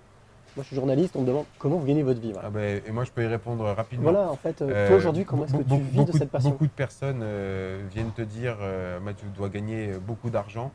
Moi, 0.55 0.63
je 0.63 0.67
suis 0.67 0.75
journaliste, 0.75 1.15
on 1.15 1.21
me 1.21 1.27
demande 1.27 1.45
comment 1.59 1.77
vous 1.77 1.85
gagnez 1.85 2.03
votre 2.03 2.19
vie. 2.19 2.33
Voilà, 2.33 2.49
Ah 2.49 2.51
ben, 2.51 2.81
et 2.85 2.91
moi 2.91 3.05
je 3.05 3.11
peux 3.11 3.23
y 3.23 3.27
répondre 3.27 3.63
rapidement. 3.63 4.11
Voilà, 4.11 4.29
en 4.29 4.35
fait, 4.35 4.61
euh, 4.61 4.69
Euh, 4.69 4.87
toi 4.89 4.97
aujourd'hui, 4.97 5.23
comment 5.23 5.45
est-ce 5.45 5.53
que 5.53 5.63
tu 5.63 5.77
vis 5.77 6.03
de 6.03 6.11
cette 6.11 6.29
passion 6.29 6.49
Beaucoup 6.49 6.65
de 6.65 6.71
personnes 6.71 7.21
euh, 7.23 7.81
viennent 7.89 8.11
te 8.11 8.21
dire 8.21 8.57
euh, 8.61 8.99
Moi, 8.99 9.13
tu 9.13 9.25
dois 9.27 9.47
gagner 9.47 9.93
beaucoup 10.05 10.29
d'argent. 10.29 10.71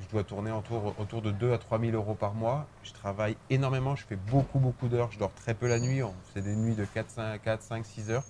Je 0.00 0.08
dois 0.12 0.22
tourner 0.22 0.52
autour, 0.52 0.94
autour 0.98 1.22
de 1.22 1.32
2 1.32 1.52
à 1.52 1.58
3 1.58 1.80
000 1.80 1.92
euros 1.92 2.14
par 2.14 2.34
mois. 2.34 2.66
Je 2.84 2.92
travaille 2.92 3.36
énormément, 3.50 3.96
je 3.96 4.04
fais 4.06 4.16
beaucoup, 4.30 4.60
beaucoup 4.60 4.86
d'heures. 4.86 5.10
Je 5.10 5.18
dors 5.18 5.32
très 5.34 5.54
peu 5.54 5.66
la 5.66 5.80
nuit. 5.80 6.02
On 6.04 6.14
fait 6.32 6.40
des 6.40 6.54
nuits 6.54 6.74
de 6.76 6.84
4, 6.84 7.10
5, 7.10 7.42
4, 7.42 7.62
5 7.62 7.84
6 7.84 8.10
heures. 8.10 8.24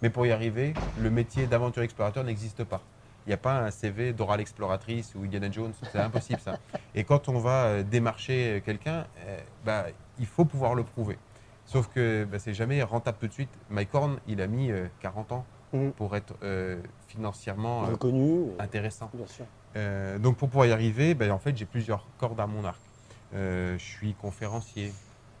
Mais 0.00 0.10
pour 0.10 0.24
y 0.26 0.32
arriver, 0.32 0.74
le 0.98 1.10
métier 1.10 1.46
d'aventurier 1.48 1.84
explorateur 1.86 2.22
n'existe 2.24 2.62
pas. 2.64 2.80
Il 3.30 3.34
n'y 3.34 3.34
a 3.34 3.44
pas 3.44 3.60
un 3.60 3.70
CV 3.70 4.12
d'oral 4.12 4.40
exploratrice 4.40 5.14
ou 5.14 5.22
Indiana 5.22 5.48
Jones, 5.52 5.72
c'est 5.92 6.00
impossible 6.00 6.40
ça. 6.40 6.58
Et 6.96 7.04
quand 7.04 7.28
on 7.28 7.38
va 7.38 7.66
euh, 7.66 7.82
démarcher 7.84 8.60
quelqu'un, 8.66 9.06
euh, 9.20 9.38
bah, 9.64 9.84
il 10.18 10.26
faut 10.26 10.44
pouvoir 10.44 10.74
le 10.74 10.82
prouver. 10.82 11.16
Sauf 11.64 11.86
que 11.94 12.24
bah, 12.24 12.40
c'est 12.40 12.54
jamais 12.54 12.82
rentable 12.82 13.18
tout 13.20 13.28
de 13.28 13.32
suite. 13.32 13.48
Mike 13.68 13.94
Horn, 13.94 14.18
il 14.26 14.40
a 14.40 14.48
mis 14.48 14.72
euh, 14.72 14.88
40 14.98 15.30
ans 15.30 15.44
Mhm. 15.72 15.92
pour 15.92 16.16
être 16.16 16.34
euh, 16.42 16.82
financièrement 17.06 17.84
euh, 17.84 17.90
Reconnu, 17.92 18.46
intéressant. 18.58 19.08
bien 19.14 19.28
sûr. 19.28 19.44
Euh, 19.76 20.18
donc 20.18 20.36
pour 20.36 20.48
pouvoir 20.48 20.66
y 20.66 20.72
arriver, 20.72 21.14
ben, 21.14 21.30
en 21.30 21.38
fait, 21.38 21.56
j'ai 21.56 21.66
plusieurs 21.66 22.04
cordes 22.18 22.40
à 22.40 22.48
mon 22.48 22.64
arc. 22.64 22.80
Euh, 23.36 23.78
je 23.78 23.84
suis 23.84 24.14
conférencier 24.14 24.92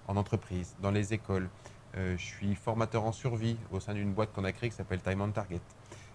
en 0.06 0.16
entreprise, 0.16 0.76
dans 0.80 0.92
les 0.92 1.12
écoles. 1.12 1.48
Euh, 1.96 2.14
je 2.16 2.24
suis 2.24 2.54
formateur 2.54 3.02
en 3.02 3.10
survie 3.10 3.56
au 3.72 3.80
sein 3.80 3.94
d'une 3.94 4.12
boîte 4.12 4.32
qu'on 4.32 4.44
a 4.44 4.52
créée 4.52 4.70
qui 4.70 4.76
s'appelle 4.76 5.00
Time 5.00 5.20
on 5.22 5.30
Target. 5.32 5.58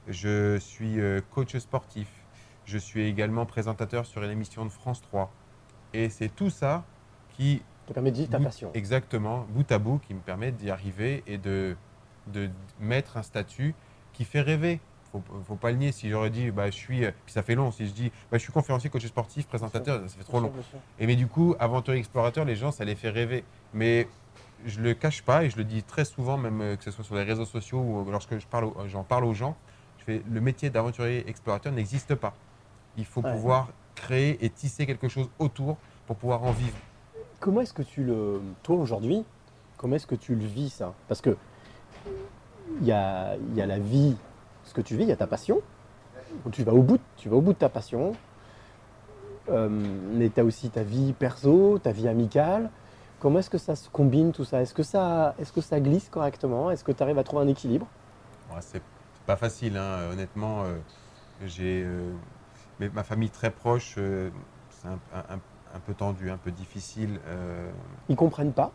Je 0.08 0.58
suis 0.60 1.00
euh, 1.00 1.22
coach 1.32 1.56
sportif. 1.58 2.08
Je 2.66 2.78
suis 2.78 3.04
également 3.08 3.46
présentateur 3.46 4.06
sur 4.06 4.24
une 4.24 4.32
émission 4.32 4.66
de 4.66 4.70
France 4.70 5.02
3. 5.02 5.32
Et 5.94 6.10
c'est 6.10 6.30
tout 6.30 6.50
ça 6.50 6.84
qui 7.36 7.62
Ça 7.88 7.94
permet 7.94 8.12
de 8.12 8.18
vivre 8.18 8.30
ta 8.30 8.40
passion. 8.40 8.72
Exactement, 8.74 9.46
bout 9.50 9.72
à 9.72 9.80
bout, 9.80 10.00
qui 10.00 10.14
me 10.14 10.20
permet 10.20 10.52
d'y 10.52 10.70
arriver 10.70 11.24
et 11.28 11.38
de, 11.38 11.76
de 12.28 12.50
mettre 12.80 13.18
un 13.18 13.24
statut 13.24 13.76
qui 14.14 14.26
fait 14.26 14.42
rêver. 14.42 14.80
faut, 15.12 15.22
faut 15.48 15.56
pas 15.56 15.72
le 15.72 15.78
nier. 15.78 15.92
Si 15.92 16.10
j'aurais 16.10 16.30
dit, 16.30 16.52
bah, 16.52 16.68
je 16.68 16.76
suis, 16.76 17.00
puis 17.00 17.34
ça 17.34 17.44
fait 17.44 17.56
long. 17.56 17.72
Si 17.72 17.88
je 17.88 17.94
dis, 17.94 18.12
bah, 18.32 18.38
je 18.38 18.44
suis 18.44 18.54
conférencier, 18.54 18.90
coach 18.90 19.06
sportif, 19.06 19.48
présentateur, 19.48 20.02
ça 20.10 20.18
fait 20.18 20.24
trop 20.24 20.40
long. 20.40 20.52
Et 21.00 21.08
mais 21.08 21.16
du 21.16 21.28
coup, 21.28 21.56
aventurier 21.60 22.00
explorateur, 22.00 22.46
les 22.46 22.56
gens, 22.56 22.72
ça 22.72 22.86
les 22.86 22.96
fait 22.96 23.10
rêver. 23.10 23.44
Mais 23.74 24.08
je 24.66 24.82
le 24.82 24.94
cache 24.94 25.22
pas 25.22 25.44
et 25.44 25.50
je 25.50 25.58
le 25.58 25.64
dis 25.64 25.84
très 25.84 26.06
souvent, 26.06 26.38
même 26.38 26.62
euh, 26.62 26.76
que 26.76 26.84
ce 26.84 26.92
soit 26.92 27.04
sur 27.04 27.16
les 27.16 27.24
réseaux 27.24 27.46
sociaux 27.46 27.80
ou 27.80 28.10
lorsque 28.10 28.38
je 28.38 28.48
parle, 28.48 28.72
j'en 28.88 29.04
parle 29.04 29.26
aux 29.26 29.34
gens. 29.34 29.56
Fais, 30.06 30.22
le 30.30 30.42
métier 30.42 30.70
d'aventurier 30.70 31.28
explorateur 31.30 31.72
n'existe 31.74 32.16
pas. 32.16 32.34
Il 32.98 33.06
faut 33.06 33.22
Ouais. 33.22 33.32
pouvoir 33.32 33.70
créer 33.96 34.44
et 34.46 34.50
tisser 34.50 34.86
quelque 34.86 35.08
chose 35.08 35.30
autour 35.40 35.78
pour 36.06 36.16
pouvoir 36.16 36.44
en 36.44 36.52
vivre. 36.52 36.78
Comment 37.40 37.62
est-ce 37.62 37.74
que 37.74 37.82
tu 37.82 38.04
le. 38.04 38.42
Toi, 38.64 38.76
aujourd'hui, 38.78 39.24
comment 39.78 39.96
est-ce 39.96 40.08
que 40.08 40.16
tu 40.16 40.36
le 40.36 40.46
vis, 40.46 40.70
ça? 40.70 40.94
Parce 41.08 41.22
que 41.22 41.36
il 42.82 42.86
y 42.88 42.92
a, 42.92 43.36
il 43.36 43.56
y 43.56 43.62
a 43.62 43.66
la 43.66 43.80
vie, 43.80 44.16
ce 44.64 44.74
que 44.74 44.82
tu 44.82 44.96
vis, 44.96 45.04
il 45.04 45.10
y 45.10 45.14
a 45.14 45.16
ta 45.16 45.28
passion. 45.28 45.62
Tu 46.52 46.64
vas 46.64 46.74
au 46.74 46.82
bout, 46.82 46.98
de- 46.98 47.04
tu 47.18 47.30
vas 47.30 47.38
au 47.38 47.42
bout 47.42 47.54
de 47.54 47.58
ta 47.58 47.70
passion. 47.70 48.14
Euh, 49.50 49.70
mais 49.70 50.30
tu 50.30 50.40
as 50.40 50.44
aussi 50.44 50.70
ta 50.70 50.84
vie 50.84 51.14
perso, 51.14 51.80
ta 51.80 51.92
vie 51.92 52.08
amicale. 52.08 52.70
Comment 53.20 53.40
est-ce 53.40 53.50
que 53.50 53.58
ça 53.58 53.76
se 53.76 53.90
combine 53.90 54.32
tout 54.32 54.44
ça? 54.44 54.62
Est-ce 54.62 54.74
que 54.74 54.84
ça, 54.84 55.36
est-ce 55.40 55.52
que 55.54 55.62
ça 55.62 55.80
glisse 55.80 56.10
correctement? 56.10 56.72
Est-ce 56.72 56.84
que 56.84 56.92
tu 56.92 57.02
arrives 57.02 57.18
à 57.20 57.24
trouver 57.24 57.44
un 57.44 57.48
équilibre? 57.48 57.88
Ouais, 58.52 58.58
c'est 58.62 58.82
c'est 58.82 58.82
pas 59.26 59.36
facile, 59.36 59.78
hein, 59.78 60.10
honnêtement. 60.12 60.64
euh, 60.64 60.76
j'ai 61.46 61.84
euh, 61.84 62.12
mais 62.80 62.90
ma 62.90 63.04
famille 63.04 63.30
très 63.30 63.52
proche, 63.52 63.96
euh, 63.98 64.30
c'est 64.70 64.88
un, 64.88 65.00
un- 65.14 65.40
un 65.76 65.80
peu 65.86 65.94
tendu, 65.94 66.30
un 66.30 66.38
peu 66.38 66.52
difficile. 66.52 67.20
Ils 68.10 68.16
comprennent 68.16 68.54
pas. 68.54 68.72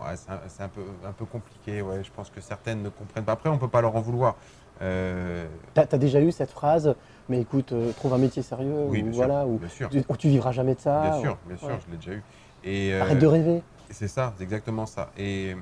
ouais, 0.00 0.16
c'est 0.16 0.30
un, 0.30 0.40
c'est 0.48 0.62
un 0.62 0.68
peu, 0.68 0.82
un 1.04 1.12
peu 1.12 1.24
compliqué. 1.24 1.82
Ouais, 1.82 2.02
je 2.02 2.10
pense 2.10 2.30
que 2.30 2.40
certaines 2.40 2.82
ne 2.82 2.88
comprennent 2.88 3.24
pas. 3.24 3.32
Après, 3.32 3.48
on 3.48 3.58
peut 3.58 3.68
pas 3.68 3.80
leur 3.80 3.94
en 3.94 4.00
vouloir. 4.00 4.34
Tu 4.80 4.84
as, 4.84 5.98
déjà 5.98 6.20
eu 6.20 6.32
cette 6.32 6.50
phrase, 6.50 6.94
mais 7.28 7.40
écoute, 7.40 7.72
trouve 7.96 8.12
un 8.14 8.18
métier 8.18 8.42
sérieux, 8.42 8.86
oui, 8.88 9.02
ou 9.02 9.12
voilà, 9.12 9.46
ou 9.46 9.58
bien 9.58 9.68
sûr. 9.68 9.88
tu, 9.88 10.02
ou 10.08 10.16
tu 10.16 10.28
vivras 10.28 10.50
jamais 10.50 10.74
de 10.74 10.80
ça. 10.80 11.00
Bien 11.00 11.16
ou- 11.16 11.20
sûr, 11.20 11.38
bien 11.46 11.56
sûr, 11.56 11.68
ouais. 11.68 11.78
je 11.86 11.90
l'ai 11.92 11.96
déjà 11.96 12.12
eu. 12.12 12.22
Et, 12.64 12.94
Arrête 12.94 13.18
de 13.18 13.26
rêver. 13.26 13.62
C'est 13.90 14.08
ça, 14.08 14.34
c'est 14.36 14.42
exactement 14.42 14.86
ça. 14.86 15.10
Et 15.16 15.54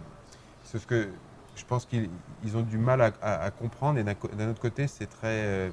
c'est 0.65 0.79
ce 0.79 0.87
que 0.87 1.09
je 1.63 1.67
pense 1.67 1.87
qu'ils 1.87 2.11
ils 2.45 2.57
ont 2.57 2.63
du 2.63 2.77
mal 2.77 3.01
à, 3.01 3.13
à- 3.23 3.45
à 3.45 3.51
comprendre. 3.53 3.99
Et 3.99 4.03
d'un 4.05 4.49
autre 4.51 4.61
côté, 4.61 4.89
c'est 4.89 5.07
très, 5.07 5.29
euh, 5.47 5.71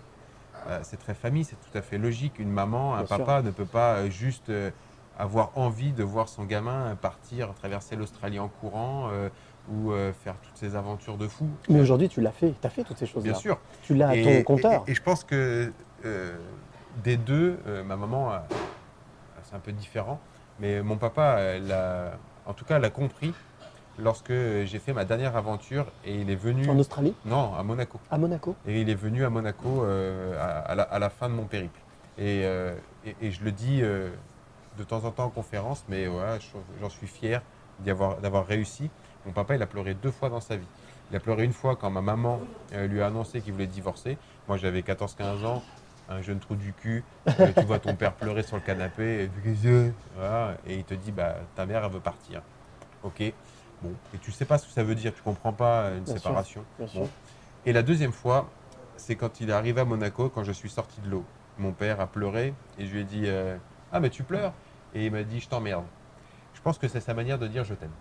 euh, 0.67 0.79
c'est 0.83 0.97
très 0.97 1.15
famille, 1.15 1.43
c'est 1.43 1.55
tout 1.55 1.75
à 1.77 1.81
fait 1.81 1.97
logique. 1.97 2.37
Une 2.37 2.51
maman, 2.51 2.93
un 2.93 2.99
Bien 2.99 3.07
sûr. 3.07 3.17
papa 3.17 3.41
ne 3.41 3.49
peut 3.49 3.65
pas 3.65 3.95
euh, 3.95 4.09
juste 4.11 4.49
euh, 4.49 4.69
avoir 5.17 5.57
envie 5.57 5.91
de 5.91 6.03
voir 6.03 6.29
son 6.29 6.45
gamin 6.45 6.95
partir 6.95 7.53
traverser 7.55 7.95
l'Australie 7.95 8.37
en 8.39 8.49
courant 8.49 9.09
euh, 9.11 9.29
ou 9.71 9.91
faire 10.23 10.35
toutes 10.41 10.57
ces 10.57 10.75
aventures 10.75 11.17
de 11.17 11.27
fou. 11.27 11.47
Mais 11.69 11.79
aujourd'hui, 11.81 12.07
tu 12.09 12.21
l'as 12.21 12.31
fait. 12.31 12.53
Tu 12.59 12.65
as 12.67 12.69
fait 12.69 12.83
toutes 12.83 12.97
ces 12.97 13.05
choses-là. 13.05 13.31
Bien 13.33 13.39
sûr. 13.39 13.59
Tu 13.83 13.93
l'as 13.95 14.09
à 14.09 14.15
ton 14.15 14.41
compteur. 14.43 14.83
Et, 14.87 14.91
et 14.91 14.95
je 14.95 15.01
pense 15.01 15.23
que 15.23 15.71
des 17.03 17.17
deux, 17.17 17.59
ma 17.85 17.95
maman, 17.95 18.31
a- 18.31 18.43
c'est 19.43 19.55
un 19.55 19.59
peu 19.59 19.71
différent, 19.71 20.19
mais 20.59 20.81
mon 20.81 20.97
papa, 20.97 21.37
elle 21.39 21.71
a- 21.71 22.13
en 22.45 22.53
tout 22.53 22.65
cas, 22.65 22.77
elle 22.77 22.85
a 22.85 22.89
compris 22.89 23.33
lorsque 24.01 24.31
j'ai 24.31 24.79
fait 24.79 24.93
ma 24.93 25.05
dernière 25.05 25.35
aventure 25.35 25.85
et 26.05 26.15
il 26.15 26.29
est 26.29 26.35
venu. 26.35 26.69
En 26.69 26.77
Australie 26.79 27.13
Non, 27.25 27.53
à 27.55 27.63
Monaco. 27.63 27.99
À 28.09 28.17
Monaco 28.17 28.55
Et 28.67 28.81
il 28.81 28.89
est 28.89 28.95
venu 28.95 29.23
à 29.25 29.29
Monaco 29.29 29.83
euh, 29.83 30.35
à, 30.39 30.71
à 30.71 30.75
la, 30.75 30.83
à 30.83 30.99
la 30.99 31.09
fin 31.09 31.29
de 31.29 31.33
mon 31.33 31.45
périple. 31.45 31.79
Et, 32.17 32.41
euh, 32.45 32.75
et- 33.05 33.15
et 33.21 33.31
je 33.31 33.43
le 33.43 33.51
dis 33.51 33.79
euh, 33.81 34.09
de 34.77 34.83
temps 34.83 35.03
en 35.05 35.11
temps 35.11 35.25
en 35.25 35.29
conférence, 35.29 35.83
mais 35.89 36.07
j'en 36.81 36.89
suis 36.89 37.07
fier 37.07 37.41
d'avoir 37.83 38.45
réussi. 38.45 38.89
Mon 39.25 39.31
papa, 39.31 39.55
il 39.55 39.61
a 39.61 39.67
pleuré 39.67 39.93
deux 39.93 40.11
fois 40.11 40.29
dans 40.29 40.41
sa 40.41 40.55
vie. 40.55 40.67
Il 41.11 41.15
a 41.15 41.19
pleuré 41.19 41.43
une 41.43 41.53
fois 41.53 41.75
quand 41.75 41.89
ma 41.89 42.01
maman 42.01 42.39
lui 42.87 43.01
a 43.01 43.07
annoncé 43.07 43.41
qu'il 43.41 43.53
voulait 43.53 43.67
divorcer. 43.67 44.17
Moi, 44.47 44.57
j'avais 44.57 44.81
14-15 44.81 45.43
ans, 45.45 45.63
un 46.09 46.21
jeune 46.21 46.39
trou 46.39 46.55
du 46.55 46.71
cul. 46.73 47.03
Tu 47.57 47.63
vois 47.65 47.79
ton 47.79 47.95
père 47.95 48.13
pleurer 48.13 48.43
sur 48.43 48.55
le 48.57 48.61
canapé. 48.61 49.23
Et, 49.23 49.29
voilà, 50.15 50.55
et 50.67 50.75
il 50.75 50.83
te 50.83 50.93
dit, 50.93 51.11
bah, 51.11 51.35
ta 51.55 51.65
mère, 51.65 51.83
elle 51.83 51.91
veut 51.91 51.99
partir. 51.99 52.41
Ok. 53.03 53.21
Bon. 53.81 53.91
Et 54.13 54.17
tu 54.17 54.31
sais 54.31 54.45
pas 54.45 54.57
ce 54.57 54.67
que 54.67 54.73
ça 54.73 54.83
veut 54.83 54.95
dire. 54.95 55.13
Tu 55.13 55.21
comprends 55.21 55.53
pas 55.53 55.83
euh, 55.83 55.97
une 55.97 56.03
Bien 56.03 56.13
sûr, 56.13 56.21
séparation. 56.21 56.63
bien 56.77 56.87
sûr. 56.87 57.01
Bon. 57.01 57.09
Et 57.65 57.73
la 57.73 57.81
deuxième 57.83 58.11
fois, 58.11 58.49
c'est 58.97 59.15
quand 59.15 59.39
il 59.41 59.49
est 59.49 59.53
arrivé 59.53 59.81
à 59.81 59.85
Monaco, 59.85 60.29
quand 60.29 60.43
je 60.43 60.51
suis 60.51 60.69
sorti 60.69 60.99
de 61.01 61.09
l'eau. 61.09 61.23
Mon 61.57 61.71
père 61.73 61.99
a 61.99 62.07
pleuré 62.07 62.53
et 62.77 62.85
je 62.85 62.93
lui 62.93 63.01
ai 63.01 63.03
dit 63.03 63.23
euh, 63.25 63.57
Ah, 63.91 63.99
mais 63.99 64.09
tu 64.09 64.23
pleures 64.23 64.53
Et 64.95 65.05
il 65.05 65.11
m'a 65.11 65.23
dit 65.23 65.39
Je 65.39 65.47
t'emmerde. 65.49 65.83
Je 66.53 66.61
pense 66.61 66.77
que 66.77 66.87
c'est 66.87 66.99
sa 67.01 67.13
manière 67.13 67.37
de 67.39 67.47
dire 67.47 67.63
Je 67.63 67.73
t'aime. 67.73 67.91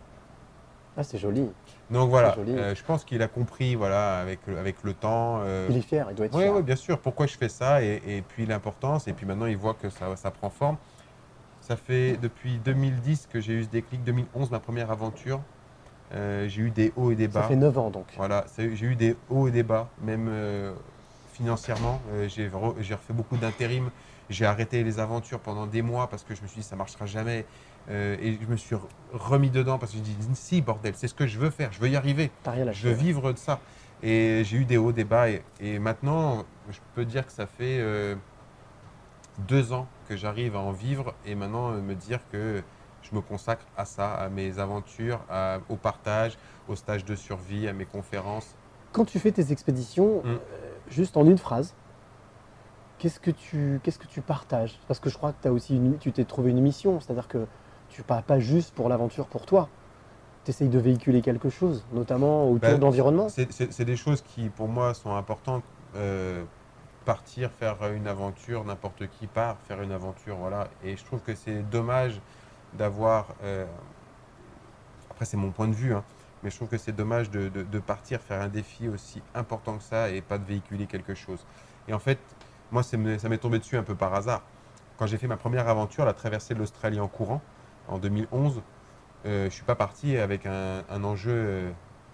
Ah, 0.96 1.04
c'est 1.04 1.18
joli. 1.18 1.48
Donc 1.90 2.10
voilà, 2.10 2.34
joli. 2.34 2.56
euh, 2.56 2.74
je 2.74 2.82
pense 2.82 3.04
qu'il 3.04 3.22
a 3.22 3.28
compris 3.28 3.76
voilà, 3.76 4.18
avec, 4.18 4.40
le- 4.48 4.58
avec 4.58 4.82
le 4.82 4.94
temps. 4.94 5.40
euh, 5.42 5.68
Il 5.70 5.76
est 5.76 5.80
fier, 5.80 6.06
il 6.10 6.16
doit 6.16 6.26
être 6.26 6.34
oui, 6.34 6.42
fier. 6.42 6.62
bien 6.62 6.74
sûr. 6.76 6.98
Pourquoi 6.98 7.26
je 7.26 7.36
fais 7.36 7.48
ça 7.48 7.82
et, 7.84 8.02
et 8.06 8.22
puis 8.22 8.46
l'importance. 8.46 9.06
Et 9.06 9.12
puis 9.12 9.24
maintenant, 9.24 9.46
il 9.46 9.56
voit 9.56 9.74
que 9.74 9.90
ça, 9.90 10.16
ça 10.16 10.30
prend 10.32 10.50
forme. 10.50 10.76
Ça 11.60 11.76
fait 11.76 12.16
depuis 12.16 12.58
2010 12.58 13.28
que 13.30 13.40
j'ai 13.40 13.52
eu 13.54 13.62
ce 13.64 13.68
déclic. 13.68 14.02
2011, 14.02 14.50
ma 14.50 14.58
première 14.58 14.90
aventure. 14.90 15.40
Euh, 16.14 16.48
j'ai 16.48 16.62
eu 16.62 16.70
des 16.70 16.92
hauts 16.96 17.10
et 17.10 17.14
des 17.16 17.28
bas. 17.28 17.42
Ça 17.42 17.48
fait 17.48 17.56
9 17.56 17.76
ans 17.78 17.90
donc. 17.90 18.06
Voilà, 18.16 18.44
j'ai 18.56 18.86
eu 18.86 18.94
des 18.96 19.16
hauts 19.28 19.48
et 19.48 19.50
des 19.50 19.62
bas, 19.62 19.88
même 20.02 20.28
euh, 20.30 20.72
financièrement. 21.32 22.00
Euh, 22.12 22.28
j'ai 22.28 22.48
re- 22.48 22.74
j'ai 22.80 22.94
refait 22.94 23.12
beaucoup 23.12 23.36
d'intérim. 23.36 23.90
J'ai 24.30 24.44
arrêté 24.46 24.82
les 24.84 24.98
aventures 24.98 25.40
pendant 25.40 25.66
des 25.66 25.82
mois 25.82 26.08
parce 26.08 26.22
que 26.22 26.34
je 26.34 26.42
me 26.42 26.46
suis 26.48 26.60
dit 26.60 26.66
ça 26.66 26.76
marchera 26.76 27.06
jamais. 27.06 27.44
Et 27.90 28.38
je 28.42 28.46
me 28.46 28.56
suis 28.58 28.76
re- 28.76 28.80
remis 29.14 29.48
dedans 29.48 29.78
parce 29.78 29.92
que 29.92 29.96
je 29.96 30.02
me 30.02 30.06
suis 30.06 30.14
dit 30.16 30.28
si 30.36 30.60
bordel, 30.60 30.92
c'est 30.94 31.08
ce 31.08 31.14
que 31.14 31.26
je 31.26 31.38
veux 31.38 31.48
faire, 31.48 31.72
je 31.72 31.80
veux 31.80 31.88
y 31.88 31.96
arriver, 31.96 32.30
rien 32.44 32.70
je 32.72 32.86
veux 32.88 32.92
vivre 32.94 33.32
de 33.32 33.38
ça. 33.38 33.60
Et 34.02 34.42
j'ai 34.44 34.58
eu 34.58 34.64
des 34.66 34.76
hauts, 34.76 34.92
des 34.92 35.04
bas. 35.04 35.30
Et, 35.30 35.42
et 35.60 35.78
maintenant, 35.78 36.44
je 36.70 36.78
peux 36.94 37.06
dire 37.06 37.24
que 37.24 37.32
ça 37.32 37.46
fait 37.46 37.82
deux 39.46 39.72
ans 39.72 39.86
que 40.08 40.16
j'arrive 40.16 40.56
à 40.56 40.58
en 40.60 40.72
vivre 40.72 41.14
et 41.24 41.34
maintenant 41.34 41.70
me 41.70 41.94
dire 41.94 42.20
que 42.32 42.62
je 43.10 43.14
me 43.16 43.20
consacre 43.20 43.64
à 43.76 43.84
ça, 43.84 44.12
à 44.14 44.28
mes 44.28 44.58
aventures, 44.58 45.20
à- 45.30 45.58
au 45.68 45.76
partage, 45.76 46.36
aux 46.68 46.76
stages 46.76 47.04
de 47.04 47.14
survie, 47.14 47.68
à 47.68 47.72
mes 47.72 47.84
conférences. 47.86 48.54
Quand 48.92 49.04
tu 49.04 49.18
fais 49.18 49.32
tes 49.32 49.52
expéditions, 49.52 50.22
Mm. 50.24 50.28
euh, 50.28 50.38
juste 50.90 51.16
en 51.16 51.24
une 51.26 51.38
phrase, 51.38 51.74
qu'est-ce 52.98 53.20
que 53.20 53.30
tu, 53.30 53.80
qu'est-ce 53.82 53.98
que 53.98 54.06
tu 54.06 54.20
partages? 54.20 54.78
Parce 54.88 55.00
que 55.00 55.08
je 55.10 55.16
crois 55.16 55.32
que 55.32 55.48
as 55.48 55.52
aussi 55.52 55.76
une- 55.76 55.98
tu 55.98 56.12
t'es 56.12 56.24
trouvé 56.24 56.50
une 56.50 56.60
mission, 56.60 57.00
c'est-à-dire 57.00 57.28
que 57.28 57.46
tu 57.90 58.02
pars 58.02 58.22
pas 58.22 58.38
juste 58.38 58.74
pour 58.74 58.88
l'aventure 58.88 59.26
pour 59.26 59.46
toi. 59.46 59.68
Tu 60.44 60.50
essayes 60.50 60.68
de 60.68 60.78
véhiculer 60.78 61.20
quelque 61.22 61.48
chose, 61.50 61.84
notamment 61.92 62.44
autour 62.46 62.60
Bah, 62.70 62.74
de 62.74 62.80
l'environnement. 62.80 63.28
C'est 63.28 63.84
des 63.84 63.96
choses 63.96 64.22
qui, 64.22 64.48
pour 64.48 64.68
moi, 64.68 64.94
sont 64.94 65.14
importantes. 65.14 65.62
Euh, 65.96 66.44
partir, 67.04 67.50
faire 67.52 67.76
une 67.94 68.06
aventure, 68.06 68.64
n'importe 68.64 69.08
qui 69.08 69.26
part 69.26 69.56
faire 69.66 69.80
une 69.80 69.92
aventure, 69.92 70.36
voilà. 70.36 70.68
Et 70.84 70.94
je 70.96 71.04
trouve 71.04 71.20
que 71.20 71.34
c'est 71.34 71.62
dommage 71.70 72.20
d'avoir. 72.74 73.34
euh, 73.42 73.66
après, 75.10 75.24
c'est 75.24 75.36
mon 75.36 75.50
point 75.50 75.68
de 75.68 75.74
vue, 75.74 75.94
hein, 75.94 76.04
mais 76.42 76.50
je 76.50 76.56
trouve 76.56 76.68
que 76.68 76.78
c'est 76.78 76.92
dommage 76.92 77.30
de, 77.30 77.78
partir 77.80 78.20
faire 78.20 78.40
un 78.40 78.48
défi 78.48 78.88
aussi 78.88 79.22
important 79.34 79.76
que 79.76 79.82
ça 79.82 80.10
et 80.10 80.20
pas 80.20 80.38
de 80.38 80.44
véhiculer 80.44 80.86
quelque 80.86 81.14
chose. 81.14 81.44
Et 81.88 81.94
en 81.94 81.98
fait, 81.98 82.18
moi, 82.70 82.82
ça 82.82 82.96
m'est 82.96 83.38
tombé 83.38 83.58
dessus 83.58 83.76
un 83.76 83.82
peu 83.82 83.94
par 83.94 84.14
hasard. 84.14 84.42
Quand 84.96 85.06
j'ai 85.06 85.18
fait 85.18 85.26
ma 85.26 85.36
première 85.36 85.68
aventure, 85.68 86.04
la 86.04 86.12
traversée 86.12 86.54
de 86.54 86.58
l'Australie 86.58 87.00
en 87.00 87.08
courant, 87.08 87.40
en 87.88 87.98
2011, 87.98 88.62
euh, 89.26 89.40
je 89.40 89.44
ne 89.46 89.50
suis 89.50 89.64
pas 89.64 89.74
parti 89.74 90.16
avec 90.16 90.46
un, 90.46 90.82
enjeu 91.02 91.32
euh, 91.32 91.70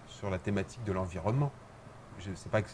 sur 0.07 0.31
la 0.31 0.39
thématique 0.39 0.85
de 0.85 0.93
l'environnement. 0.93 1.51
Je 2.21 2.33
sais 2.35 2.49
pas 2.49 2.63
que 2.63 2.69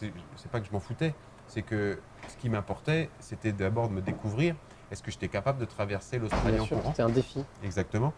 pas 0.51 0.59
que 0.59 0.67
je 0.67 0.71
m'en 0.71 0.79
foutais, 0.79 1.13
c'est 1.47 1.63
que 1.63 1.99
ce 2.27 2.37
qui 2.37 2.49
m'importait, 2.49 3.09
c'était 3.19 3.51
d'abord 3.51 3.89
de 3.89 3.95
me 3.95 4.01
découvrir. 4.01 4.55
Est-ce 4.91 5.01
que 5.01 5.11
j'étais 5.11 5.27
capable 5.29 5.59
de 5.59 5.65
traverser 5.65 6.19
l'Australie 6.19 6.59
en 6.59 6.65
sûr, 6.65 6.77
courant 6.77 6.93
c'est 6.95 7.01
un 7.03 7.09
défi. 7.09 7.43
Exactement. 7.63 8.13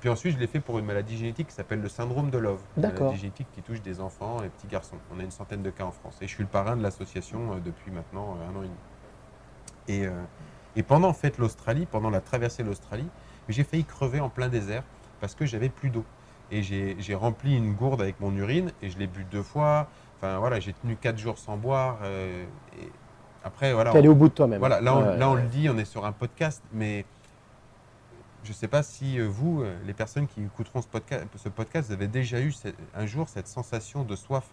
Puis 0.00 0.08
ensuite, 0.08 0.34
je 0.34 0.38
l'ai 0.38 0.46
fait 0.46 0.60
pour 0.60 0.78
une 0.78 0.84
maladie 0.84 1.16
génétique 1.16 1.48
qui 1.48 1.54
s'appelle 1.54 1.80
le 1.80 1.88
syndrome 1.88 2.30
de 2.30 2.38
Love. 2.38 2.60
Une 2.76 2.82
maladie 2.84 3.16
génétique 3.16 3.48
qui 3.52 3.62
touche 3.62 3.82
des 3.82 4.00
enfants 4.00 4.42
et 4.44 4.48
petits 4.48 4.68
garçons. 4.68 4.96
On 5.12 5.18
a 5.18 5.24
une 5.24 5.32
centaine 5.32 5.62
de 5.62 5.70
cas 5.70 5.84
en 5.84 5.90
France. 5.90 6.18
Et 6.20 6.28
je 6.28 6.32
suis 6.34 6.44
le 6.44 6.48
parrain 6.48 6.76
de 6.76 6.82
l'association 6.82 7.52
euh, 7.54 7.56
depuis 7.64 7.90
maintenant 7.90 8.36
euh, 8.40 8.48
un 8.48 8.56
an 8.56 8.62
et 8.62 8.66
demi. 8.66 8.76
Et, 9.88 10.06
euh, 10.06 10.12
et 10.76 10.82
pendant 10.84 11.08
en 11.08 11.12
fait 11.14 11.38
l'Australie, 11.38 11.86
pendant 11.86 12.10
la 12.10 12.20
traversée 12.20 12.62
de 12.62 12.68
l'Australie, 12.68 13.08
j'ai 13.48 13.64
failli 13.64 13.84
crever 13.84 14.20
en 14.20 14.28
plein 14.28 14.48
désert 14.48 14.84
parce 15.20 15.34
que 15.34 15.46
j'avais 15.46 15.68
plus 15.70 15.90
d'eau. 15.90 16.04
Et 16.50 16.62
j'ai 16.62 16.96
j'ai 17.00 17.14
rempli 17.14 17.56
une 17.56 17.74
gourde 17.74 18.00
avec 18.00 18.20
mon 18.20 18.34
urine 18.36 18.70
et 18.82 18.90
je 18.90 18.98
l'ai 18.98 19.06
bu 19.08 19.24
deux 19.24 19.42
fois. 19.42 19.88
Enfin 20.18 20.38
voilà, 20.38 20.60
j'ai 20.60 20.72
tenu 20.74 20.96
quatre 20.96 21.18
jours 21.18 21.38
sans 21.38 21.56
boire. 21.56 21.98
euh, 22.04 22.44
et 22.80 22.88
après 23.48 23.72
voilà. 23.72 23.90
T'es 23.92 23.98
allé 23.98 24.08
au 24.08 24.14
bout 24.14 24.28
de 24.28 24.34
toi-même. 24.34 24.58
Voilà, 24.60 24.80
là, 24.80 24.94
on, 24.96 25.00
Ouais, 25.02 25.16
là, 25.16 25.28
on 25.30 25.34
ouais. 25.34 25.42
le 25.42 25.48
dit, 25.48 25.68
on 25.68 25.76
est 25.78 25.84
sur 25.84 26.04
un 26.06 26.12
podcast, 26.12 26.62
mais 26.72 27.04
je 28.44 28.50
ne 28.50 28.54
sais 28.54 28.68
pas 28.68 28.82
si 28.82 29.18
euh, 29.18 29.26
vous, 29.28 29.62
euh, 29.62 29.76
les 29.86 29.92
personnes 29.94 30.26
qui 30.26 30.42
écouteront 30.42 30.80
ce 30.82 30.86
podcast, 30.88 31.24
ce 31.36 31.48
podcast 31.48 31.88
vous 31.88 31.94
avez 31.94 32.06
déjà 32.08 32.40
eu 32.40 32.54
un 32.94 33.06
jour 33.06 33.28
cette 33.28 33.48
sensation 33.48 34.04
de 34.04 34.14
soif. 34.16 34.44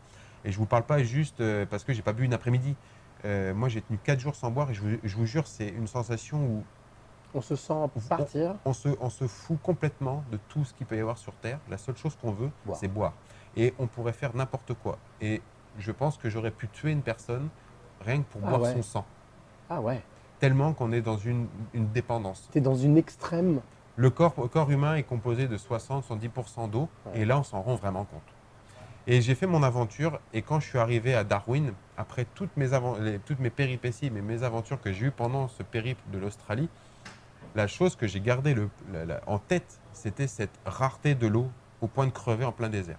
Et 0.44 0.52
je 0.52 0.56
ne 0.58 0.60
vous 0.60 0.66
parle 0.66 0.84
pas 0.84 1.02
juste 1.04 1.40
euh, 1.42 1.66
parce 1.66 1.84
que 1.84 1.94
j'ai 1.94 2.02
pas 2.02 2.14
bu 2.14 2.26
une 2.26 2.34
après-midi. 2.34 2.76
Euh, 3.24 3.54
moi, 3.54 3.70
j'ai 3.70 3.82
tenu 3.82 3.98
4 4.04 4.20
jours 4.20 4.36
sans 4.36 4.52
boire 4.52 4.70
et 4.70 4.74
je 4.74 4.82
vous, 4.82 4.98
je 5.04 5.16
vous 5.16 5.26
jure, 5.26 5.48
c'est 5.48 5.70
une 5.70 5.88
sensation 5.88 6.38
où 6.38 6.64
On 7.34 7.42
se 7.42 7.56
sent 7.56 7.74
partir. 8.10 8.56
on 8.66 8.74
se, 8.74 8.90
on 9.00 9.10
se 9.10 9.26
fout 9.28 9.58
complètement 9.64 10.24
de 10.32 10.38
tout 10.50 10.64
ce 10.66 10.74
qu'il 10.74 10.86
peut 10.86 10.98
y 10.98 11.00
avoir 11.00 11.18
sur 11.18 11.34
Terre. 11.36 11.60
La 11.70 11.78
seule 11.78 11.98
chose 11.98 12.16
qu'on 12.22 12.32
veut, 12.32 12.50
c'est 12.76 12.88
boire. 12.88 13.14
Et 13.58 13.74
on 13.80 13.88
pourrait 13.88 14.14
faire 14.14 14.36
n'importe 14.36 14.74
quoi. 14.76 14.98
Et 15.22 15.42
je 15.80 15.92
pense 15.92 16.18
que 16.18 16.30
j'aurais 16.30 16.52
pu 16.52 16.68
tuer 16.68 16.92
une 16.92 17.02
personne 17.02 17.50
rien 18.02 18.18
que 18.20 18.24
pour 18.32 18.42
Ah 18.46 18.50
boire 18.50 18.62
ouais. 18.62 18.74
son 18.74 18.82
sang. 18.82 19.06
Ah 19.70 19.82
ouais. 19.82 20.02
Tellement 20.40 20.74
qu'on 20.74 20.92
est 20.92 21.02
dans 21.02 21.18
une, 21.18 21.48
une 21.74 21.88
dépendance. 21.90 22.50
T'es 22.52 22.62
dans 22.62 22.76
une 22.76 22.98
extrême. 22.98 23.62
Le 23.96 24.10
corps, 24.10 24.34
le 24.38 24.48
corps 24.48 24.70
humain 24.70 24.96
est 24.96 25.04
composé 25.04 25.48
de 25.48 25.58
60-70% 25.58 26.70
d'eau, 26.70 26.90
Ouais. 27.06 27.22
et 27.22 27.26
là, 27.26 27.40
on 27.40 27.44
s'en 27.44 27.62
rend 27.62 27.76
vraiment 27.76 28.04
compte. 28.04 28.22
Et 29.08 29.22
j'ai 29.22 29.36
fait 29.36 29.48
mon 29.48 29.64
aventure, 29.64 30.20
et 30.34 30.42
quand 30.42 30.60
je 30.60 30.68
suis 30.68 30.80
arrivé 30.80 31.14
à 31.16 31.24
Darwin, 31.24 31.72
après 31.98 32.26
toutes 32.36 32.56
mes, 32.58 32.68
les- 33.02 33.20
toutes 33.20 33.40
mes 33.40 33.50
péripéties, 33.52 34.10
mais 34.10 34.22
mes 34.22 34.44
aventures 34.44 34.82
que 34.82 34.92
j'ai 34.92 35.06
eues 35.06 35.12
pendant 35.12 35.48
ce 35.48 35.64
périple 35.64 36.02
de 36.12 36.18
l'Australie, 36.18 36.68
la 37.56 37.68
chose 37.68 37.96
que 37.96 38.08
j'ai 38.08 38.20
gardée 38.20 38.54
le- 38.54 38.70
la- 38.92 39.06
la- 39.06 39.22
en 39.28 39.38
tête, 39.40 39.80
c'était 39.94 40.28
cette 40.28 40.60
rareté 40.66 41.16
de 41.16 41.28
l'eau 41.28 41.48
au 41.82 41.88
point 41.88 42.06
de 42.08 42.12
crever 42.12 42.44
en 42.44 42.52
plein 42.52 42.68
désert. 42.70 42.98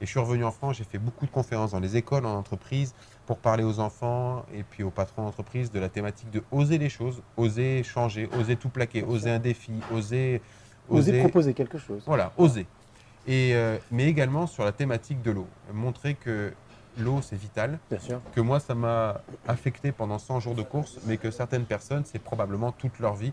Et 0.00 0.06
je 0.06 0.10
suis 0.10 0.20
revenu 0.20 0.44
en 0.44 0.52
France, 0.52 0.76
j'ai 0.76 0.84
fait 0.84 0.98
beaucoup 0.98 1.26
de 1.26 1.30
conférences 1.30 1.72
dans 1.72 1.80
les 1.80 1.96
écoles, 1.96 2.24
en 2.24 2.36
entreprise, 2.36 2.94
pour 3.26 3.38
parler 3.38 3.64
aux 3.64 3.80
enfants 3.80 4.44
et 4.54 4.62
puis 4.62 4.82
aux 4.84 4.90
patrons 4.90 5.24
d'entreprise 5.24 5.70
de 5.72 5.80
la 5.80 5.88
thématique 5.88 6.30
de 6.30 6.42
oser 6.52 6.78
les 6.78 6.88
choses, 6.88 7.20
oser 7.36 7.82
changer, 7.82 8.28
oser 8.38 8.56
tout 8.56 8.68
plaquer, 8.68 9.02
oser 9.02 9.30
un 9.30 9.38
défi, 9.40 9.72
oser... 9.92 10.40
Oser 10.88 11.18
proposer 11.20 11.52
quelque 11.52 11.76
chose. 11.78 12.02
Voilà, 12.06 12.32
oser. 12.38 12.66
Et, 13.26 13.54
euh, 13.54 13.76
mais 13.90 14.06
également 14.06 14.46
sur 14.46 14.64
la 14.64 14.72
thématique 14.72 15.20
de 15.20 15.32
l'eau. 15.32 15.46
Montrer 15.74 16.14
que 16.14 16.54
l'eau, 16.96 17.20
c'est 17.20 17.36
vital, 17.36 17.78
Bien 17.90 17.98
sûr. 17.98 18.20
que 18.32 18.40
moi, 18.40 18.58
ça 18.58 18.74
m'a 18.74 19.20
affecté 19.46 19.92
pendant 19.92 20.18
100 20.18 20.40
jours 20.40 20.54
de 20.54 20.62
course, 20.62 20.98
mais 21.06 21.18
que 21.18 21.30
certaines 21.30 21.66
personnes, 21.66 22.04
c'est 22.06 22.18
probablement 22.20 22.72
toute 22.72 22.98
leur 23.00 23.14
vie 23.16 23.32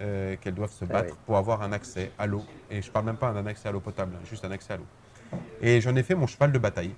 euh, 0.00 0.36
qu'elles 0.40 0.54
doivent 0.54 0.70
se 0.72 0.84
Ah 0.84 0.92
battre 0.92 1.14
oui. 1.14 1.20
pour 1.26 1.36
avoir 1.38 1.62
un 1.62 1.72
accès 1.72 2.12
à 2.18 2.26
l'eau. 2.26 2.44
Et 2.70 2.82
je 2.82 2.90
parle 2.90 3.06
même 3.06 3.16
pas 3.16 3.32
d'un 3.32 3.46
accès 3.46 3.68
à 3.68 3.72
l'eau 3.72 3.80
potable, 3.80 4.12
hein, 4.16 4.24
juste 4.30 4.44
un 4.44 4.50
accès 4.52 4.74
à 4.74 4.76
l'eau. 4.76 4.86
Et 5.60 5.80
j'en 5.80 5.94
ai 5.96 6.02
fait 6.02 6.14
mon 6.14 6.26
cheval 6.26 6.52
de 6.52 6.58
bataille. 6.58 6.94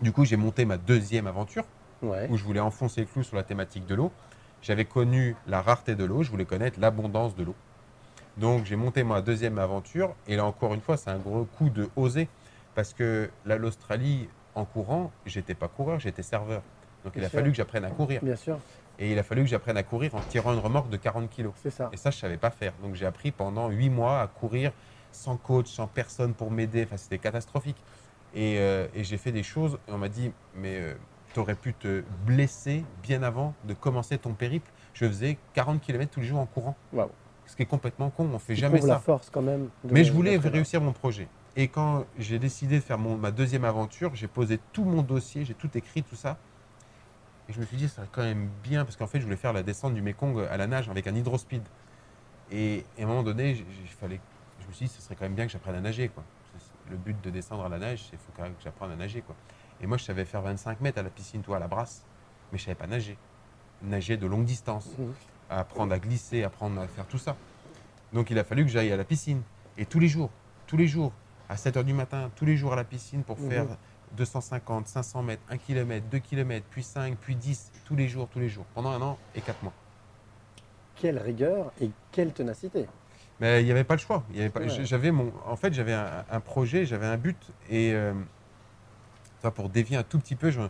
Du 0.00 0.12
coup, 0.12 0.24
j'ai 0.24 0.36
monté 0.36 0.64
ma 0.64 0.76
deuxième 0.76 1.26
aventure 1.26 1.64
Ouais. 2.02 2.26
où 2.30 2.38
je 2.38 2.44
voulais 2.44 2.60
enfoncer 2.60 3.02
le 3.02 3.06
clou 3.06 3.22
sur 3.22 3.36
la 3.36 3.42
thématique 3.42 3.84
de 3.86 3.94
l'eau. 3.94 4.10
J'avais 4.62 4.86
connu 4.86 5.36
la 5.46 5.60
rareté 5.60 5.94
de 5.94 6.04
l'eau, 6.04 6.22
je 6.22 6.30
voulais 6.30 6.46
connaître 6.46 6.80
l'abondance 6.80 7.36
de 7.36 7.44
l'eau. 7.44 7.54
Donc 8.38 8.64
j'ai 8.64 8.76
monté 8.76 9.04
ma 9.04 9.20
deuxième 9.20 9.58
aventure, 9.58 10.14
et 10.26 10.36
là 10.36 10.46
encore 10.46 10.72
une 10.72 10.80
fois, 10.80 10.96
c'est 10.96 11.10
un 11.10 11.18
gros 11.18 11.44
coup 11.58 11.68
de 11.68 11.90
oser, 11.96 12.28
parce 12.74 12.94
que 12.94 13.28
là, 13.44 13.56
l'Australie, 13.56 14.28
en 14.54 14.64
courant, 14.64 15.12
j'étais 15.26 15.54
pas 15.54 15.68
coureur, 15.68 16.00
j'étais 16.00 16.22
serveur. 16.22 16.62
Donc 17.04 17.12
il 17.16 17.24
a 17.24 17.28
sûr. 17.28 17.38
fallu 17.38 17.50
que 17.50 17.56
j'apprenne 17.58 17.84
à 17.84 17.90
courir. 17.90 18.20
Bien 18.22 18.36
sûr. 18.36 18.58
Et 18.98 19.12
il 19.12 19.18
a 19.18 19.22
fallu 19.22 19.42
que 19.42 19.48
j'apprenne 19.48 19.76
à 19.76 19.82
courir 19.82 20.14
en 20.14 20.20
tirant 20.20 20.52
une 20.54 20.58
remorque 20.58 20.88
de 20.90 20.96
40 20.98 21.28
kilos. 21.30 21.52
C'est 21.62 21.70
ça. 21.70 21.88
Et 21.92 21.96
ça, 21.96 22.10
je 22.10 22.18
savais 22.18 22.36
pas 22.36 22.50
faire. 22.50 22.72
Donc 22.82 22.94
j'ai 22.94 23.06
appris 23.06 23.30
pendant 23.30 23.68
8 23.70 23.88
mois 23.90 24.20
à 24.20 24.26
courir 24.26 24.72
sans 25.12 25.36
coach, 25.36 25.68
sans 25.68 25.86
personne 25.86 26.34
pour 26.34 26.50
m'aider. 26.50 26.84
Enfin, 26.84 26.96
c'était 26.96 27.18
catastrophique. 27.18 27.76
Et, 28.34 28.58
euh, 28.58 28.86
et 28.94 29.02
j'ai 29.04 29.18
fait 29.18 29.32
des 29.32 29.42
choses, 29.42 29.78
et 29.88 29.92
on 29.92 29.98
m'a 29.98 30.08
dit, 30.08 30.32
mais 30.54 30.96
tu 31.32 31.40
aurais 31.40 31.54
pu 31.54 31.74
te 31.74 32.02
blesser 32.26 32.84
bien 33.02 33.22
avant 33.22 33.54
de 33.64 33.74
commencer 33.74 34.18
ton 34.18 34.34
périple. 34.34 34.70
Je 34.94 35.06
faisais 35.06 35.36
40 35.54 35.80
km 35.80 36.10
tous 36.12 36.20
les 36.20 36.26
jours 36.26 36.40
en 36.40 36.46
courant. 36.46 36.76
Waouh. 36.92 37.10
Ce 37.46 37.56
qui 37.56 37.62
est 37.62 37.66
complètement 37.66 38.10
con, 38.10 38.28
on 38.32 38.38
fait 38.38 38.54
Tu 38.54 38.60
jamais 38.60 38.78
trouves 38.78 38.88
la 38.88 38.94
ça. 38.96 39.00
force 39.00 39.30
quand 39.30 39.42
même. 39.42 39.68
Mais 39.84 40.04
je 40.04 40.12
voulais 40.12 40.36
réussir 40.36 40.80
mon 40.80 40.92
projet. 40.92 41.26
Et 41.56 41.66
quand 41.66 42.04
j'ai 42.18 42.38
décidé 42.38 42.76
de 42.76 42.80
faire 42.84 42.98
mon- 42.98 43.16
ma 43.16 43.32
deuxième 43.32 43.64
aventure, 43.64 44.14
j'ai 44.14 44.28
posé 44.28 44.60
tout 44.72 44.84
mon 44.84 45.02
dossier, 45.02 45.44
j'ai 45.44 45.54
tout 45.54 45.70
écrit, 45.76 46.02
tout 46.04 46.14
ça. 46.14 46.38
Et 47.48 47.52
je 47.52 47.58
me 47.60 47.64
suis 47.66 47.76
dit, 47.76 47.88
ça 47.88 47.96
serait 47.96 48.08
quand 48.12 48.22
même 48.22 48.48
bien, 48.62 48.84
parce 48.84 48.96
qu'en 48.96 49.08
fait, 49.08 49.18
je 49.18 49.24
voulais 49.24 49.36
faire 49.36 49.52
la 49.52 49.64
descente 49.64 49.94
du 49.94 50.02
Mekong 50.02 50.46
à 50.48 50.56
la 50.56 50.68
nage 50.68 50.88
avec 50.88 51.08
un 51.08 51.14
hydrospeed. 51.16 51.62
Et, 52.52 52.84
et 52.96 53.00
à 53.00 53.04
un 53.04 53.06
moment 53.06 53.24
donné, 53.24 53.56
j'ai- 53.56 53.64
fallait, 54.00 54.20
me 54.70 54.74
suis 54.74 54.86
dit, 54.86 54.92
ce 54.92 55.02
serait 55.02 55.14
quand 55.16 55.24
même 55.24 55.34
bien 55.34 55.46
que 55.46 55.52
j'apprenne 55.52 55.74
à 55.74 55.80
nager. 55.80 56.08
Quoi. 56.08 56.24
Le 56.90 56.96
but 56.96 57.20
de 57.22 57.30
descendre 57.30 57.64
à 57.64 57.68
la 57.68 57.78
nage, 57.78 58.02
c'est 58.04 58.10
qu'il 58.10 58.18
faut 58.18 58.32
quand 58.36 58.42
même 58.42 58.54
que 58.54 58.62
j'apprenne 58.62 58.90
à 58.92 58.96
nager. 58.96 59.20
Quoi. 59.22 59.34
Et 59.80 59.86
moi, 59.86 59.96
je 59.96 60.04
savais 60.04 60.24
faire 60.24 60.42
25 60.42 60.80
mètres 60.80 60.98
à 60.98 61.02
la 61.02 61.10
piscine, 61.10 61.42
toi, 61.42 61.56
à 61.56 61.60
la 61.60 61.68
brasse, 61.68 62.04
mais 62.52 62.58
je 62.58 62.64
savais 62.64 62.74
pas 62.74 62.86
nager. 62.86 63.16
Nager 63.82 64.16
de 64.16 64.26
longue 64.26 64.44
distance, 64.44 64.88
Mhm. 64.98 65.12
apprendre 65.48 65.92
à 65.94 65.98
glisser, 65.98 66.42
apprendre 66.42 66.80
à 66.80 66.86
faire 66.88 67.06
tout 67.06 67.18
ça. 67.18 67.36
Donc 68.12 68.30
il 68.30 68.38
a 68.38 68.44
fallu 68.44 68.64
que 68.64 68.70
j'aille 68.70 68.92
à 68.92 68.96
la 68.96 69.04
piscine. 69.04 69.42
Et 69.78 69.86
tous 69.86 70.00
les 70.00 70.08
jours, 70.08 70.30
tous 70.66 70.76
les 70.76 70.86
jours, 70.88 71.12
à 71.48 71.56
7 71.56 71.76
h 71.76 71.84
du 71.84 71.92
matin, 71.94 72.30
tous 72.36 72.44
les 72.44 72.56
jours 72.56 72.72
à 72.72 72.76
la 72.76 72.84
piscine 72.84 73.22
pour 73.22 73.38
Mhm. 73.38 73.48
faire 73.50 73.66
250, 74.12 74.88
500 74.88 75.22
mètres, 75.22 75.42
1 75.48 75.56
km, 75.56 76.04
2 76.10 76.18
km, 76.18 76.66
puis 76.70 76.82
5, 76.82 77.16
puis 77.16 77.36
10, 77.36 77.70
tous 77.84 77.94
les 77.96 78.08
jours, 78.08 78.28
tous 78.28 78.40
les 78.40 78.48
jours, 78.48 78.64
pendant 78.74 78.90
un 78.90 79.00
an 79.00 79.18
et 79.34 79.40
4 79.40 79.62
mois. 79.62 79.72
Quelle 80.96 81.18
rigueur 81.18 81.72
et 81.80 81.90
quelle 82.12 82.32
ténacité. 82.32 82.86
Mais 83.40 83.62
il 83.62 83.64
n'y 83.64 83.70
avait 83.70 83.84
pas 83.84 83.94
le 83.94 84.00
choix. 84.00 84.22
Il 84.30 84.36
y 84.36 84.40
avait 84.40 84.50
pas- 84.50 84.60
Ouais. 84.60 84.84
J'avais 84.84 85.10
mon, 85.10 85.32
en 85.46 85.56
fait, 85.56 85.72
j'avais 85.72 85.94
un, 85.94 86.24
un 86.30 86.40
projet, 86.40 86.84
j'avais 86.84 87.06
un 87.06 87.16
but. 87.16 87.36
Et 87.70 87.92
euh, 87.94 88.12
pour 89.54 89.68
dévier 89.70 89.96
un 89.96 90.02
tout 90.02 90.18
petit 90.18 90.36
peu, 90.36 90.50
je, 90.50 90.60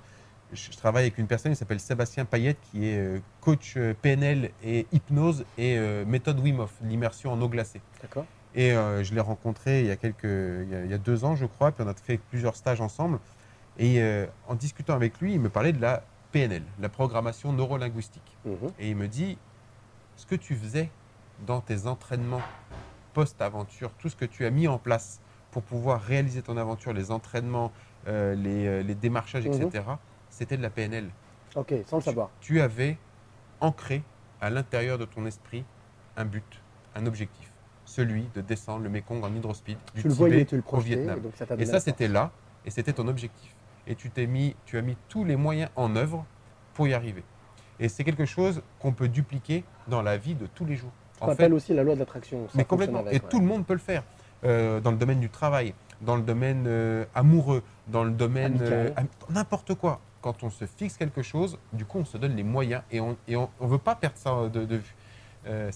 je 0.52 0.70
travaille 0.76 1.02
avec 1.04 1.18
une 1.18 1.26
personne 1.26 1.52
qui 1.52 1.58
s'appelle 1.58 1.80
Sébastien 1.80 2.24
Payette, 2.24 2.58
qui 2.70 2.88
est 2.88 2.98
euh, 2.98 3.18
coach 3.40 3.74
euh, 3.76 3.94
PNL 4.00 4.50
et 4.62 4.86
hypnose 4.92 5.44
et 5.58 5.76
euh, 5.76 6.04
méthode 6.04 6.38
Wim 6.38 6.60
Hof, 6.60 6.72
l'immersion 6.82 7.32
en 7.32 7.40
eau 7.42 7.48
glacée. 7.48 7.80
D'accord 8.02 8.24
Et 8.54 8.72
euh, 8.72 9.02
je 9.02 9.14
l'ai 9.14 9.20
rencontré 9.20 9.80
il 9.80 9.86
y, 9.86 9.90
a 9.90 9.96
quelques, 9.96 10.22
il, 10.24 10.68
y 10.70 10.74
a, 10.76 10.84
il 10.84 10.90
y 10.90 10.94
a 10.94 10.98
deux 10.98 11.24
ans, 11.24 11.34
je 11.34 11.46
crois, 11.46 11.72
puis 11.72 11.84
on 11.84 11.88
a 11.88 11.94
fait 11.94 12.18
plusieurs 12.18 12.54
stages 12.54 12.80
ensemble. 12.80 13.18
Et 13.78 14.00
euh, 14.00 14.26
en 14.46 14.54
discutant 14.54 14.94
avec 14.94 15.20
lui, 15.20 15.34
il 15.34 15.40
me 15.40 15.48
parlait 15.48 15.72
de 15.72 15.80
la 15.80 16.04
PNL, 16.32 16.62
la 16.80 16.88
programmation 16.88 17.52
neurolinguistique. 17.52 18.36
Mhm. 18.44 18.70
Et 18.78 18.90
il 18.90 18.96
me 18.96 19.08
dit, 19.08 19.36
ce 20.16 20.26
que 20.26 20.36
tu 20.36 20.54
faisais 20.54 20.90
dans 21.46 21.60
tes 21.60 21.86
entraînements 21.86 22.42
post-aventure, 23.12 23.90
tout 23.98 24.08
ce 24.08 24.16
que 24.16 24.24
tu 24.24 24.44
as 24.46 24.50
mis 24.50 24.68
en 24.68 24.78
place 24.78 25.20
pour 25.50 25.62
pouvoir 25.62 26.00
réaliser 26.00 26.42
ton 26.42 26.56
aventure, 26.56 26.92
les 26.92 27.10
entraînements, 27.10 27.72
euh, 28.06 28.34
les, 28.34 28.66
euh, 28.66 28.82
les 28.82 28.94
démarchages, 28.94 29.46
Mhm. 29.46 29.54
etc., 29.62 29.84
c'était 30.28 30.56
de 30.56 30.62
la 30.62 30.70
PNL. 30.70 31.10
Ok, 31.56 31.74
sans 31.86 31.96
le 31.96 32.02
savoir. 32.02 32.30
Tu 32.40 32.60
avais 32.60 32.96
ancré 33.60 34.02
à 34.40 34.48
l'intérieur 34.50 34.96
de 34.96 35.04
ton 35.04 35.26
esprit 35.26 35.64
un 36.16 36.24
but, 36.24 36.62
un 36.94 37.04
objectif, 37.06 37.50
celui 37.84 38.28
de 38.34 38.40
descendre 38.40 38.84
le 38.84 38.90
Mekong 38.90 39.24
en 39.24 39.34
hydrospeed 39.34 39.76
du 39.94 40.02
Tu 40.02 40.08
Tibet 40.08 40.14
voyais, 40.14 40.44
tu 40.44 40.56
le 40.56 40.62
au 40.70 40.78
Vietnam. 40.78 41.18
et 41.18 41.20
donc 41.20 41.32
ça 41.36 41.46
Et 41.58 41.66
ça, 41.66 41.80
c'était 41.80 42.08
là, 42.08 42.30
et 42.64 42.70
c'était 42.70 42.92
ton 42.92 43.08
objectif. 43.08 43.54
Et 43.88 43.96
tu 43.96 44.10
t'es 44.10 44.26
mis, 44.26 44.54
tu 44.66 44.78
as 44.78 44.82
mis 44.82 44.96
tous 45.08 45.24
les 45.24 45.34
moyens 45.34 45.70
en 45.74 45.96
œuvre 45.96 46.24
pour 46.74 46.86
y 46.86 46.94
arriver. 46.94 47.24
Et 47.80 47.88
c'est 47.88 48.04
quelque 48.04 48.26
chose 48.26 48.62
qu'on 48.78 48.92
peut 48.92 49.08
dupliquer 49.08 49.64
dans 49.88 50.02
la 50.02 50.16
vie 50.16 50.34
de 50.36 50.46
tous 50.46 50.64
les 50.64 50.76
jours. 50.76 50.92
On 51.20 51.28
appelle 51.28 51.52
aussi 51.54 51.74
la 51.74 51.82
loi 51.82 51.94
de 51.94 52.00
l'attraction. 52.00 52.46
mais 52.54 52.64
complètement. 52.64 53.00
avec, 53.00 53.12
et 53.12 53.16
ouais. 53.22 53.28
tout 53.30 53.40
le 53.40 53.46
monde 53.46 53.66
peut 53.66 53.74
le 53.74 53.78
faire. 53.80 54.02
Euh, 54.42 54.80
dans 54.80 54.90
le 54.90 54.96
domaine 54.96 55.20
du 55.20 55.28
travail, 55.28 55.74
dans 56.00 56.16
le 56.16 56.22
domaine 56.22 56.64
euh, 56.66 57.04
amoureux, 57.14 57.62
dans 57.88 58.04
le 58.04 58.10
domaine 58.10 58.58
euh, 58.62 58.88
n'importe 59.28 59.74
quoi. 59.74 60.00
Quand 60.22 60.42
on 60.42 60.48
se 60.50 60.64
fixe 60.64 60.96
quelque 60.96 61.22
chose, 61.22 61.58
du 61.74 61.84
coup, 61.84 61.98
on 61.98 62.04
se 62.06 62.16
donne 62.16 62.34
les 62.36 62.42
moyens 62.42 62.82
et 62.90 63.00
on 63.00 63.16
et 63.28 63.36
on, 63.36 63.50
on 63.60 63.66
veut 63.66 63.78
pas 63.78 63.94
perdre 63.94 64.16
ça 64.16 64.48
de, 64.50 64.64
de 64.64 64.76
vue. 64.76 64.94
Je 65.46 65.70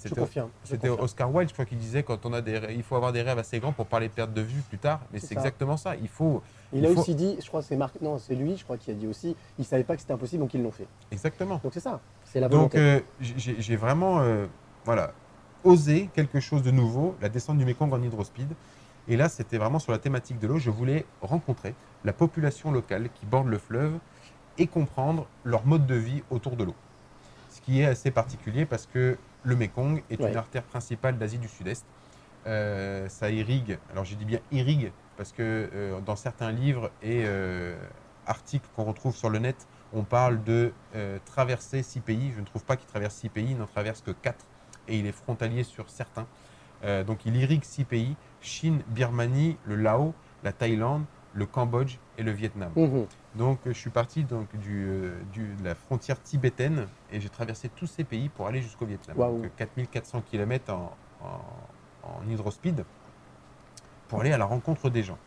c'était-. 0.65 0.89
Oscar 0.91 1.35
Wilde, 1.35 1.49
je 1.49 1.55
crois 1.55 1.65
qu'il 1.65 1.79
disait 1.79 2.03
quand 2.03 2.25
on 2.27 2.33
a 2.35 2.41
des, 2.43 2.61
il 2.71 2.83
faut 2.83 2.97
avoir 2.97 3.13
des 3.13 3.23
rêves 3.23 3.39
assez 3.39 3.59
grands 3.61 3.73
pour 3.73 3.87
pas 3.87 4.01
les 4.01 4.09
perdre 4.11 4.35
de 4.35 4.43
vue 4.43 4.61
plus 4.63 4.79
tard. 4.79 5.01
Mais 5.13 5.19
C'est 5.19 5.35
exactement 5.35 5.77
ça. 5.79 5.97
Il 5.97 6.09
faut 6.09 6.43
Il, 6.73 6.81
il 6.81 6.87
a 6.87 6.91
faut- 6.93 7.01
aussi 7.01 7.15
dit, 7.15 7.37
je 7.43 7.47
crois 7.49 7.61
que 7.61 7.67
c'est 7.67 7.77
Marc, 7.77 8.01
non, 8.03 8.19
c'est 8.19 8.35
lui, 8.35 8.57
je 8.57 8.65
crois 8.65 8.77
qu'il 8.77 8.95
a 8.95 8.97
dit 8.97 9.07
aussi, 9.07 9.35
il 9.59 9.65
savait 9.65 9.85
pas 9.85 9.95
que 9.95 10.01
c'était 10.03 10.13
impossible, 10.13 10.43
donc 10.43 10.53
ils 10.55 10.63
l'ont 10.63 10.71
fait. 10.71 10.87
exactement. 11.11 11.61
Donc 11.63 11.73
c'est 11.73 11.81
ça, 11.81 12.01
c'est 12.25 12.41
la 12.41 12.49
Donc 12.49 12.75
volonté. 12.75 12.79
euh, 12.79 13.01
j'ai 13.21 13.77
vraiment 13.77 14.23
voilà, 14.85 15.13
osé 15.65 16.09
quelque 16.15 16.41
chose 16.41 16.63
de 16.63 16.71
nouveau, 16.71 17.17
la 17.21 17.29
descente 17.29 17.59
du 17.59 17.65
Mekong 17.65 17.93
en 17.93 18.03
hydrospeed. 18.03 18.49
Et 19.09 19.17
là, 19.17 19.29
c'était 19.29 19.59
vraiment 19.59 19.79
sur 19.79 19.93
la 19.93 19.99
thématique 19.99 20.39
de 20.39 20.47
l'eau. 20.47 20.59
Je 20.59 20.71
voulais 20.71 21.05
rencontrer 21.21 21.75
la 22.05 22.13
population 22.13 22.71
locale 22.71 23.09
qui 23.15 23.27
borde 23.27 23.49
le 23.49 23.59
fleuve 23.59 23.99
et 24.57 24.67
comprendre 24.67 25.27
leur 25.45 25.67
mode 25.67 25.87
de 25.87 25.95
vie 25.95 26.23
autour 26.31 26.57
de 26.57 26.65
l'eau. 26.65 26.75
Ce 27.51 27.61
qui 27.61 27.81
est 27.81 27.87
assez 27.87 28.11
particulier 28.11 28.67
parce 28.67 28.87
que 28.87 29.19
le 29.43 29.57
Mekong 29.57 30.03
est 30.11 30.21
Ouais. 30.21 30.31
une 30.31 30.37
artère 30.37 30.63
principale 30.63 31.19
d'Asie 31.19 31.39
du 31.39 31.49
Sud-Est. 31.49 31.85
Euh, 32.47 33.09
ça 33.09 33.31
irrigue, 33.31 33.79
alors 33.91 34.05
j'ai 34.05 34.17
dit 34.17 34.27
bien 34.27 34.41
irrigue, 34.53 34.93
parce 35.17 35.33
que 35.33 35.71
euh, 35.73 35.99
dans 36.01 36.17
certains 36.17 36.53
livres 36.53 36.91
et 37.03 37.23
euh, 37.25 37.75
articles 38.27 38.69
qu'on 38.77 38.85
retrouve 38.85 39.17
sur 39.17 39.31
le 39.31 39.39
net, 39.39 39.67
on 39.95 40.03
parle 40.03 40.43
de 40.45 40.73
traverser 41.25 41.83
six 41.83 42.01
pays. 42.01 42.33
Je 42.35 42.41
ne 42.41 42.45
trouve 42.45 42.65
pas 42.65 42.77
qu'il 42.77 42.89
traverse 42.89 43.15
six 43.15 43.29
pays, 43.29 43.53
il 43.53 43.57
n'en 43.57 43.67
traverse 43.67 44.03
que 44.03 44.11
quatre, 44.11 44.45
et 44.89 44.99
il 44.99 45.07
est 45.07 45.13
frontalier 45.13 45.63
sur 45.65 45.89
certains. 45.91 46.27
Euh, 46.85 47.05
donc 47.05 47.25
il 47.27 47.37
irrigue 47.37 47.65
six 47.65 47.85
pays 47.85 48.17
Chine, 48.41 48.83
Birmanie, 48.89 49.57
le 49.65 49.77
Laos, 49.77 50.13
la 50.43 50.53
Thaïlande, 50.53 51.05
le 51.33 51.47
Cambodge 51.47 51.97
et 52.19 52.23
le 52.23 52.31
Vietnam. 52.31 52.71
Mhm. 52.77 53.07
Donc 53.37 53.59
je 53.67 53.73
suis 53.73 53.91
parti 53.91 54.23
donc, 54.25 54.55
du, 54.59 54.85
euh, 54.87 55.19
du- 55.33 55.55
de 55.55 55.65
la 55.65 55.75
frontière 55.75 56.21
tibétaine 56.23 56.87
et 57.11 57.21
j'ai 57.21 57.29
traversé 57.31 57.69
tous 57.71 57.87
ces 57.87 58.05
pays 58.05 58.29
pour 58.29 58.47
aller 58.47 58.61
jusqu'au 58.63 58.87
Vietnam. 58.87 59.17
Waouh. 59.19 59.37
Donc 59.39 59.47
euh, 59.47 59.51
4400 59.57 60.23
km 60.31 60.73
en, 60.73 60.95
en, 61.23 61.41
en 62.03 62.31
hydrospeed 62.31 62.85
pour 64.09 64.21
aller 64.21 64.33
à 64.33 64.39
la 64.39 64.45
rencontre 64.45 64.91
des 64.91 65.03
gens. 65.03 65.19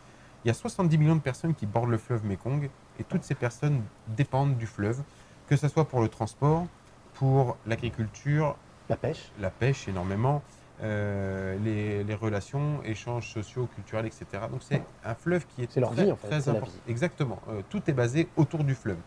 Il 0.44 0.48
y 0.48 0.50
a 0.50 0.54
70 0.54 0.96
millions 0.98 1.16
de 1.16 1.20
personnes 1.20 1.54
qui 1.54 1.66
bordent 1.66 1.90
le 1.90 1.98
fleuve 1.98 2.24
Mekong 2.24 2.70
et 2.98 3.04
toutes 3.04 3.24
ces 3.24 3.34
personnes 3.34 3.82
dépendent 4.06 4.56
du 4.56 4.66
fleuve, 4.66 5.02
que 5.48 5.56
ce 5.56 5.66
soit 5.68 5.86
pour 5.86 6.00
le 6.00 6.08
transport, 6.08 6.66
pour 7.14 7.56
l'agriculture, 7.66 8.56
La 8.88 8.96
pêche, 8.96 9.30
la 9.38 9.50
pêche 9.50 9.86
énormément, 9.88 10.42
euh, 10.82 11.56
les, 11.64 12.04
les 12.04 12.14
relations, 12.14 12.80
échanges 12.84 13.28
sociaux, 13.28 13.68
culturels, 13.74 14.06
etc. 14.06 14.26
Donc 14.50 14.62
c'est 14.62 14.82
un 15.04 15.14
fleuve 15.14 15.46
qui 15.46 15.62
est 15.64 15.70
C'est 15.72 15.80
leur 15.80 15.92
très, 15.92 16.04
vie, 16.04 16.12
en 16.12 16.16
fait, 16.16 16.28
très 16.28 16.48
important. 16.48 16.72
Exactement. 16.88 17.38
Euh, 17.48 17.62
tout 17.68 17.82
est 17.88 17.92
basé 17.92 18.28
autour 18.36 18.64
du 18.64 18.74
fleuve. 18.74 18.98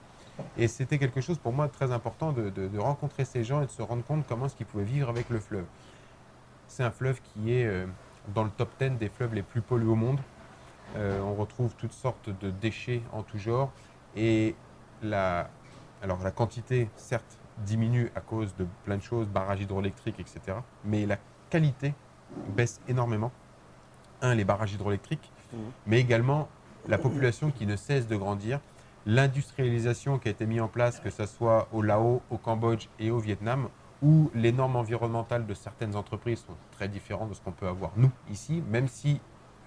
Et 0.57 0.67
c'était 0.67 0.97
quelque 0.97 1.21
chose 1.21 1.37
pour 1.37 1.51
moi 1.53 1.67
très 1.67 1.91
important 1.91 2.31
de, 2.31 2.49
de- 2.49 2.67
de 2.67 2.79
rencontrer 2.79 3.25
ces 3.25 3.43
gens 3.43 3.61
et 3.61 3.65
de 3.65 3.71
se 3.71 3.81
rendre 3.81 4.03
compte 4.03 4.25
comment 4.27 4.45
est-ce 4.47 4.55
qu'ils 4.55 4.65
pouvaient 4.65 4.83
vivre 4.83 5.09
avec 5.09 5.29
le 5.29 5.39
fleuve. 5.39 5.65
C'est 6.67 6.83
un 6.83 6.91
fleuve 6.91 7.19
qui 7.21 7.53
est 7.53 7.65
euh, 7.65 7.85
dans 8.33 8.43
le 8.43 8.49
top 8.49 8.69
10 8.79 8.91
des 8.91 9.09
fleuves 9.09 9.33
les 9.33 9.43
plus 9.43 9.61
pollués 9.61 9.87
au 9.89 9.95
monde. 9.95 10.19
On 10.97 11.35
retrouve 11.35 11.73
toutes 11.75 11.93
sortes 11.93 12.29
de 12.41 12.49
déchets 12.51 13.01
en 13.13 13.23
tout 13.23 13.37
genre. 13.37 13.71
Et 14.17 14.55
la, 15.01 15.49
alors 16.03 16.21
la 16.21 16.31
quantité, 16.31 16.89
certes, 16.97 17.37
diminue 17.65 18.11
à 18.15 18.21
cause 18.21 18.55
de 18.57 18.65
plein 18.85 18.97
de 18.97 19.01
choses, 19.03 19.27
barrages 19.27 19.61
hydroélectriques, 19.61 20.19
etc. 20.19 20.57
Mais 20.85 21.05
la 21.05 21.17
qualité 21.49 21.93
baisse 22.55 22.79
énormément. 22.87 23.31
Un, 24.21 24.35
les 24.35 24.43
barrages 24.43 24.73
hydroélectriques, 24.73 25.31
Mhm. 25.53 25.59
mais 25.87 25.99
également 25.99 26.47
la 26.87 26.97
population 26.97 27.51
qui 27.51 27.65
ne 27.65 27.75
cesse 27.75 28.07
de 28.07 28.15
grandir, 28.15 28.59
l'industrialisation 29.05 30.17
qui 30.19 30.27
a 30.29 30.31
été 30.31 30.45
mise 30.45 30.61
en 30.61 30.67
place, 30.67 30.99
que 30.99 31.09
ce 31.09 31.25
soit 31.25 31.67
au 31.71 31.81
Laos, 31.81 32.21
au 32.29 32.37
Cambodge 32.37 32.87
et 32.99 33.11
au 33.11 33.19
Vietnam, 33.19 33.67
où 34.01 34.31
les 34.33 34.51
normes 34.51 34.75
environnementales 34.75 35.45
de 35.45 35.53
certaines 35.53 35.95
entreprises 35.95 36.39
sont 36.39 36.55
très 36.71 36.87
différentes 36.87 37.29
de 37.29 37.33
ce 37.35 37.41
qu'on 37.41 37.51
peut 37.51 37.67
avoir 37.67 37.91
nous 37.97 38.11
ici, 38.31 38.63
même 38.69 38.87
si 38.87 39.19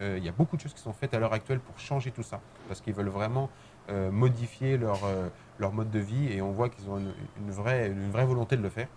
euh, 0.02 0.18
il 0.18 0.24
y 0.24 0.28
a 0.28 0.33
beaucoup 0.33 0.57
de 0.57 0.61
choses 0.62 0.74
qui 0.74 0.80
sont 0.80 0.92
faites 0.92 1.14
à 1.14 1.18
l'heure 1.20 1.33
actuelle 1.33 1.61
pour 1.61 1.78
changer 1.78 2.11
tout 2.11 2.24
ça, 2.24 2.40
parce 2.66 2.80
qu'ils 2.80 2.94
veulent 2.94 3.09
vraiment 3.09 3.48
euh, 3.90 4.11
modifier 4.11 4.77
leur, 4.79 5.05
euh, 5.05 5.29
leur 5.59 5.73
mode 5.73 5.90
de 5.90 5.99
vie 5.99 6.33
et 6.33 6.40
on 6.42 6.53
voit 6.53 6.68
qu'ils 6.68 6.88
ont 6.88 6.99
une, 6.99 7.51
vraie, 7.51 7.88
une 7.88 8.11
vraie 8.11 8.25
volonté 8.27 8.57
de 8.57 8.62
le 8.62 8.70
faire. 8.70 8.88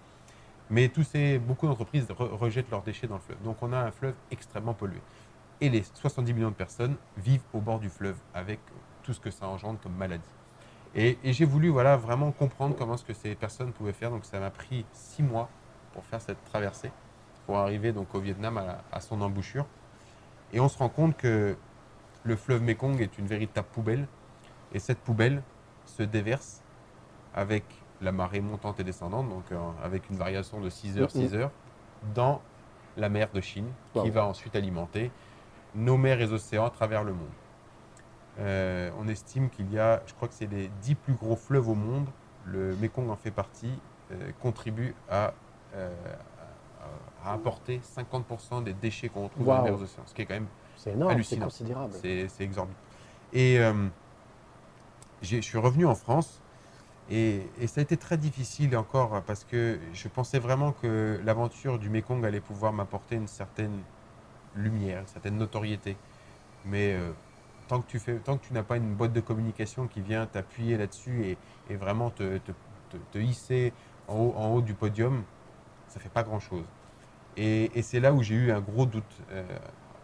Mais 0.70 0.90
tous 0.90 1.04
ces, 1.04 1.40
beaucoup 1.40 1.68
d'entreprises 1.68 2.08
re- 2.10 2.30
rejettent 2.36 2.70
leurs 2.72 2.82
déchets 2.84 3.08
dans 3.08 3.16
le 3.16 3.22
fleuve. 3.22 3.42
Donc 3.44 3.58
on 3.62 3.72
a 3.74 3.78
un 3.80 3.92
fleuve 3.92 4.16
extrêmement 4.32 4.74
pollué. 4.74 5.02
Et 5.62 5.70
les 5.70 5.84
70 5.84 6.34
millions 6.34 6.50
de 6.50 6.56
personnes 6.56 6.96
vivent 7.18 7.42
au 7.54 7.60
bord 7.60 7.80
du 7.80 7.90
fleuve 7.90 8.18
avec 8.34 8.60
tout 9.04 9.14
ce 9.14 9.20
que 9.20 9.32
ça 9.32 9.48
engendre 9.48 9.80
comme 9.82 9.96
maladie. 9.96 10.24
Et, 10.96 11.18
j'ai 11.24 11.46
voulu 11.46 11.70
voilà, 11.70 11.96
vraiment 11.98 12.32
comprendre 12.32 12.76
comment 12.76 12.98
ce 12.98 13.04
que 13.06 13.14
ces 13.14 13.36
personnes 13.36 13.72
pouvaient 13.72 13.94
faire. 13.94 14.10
Donc 14.10 14.26
ça 14.26 14.40
m'a 14.40 14.50
pris 14.50 14.86
six 14.94 15.24
mois 15.24 15.50
pour 15.94 16.04
faire 16.06 16.22
cette 16.22 16.44
traversée, 16.46 16.92
pour 17.46 17.58
arriver 17.58 17.92
donc 17.92 18.14
au 18.16 18.20
Vietnam 18.20 18.58
à, 18.58 18.84
à 18.92 19.00
son 19.02 19.22
embouchure. 19.22 19.66
Et 20.54 20.60
on 20.60 20.70
se 20.70 20.78
rend 20.78 20.90
compte 20.90 21.18
que 21.18 21.58
le 22.24 22.36
fleuve 22.36 22.62
Mekong 22.62 23.00
est 23.02 23.18
une 23.18 23.28
véritable 23.28 23.68
poubelle. 23.72 24.08
Et 24.74 24.80
cette 24.80 25.00
poubelle 25.00 25.44
se 25.86 26.04
déverse 26.04 26.62
avec 27.34 27.64
la 28.02 28.12
marée 28.12 28.42
montante 28.42 28.80
et 28.80 28.84
descendante, 28.84 29.30
donc 29.30 29.52
euh, 29.52 29.58
avec 29.84 30.10
une 30.10 30.18
variation 30.18 30.60
de 30.60 30.70
6 30.70 31.00
heures, 31.00 31.12
6 31.12 31.36
heures, 31.36 31.52
dans 32.14 32.42
la 32.96 33.10
mer 33.10 33.30
de 33.34 33.42
Chine, 33.42 33.72
qui 33.94 34.10
va 34.10 34.26
ensuite 34.26 34.56
alimenter 34.56 35.12
nos 35.76 35.98
mers 35.98 36.22
et 36.22 36.32
océans 36.32 36.66
à 36.66 36.70
travers 36.70 37.04
le 37.04 37.14
monde. 37.14 37.28
Euh, 38.40 38.92
on 39.00 39.08
estime 39.08 39.50
qu'il 39.50 39.72
y 39.72 39.80
a, 39.80 40.02
je 40.06 40.14
crois 40.14 40.28
que 40.28 40.34
c'est 40.34 40.50
les 40.52 40.70
10 40.82 40.96
plus 40.96 41.14
gros 41.14 41.36
fleuves 41.36 41.70
au 41.70 41.76
monde, 41.76 42.08
le 42.46 42.76
Mekong 42.76 43.10
en 43.10 43.16
fait 43.16 43.32
partie, 43.32 43.74
euh, 44.12 44.32
contribue 44.42 44.94
à, 45.10 45.34
à, 47.24 47.34
apporter 47.34 47.82
50% 47.84 48.64
des 48.64 48.74
déchets 48.74 49.10
qu'on 49.10 49.24
retrouve 49.26 49.46
dans 49.46 49.64
les 49.64 49.72
mers 49.72 49.80
et 49.80 49.84
océans, 49.84 50.04
ce 50.06 50.14
qui 50.14 50.22
est 50.22 50.26
quand 50.26 50.36
même 50.36 50.48
C'est 50.78 50.94
énorme, 50.94 51.24
c'est 51.24 51.38
considérable. 51.38 51.94
C'est 52.02 52.42
exorbitant. 52.42 52.80
Et 53.34 53.60
je 55.22 55.38
suis 55.42 55.58
revenu 55.58 55.86
en 55.86 55.96
France 55.96 56.42
et, 57.10 57.52
et 57.60 57.68
ça 57.68 57.82
a 57.82 57.84
été 57.84 57.98
très 57.98 58.18
difficile 58.18 58.76
encore 58.78 59.24
parce 59.26 59.44
que 59.46 59.80
je 59.94 60.08
pensais 60.10 60.40
vraiment 60.40 60.74
que 60.74 61.22
l'aventure 61.24 61.80
du 61.80 61.90
Mekong 61.90 62.26
allait 62.26 62.42
pouvoir 62.42 62.74
m'apporter 62.74 63.16
une 63.16 63.28
certaine 63.28 63.84
lumière, 64.56 65.02
une 65.02 65.08
certaine 65.08 65.38
notoriété. 65.38 65.98
Mais 66.66 66.94
euh, 66.96 67.12
tant 67.68 67.82
que 67.82 67.88
tu 67.88 68.00
fais, 68.00 68.20
tant 68.20 68.38
que 68.38 68.46
tu 68.48 68.54
n'as 68.54 68.64
pas 68.64 68.78
une 68.78 68.96
boîte 68.96 69.14
de 69.14 69.22
communication 69.22 69.88
qui 69.88 70.02
vient 70.02 70.26
t'appuyer 70.28 70.78
là-dessus 70.78 71.26
et, 71.26 71.40
et 71.70 71.76
vraiment 71.78 72.12
te, 72.12 72.38
te- 72.40 72.52
te- 72.90 72.98
te 73.12 73.18
hisser 73.20 73.74
en 74.08 74.16
haut, 74.18 74.34
en 74.38 74.50
haut 74.54 74.62
du 74.62 74.76
podium, 74.76 75.24
ça 75.88 76.00
fait 76.00 76.10
pas 76.10 76.24
grand-chose. 76.24 76.66
Et, 77.38 77.72
et 77.78 77.82
c'est 77.84 78.00
là 78.02 78.14
où 78.14 78.24
j'ai 78.24 78.36
eu 78.36 78.52
un 78.52 78.62
gros 78.62 78.86
doute. 78.86 79.24
Euh, 79.32 79.46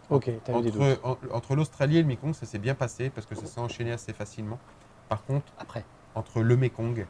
Ok, 0.08 0.30
t'as 0.44 0.54
eu 0.54 0.62
des 0.62 0.70
entre, 0.70 0.72
doutes. 0.72 1.02
en- 1.02 1.18
entre 1.32 1.54
l'Australie 1.56 1.98
et 1.98 2.02
le 2.02 2.08
Mekong, 2.08 2.34
ça 2.34 2.46
s'est 2.46 2.58
bien 2.58 2.74
passé 2.74 3.10
parce 3.10 3.26
que 3.26 3.34
ça 3.34 3.46
s'est 3.46 3.60
enchaîné 3.60 3.92
assez 3.92 4.12
facilement. 4.12 4.58
Par 5.08 5.24
contre, 5.24 5.52
Après. 5.58 5.84
entre 6.14 6.42
le 6.42 6.56
Mekong 6.56 7.06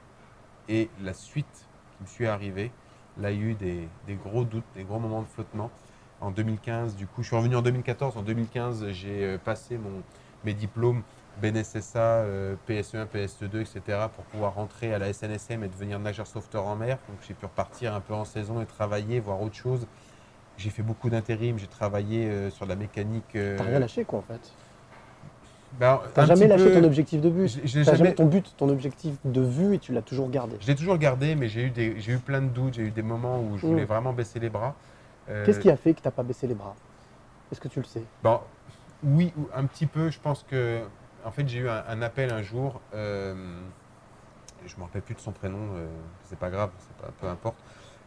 et 0.69 0.89
la 1.03 1.15
suite 1.15 1.67
qui 1.97 2.03
me 2.05 2.09
suis 2.09 2.27
arrivée, 2.27 2.71
là, 3.19 3.31
il 3.31 3.39
y 3.39 3.43
a 3.43 3.47
eu 3.47 3.55
des, 3.55 3.89
des 4.07 4.15
gros 4.15 4.45
doutes, 4.45 4.65
des 4.75 4.85
gros 4.85 4.99
moments 4.99 5.23
de 5.23 5.27
flottement. 5.27 5.71
En 6.21 6.31
2015, 6.31 6.97
du 6.97 7.07
coup, 7.07 7.23
je 7.23 7.29
suis 7.29 7.37
revenu 7.37 7.57
en 7.57 7.63
2014. 7.63 8.17
En 8.17 8.23
2015, 8.23 8.89
j'ai 8.91 9.25
euh, 9.25 9.39
passé 9.39 9.77
mon, 9.79 10.03
mes 10.45 10.55
diplômes 10.55 11.03
BNSSA, 11.43 11.99
euh, 11.99 12.55
PSE1, 12.69 13.07
PSE2, 13.07 13.61
etc. 13.61 14.09
pour 14.15 14.25
pouvoir 14.25 14.55
rentrer 14.55 14.95
à 14.95 14.99
la 14.99 15.13
SNSM 15.13 15.65
et 15.65 15.69
devenir 15.69 15.99
nageur 15.99 16.27
sauveteur 16.27 16.65
en 16.67 16.77
mer. 16.77 16.99
Donc, 17.09 17.19
j'ai 17.27 17.35
pu 17.35 17.45
repartir 17.47 17.95
un 17.95 18.01
peu 18.01 18.15
en 18.15 18.25
saison 18.25 18.61
et 18.61 18.67
travailler, 18.67 19.21
voir 19.21 19.43
autre 19.43 19.57
chose. 19.57 19.87
J'ai 20.57 20.71
fait 20.71 20.83
beaucoup 20.83 21.11
d'intérim, 21.11 21.59
j'ai 21.59 21.67
travaillé 21.67 22.27
euh, 22.31 22.51
sur 22.51 22.65
la 22.67 22.77
mécanique. 22.77 23.35
euh, 23.35 23.59
T'as 23.59 23.65
rien 23.65 23.81
lâché 23.81 24.05
quoi 24.05 24.21
en 24.21 24.23
fait. 24.23 24.53
Ben, 25.81 26.01
T'as 26.15 26.27
jamais 26.27 26.47
lâché 26.47 26.65
peu- 26.65 26.73
ton 26.81 26.85
objectif 26.85 27.21
de 27.21 27.31
but. 27.31 27.49
J'ai- 27.65 27.85
jamais 27.85 27.97
jamais- 27.99 28.15
ton 28.15 28.27
but, 28.27 28.55
ton 28.57 28.69
objectif 28.69 29.15
de 29.25 29.41
vue 29.41 29.75
et 29.75 29.79
tu 29.79 29.93
l'as 29.93 30.03
toujours 30.03 30.31
gardé. 30.31 30.57
Je 30.61 30.67
l'ai 30.67 30.75
toujours 30.75 30.99
gardé, 30.99 31.35
mais 31.35 31.49
j'ai 31.49 31.65
eu, 31.65 31.71
des- 31.71 32.09
eu 32.09 32.19
plein 32.19 32.41
de 32.43 32.49
doutes, 32.49 32.75
j'ai 32.75 32.83
eu 32.83 32.91
des 32.91 33.03
moments 33.03 33.41
où 33.41 33.57
je 33.59 33.67
voulais 33.67 33.83
Mm. 33.83 33.87
vraiment 33.87 34.13
baisser 34.13 34.39
les 34.39 34.51
bras. 34.51 34.75
Euh, 35.29 35.45
Qu'est-ce 35.45 35.59
qui 35.61 35.71
a 35.71 35.77
fait 35.77 35.95
que 35.95 36.01
t'as 36.01 36.11
pas 36.11 36.23
baissé 36.23 36.47
les 36.47 36.55
bras? 36.55 36.75
Est-ce 37.51 37.61
que 37.61 37.69
tu 37.69 37.79
le 37.81 37.85
sais? 37.87 38.03
Bon, 38.23 38.41
oui, 39.03 39.33
ou- 39.39 39.49
un 39.55 39.65
petit 39.67 39.87
peu. 39.87 40.11
Je 40.11 40.19
pense 40.21 40.45
que, 40.49 40.83
en 41.25 41.31
fait, 41.31 41.49
j'ai 41.49 41.59
eu 41.61 41.69
un, 41.69 41.83
un 41.89 42.03
appel 42.03 42.33
un 42.33 42.43
jour. 42.43 42.81
euh, 42.95 43.35
je 44.67 44.75
ne 44.75 44.79
me 44.79 44.85
rappelle 44.85 45.03
plus 45.03 45.15
de 45.15 45.21
son 45.21 45.33
prénom. 45.33 45.59
euh, 45.77 45.87
c'est 46.25 46.39
pas 46.39 46.51
grave, 46.51 46.71
c'est 46.79 46.97
pas, 47.05 47.13
peu 47.21 47.27
importe. 47.29 47.57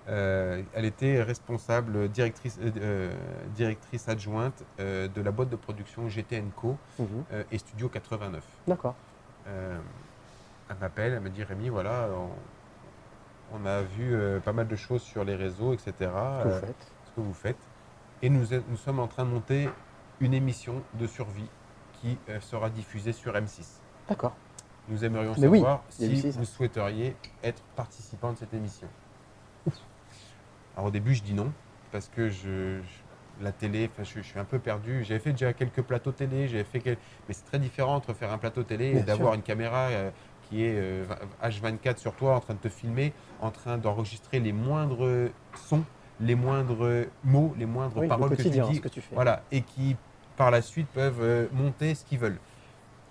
Euh, 0.10 0.62
elle 0.74 0.86
était 0.86 1.22
responsable, 1.22 2.08
directrice, 2.10 2.58
euh, 2.62 2.72
euh, 2.78 3.13
directrice 3.56 4.08
adjointe 4.08 4.63
euh, 4.80 5.08
de 5.10 5.22
la 5.22 5.32
boîte 5.32 5.50
de 5.50 5.58
production 5.58 6.08
GTN 6.08 6.50
Co 6.56 6.78
Mhm. 7.00 7.24
et 7.52 7.58
Studio 7.58 7.89
89. 7.89 8.43
D'accord. 8.67 8.96
Elle 9.46 10.76
m'appelle, 10.82 11.13
elle 11.13 11.20
me 11.22 11.30
dit 11.30 11.43
Rémi, 11.43 11.70
voilà, 11.70 12.10
on, 13.54 13.58
on 13.58 13.65
a 13.65 13.82
vu 13.82 14.17
pas 14.43 14.52
mal 14.54 14.67
de 14.67 14.76
choses 14.76 15.02
sur 15.02 15.24
les 15.24 15.36
réseaux, 15.36 15.74
etc. 15.74 15.93
Ce 16.00 16.43
que 16.43 16.50
vous 16.50 16.60
faites. 16.60 16.88
ce 17.06 17.12
que 17.15 17.22
vous 17.22 17.34
faites. 17.34 17.58
Et 18.22 18.30
nous, 18.30 18.46
sommes 18.78 19.00
en 19.00 19.08
train 19.08 19.24
de 19.26 19.30
monter 19.30 19.70
une 20.20 20.34
émission 20.34 20.82
de 20.96 21.08
survie 21.08 21.50
qui 22.02 22.17
sera 22.41 22.70
diffusée 22.70 23.13
sur 23.13 23.34
M6. 23.34 23.80
D'accord. 24.10 24.36
Nous 24.89 25.04
aimerions 25.06 25.34
Mais 25.38 25.41
savoir 25.41 25.84
si 25.89 26.08
M6, 26.08 26.38
vous 26.38 26.46
souhaiteriez 26.46 27.15
être 27.43 27.62
participant 27.76 28.34
de 28.34 28.38
cette 28.38 28.54
émission. 28.54 28.88
Alors 30.78 30.90
au 30.90 30.92
début, 30.92 31.16
je 31.16 31.24
dis 31.24 31.34
non, 31.34 31.52
parce 31.92 32.08
que 32.16 32.30
je, 32.30 32.80
je- 32.82 33.44
la 33.44 33.52
télé, 33.52 33.90
je, 34.00 34.04
je 34.04 34.22
suis 34.22 34.40
un 34.40 34.44
peu 34.46 34.60
perdu. 34.60 35.04
J'avais 35.04 35.20
fait 35.20 35.32
déjà 35.32 35.52
quelques 35.54 35.82
plateaux 35.82 36.12
télé, 36.12 36.48
j'avais 36.48 36.63
fait 36.63 36.80
quel- 36.80 36.98
mais 37.28 37.34
c'est 37.34 37.46
très 37.46 37.60
différent 37.60 37.96
entre 37.96 38.13
faire 38.13 38.32
un 38.32 38.38
plateau 38.38 38.63
télé 38.63 38.92
Bien 38.92 39.02
et 39.02 39.04
d'avoir 39.06 39.34
une 39.34 39.42
caméra 39.42 39.88
euh, 39.90 40.12
qui 40.50 40.63
est 40.63 40.76
euh, 40.76 41.04
H24 41.44 41.98
sur 41.98 42.13
toi, 42.13 42.36
en 42.36 42.40
train 42.40 42.54
de 42.54 42.60
te 42.60 42.70
filmer, 42.70 43.12
en 43.42 43.50
train 43.50 43.78
d'enregistrer 43.78 44.40
les 44.40 44.54
moindres 44.54 45.30
sons, 45.56 45.84
les 46.20 46.36
moindres 46.36 47.06
mots, 47.24 47.54
les 47.58 47.66
moindres 47.66 47.98
Oui, 47.98 48.04
le 48.04 48.10
paroles 48.10 48.30
que 48.36 48.42
tu 48.44 48.50
dis. 48.50 48.76
ce 48.76 48.82
que 48.82 48.88
tu 48.88 49.02
fais. 49.02 49.16
Voilà, 49.16 49.42
et 49.52 49.62
qui 49.62 49.96
par 50.36 50.52
la 50.52 50.62
suite 50.62 50.88
peuvent 50.94 51.22
euh, 51.22 51.48
monter 51.54 51.96
ce 51.96 52.06
qu'ils 52.06 52.20
veulent. 52.20 52.38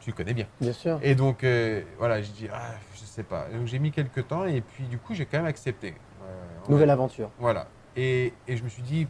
Tu 0.01 0.13
connais 0.13 0.35
bien. 0.35 0.47
Bien 0.61 0.73
sûr. 0.73 1.01
Et 1.03 1.17
donc, 1.17 1.43
euh, 1.43 1.83
voilà, 1.99 2.23
je 2.23 2.31
dis, 2.31 2.47
ah, 2.53 2.75
je 2.95 3.05
sais 3.05 3.25
pas. 3.25 3.47
Donc, 3.53 3.67
j'ai 3.67 3.81
mis 3.81 3.91
quelques 3.91 4.29
temps 4.29 4.47
et 4.47 4.61
puis, 4.61 4.85
du 4.85 4.99
coup, 4.99 5.15
j'ai 5.15 5.27
quand 5.27 5.39
même 5.39 5.47
accepté. 5.47 5.95
Nouvelle 6.69 6.91
aventure. 6.91 7.31
Voilà. 7.39 7.67
Et, 7.97 8.33
et 8.47 8.57
je 8.57 8.63
me 8.65 8.69
suis 8.69 8.83
dit, 8.83 9.07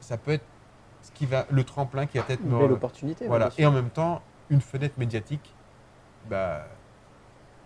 ça 0.00 0.16
peut 0.16 0.32
être 0.32 0.44
ce 1.02 1.12
qui 1.12 1.26
va, 1.26 1.46
le 1.50 1.64
tremplin 1.64 2.06
qui 2.06 2.18
va 2.18 2.24
peut-être 2.24 2.42
Une 2.44 2.58
belle 2.58 2.72
opportunité. 2.72 3.26
Voilà. 3.26 3.48
bien. 3.50 3.56
Et 3.64 3.66
en 3.66 3.72
même 3.72 3.90
temps, 3.90 4.22
une 4.50 4.60
fenêtre 4.60 4.94
médiatique, 4.98 5.54
bah, 6.28 6.66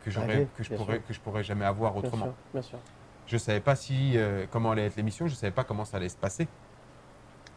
que 0.04 0.10
j'aurais, 0.10 0.26
Rêver, 0.26 0.48
que 0.56 0.62
je 0.64 0.68
bien 0.70 0.78
pourrais, 0.78 0.96
sûr. 0.96 1.06
que 1.06 1.12
je 1.14 1.20
pourrais 1.20 1.44
jamais 1.44 1.64
avoir 1.64 1.92
Bien 1.92 2.02
autrement. 2.02 2.24
sûr, 2.26 2.34
bien 2.52 2.62
sûr. 2.62 2.78
Je 3.26 3.36
savais 3.36 3.60
pas 3.60 3.76
si 3.76 4.18
euh, 4.18 4.46
comment 4.50 4.72
allait 4.72 4.86
être 4.86 4.96
l'émission, 4.96 5.26
je 5.28 5.34
savais 5.34 5.52
pas 5.52 5.64
comment 5.64 5.84
ça 5.84 5.96
allait 5.96 6.08
se 6.08 6.16
passer. 6.16 6.48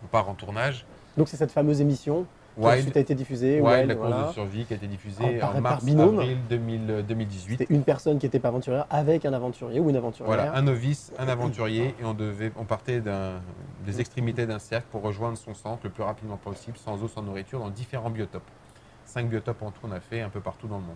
On 0.03 0.07
part 0.07 0.29
en 0.29 0.35
tournage. 0.35 0.85
Donc 1.17 1.27
c'est 1.27 1.37
cette 1.37 1.51
fameuse 1.51 1.81
émission 1.81 2.25
qui 2.55 2.61
Wild, 2.61 2.79
ensuite 2.79 2.97
a 2.97 2.99
été 3.01 3.15
diffusée. 3.15 3.61
Wild, 3.61 3.65
Wild, 3.65 3.87
la 3.89 3.95
course 3.95 4.09
voilà. 4.09 4.27
de 4.27 4.33
survie 4.33 4.65
qui 4.65 4.73
a 4.73 4.75
été 4.77 4.87
diffusée 4.87 5.43
en 5.43 5.61
mars 5.61 5.83
binôme. 5.83 6.19
avril 6.19 6.37
2000, 6.49 7.05
2018. 7.07 7.57
C'était 7.59 7.73
une 7.73 7.83
personne 7.83 8.17
qui 8.17 8.25
n'était 8.25 8.39
pas 8.39 8.47
aventurière 8.47 8.87
avec 8.89 9.25
un 9.25 9.33
aventurier 9.33 9.79
ou 9.79 9.89
une 9.89 9.95
aventurière. 9.95 10.27
Voilà, 10.27 10.55
un 10.55 10.61
novice, 10.61 11.11
un 11.19 11.27
aventurier, 11.27 11.95
et 11.99 12.05
on 12.05 12.13
devait, 12.13 12.51
on 12.57 12.65
partait 12.65 13.01
des 13.85 13.99
extrémités 13.99 14.45
d'un 14.45 14.59
cercle 14.59 14.87
pour 14.91 15.01
rejoindre 15.01 15.37
son 15.37 15.53
centre 15.53 15.81
le 15.83 15.89
plus 15.89 16.03
rapidement 16.03 16.37
possible, 16.37 16.77
sans 16.77 17.03
eau, 17.03 17.07
sans 17.07 17.21
nourriture, 17.21 17.59
dans 17.59 17.69
différents 17.69 18.09
biotopes. 18.09 18.49
Cinq 19.05 19.29
biotopes 19.29 19.61
en 19.61 19.71
tout, 19.71 19.81
on 19.83 19.91
a 19.91 19.99
fait 19.99 20.21
un 20.21 20.29
peu 20.29 20.39
partout 20.39 20.67
dans 20.67 20.77
le 20.77 20.83
monde. 20.83 20.95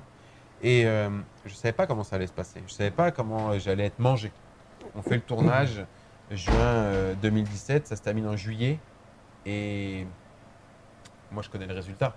Et 0.62 0.86
euh, 0.86 1.10
je 1.46 1.52
ne 1.52 1.56
savais 1.56 1.74
pas 1.74 1.88
comment 1.88 2.04
ça 2.04 2.18
allait 2.18 2.28
se 2.28 2.34
passer. 2.34 2.60
Je 2.66 2.72
ne 2.72 2.78
savais 2.78 2.92
pas 2.92 3.12
comment 3.12 3.52
euh, 3.52 3.60
j'allais 3.60 3.86
être 3.86 4.00
mangé. 4.00 4.32
On 4.96 5.02
fait 5.02 5.16
le 5.16 5.22
tournage 5.22 5.84
juin 6.32 6.54
euh, 6.54 7.14
2017, 7.22 7.88
ça 7.88 7.96
se 7.96 8.02
termine 8.02 8.28
en 8.28 8.36
juillet, 8.36 8.78
et 9.46 10.06
moi 11.32 11.44
je 11.44 11.50
connais 11.50 11.68
le 11.68 11.74
résultat. 11.74 12.16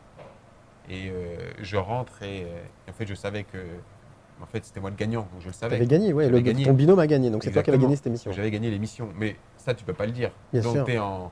Et 0.88 1.10
euh, 1.10 1.36
je 1.60 1.76
rentre 1.76 2.22
et, 2.22 2.42
euh, 2.44 2.62
et 2.86 2.90
en 2.90 2.92
fait 2.92 3.06
je 3.06 3.14
savais 3.14 3.44
que 3.44 3.58
En 4.42 4.46
fait, 4.46 4.64
c'était 4.64 4.80
moi 4.80 4.90
le 4.90 4.96
gagnant, 4.96 5.28
donc 5.32 5.40
je 5.40 5.46
le 5.46 5.52
savais. 5.52 5.76
avais 5.76 5.86
gagné, 5.86 6.12
ouais. 6.12 6.24
J'avais 6.24 6.38
Le, 6.38 6.42
gagné. 6.42 6.64
Ton 6.64 6.72
binôme 6.72 6.98
a 6.98 7.06
gagné, 7.06 7.30
donc 7.30 7.44
c'est 7.44 7.52
toi 7.52 7.62
qui 7.62 7.70
avais 7.70 7.78
gagné 7.78 7.94
cette 7.94 8.08
émission. 8.08 8.32
J'avais 8.32 8.50
gagné 8.50 8.70
l'émission. 8.70 9.08
Mais 9.16 9.36
ça, 9.56 9.72
tu 9.74 9.84
peux 9.84 9.92
pas 9.92 10.06
le 10.06 10.10
dire. 10.12 10.32
Bien 10.52 10.62
donc 10.62 10.74
sûr. 10.74 10.84
tu 10.84 10.92
es 10.92 10.98
en, 10.98 11.30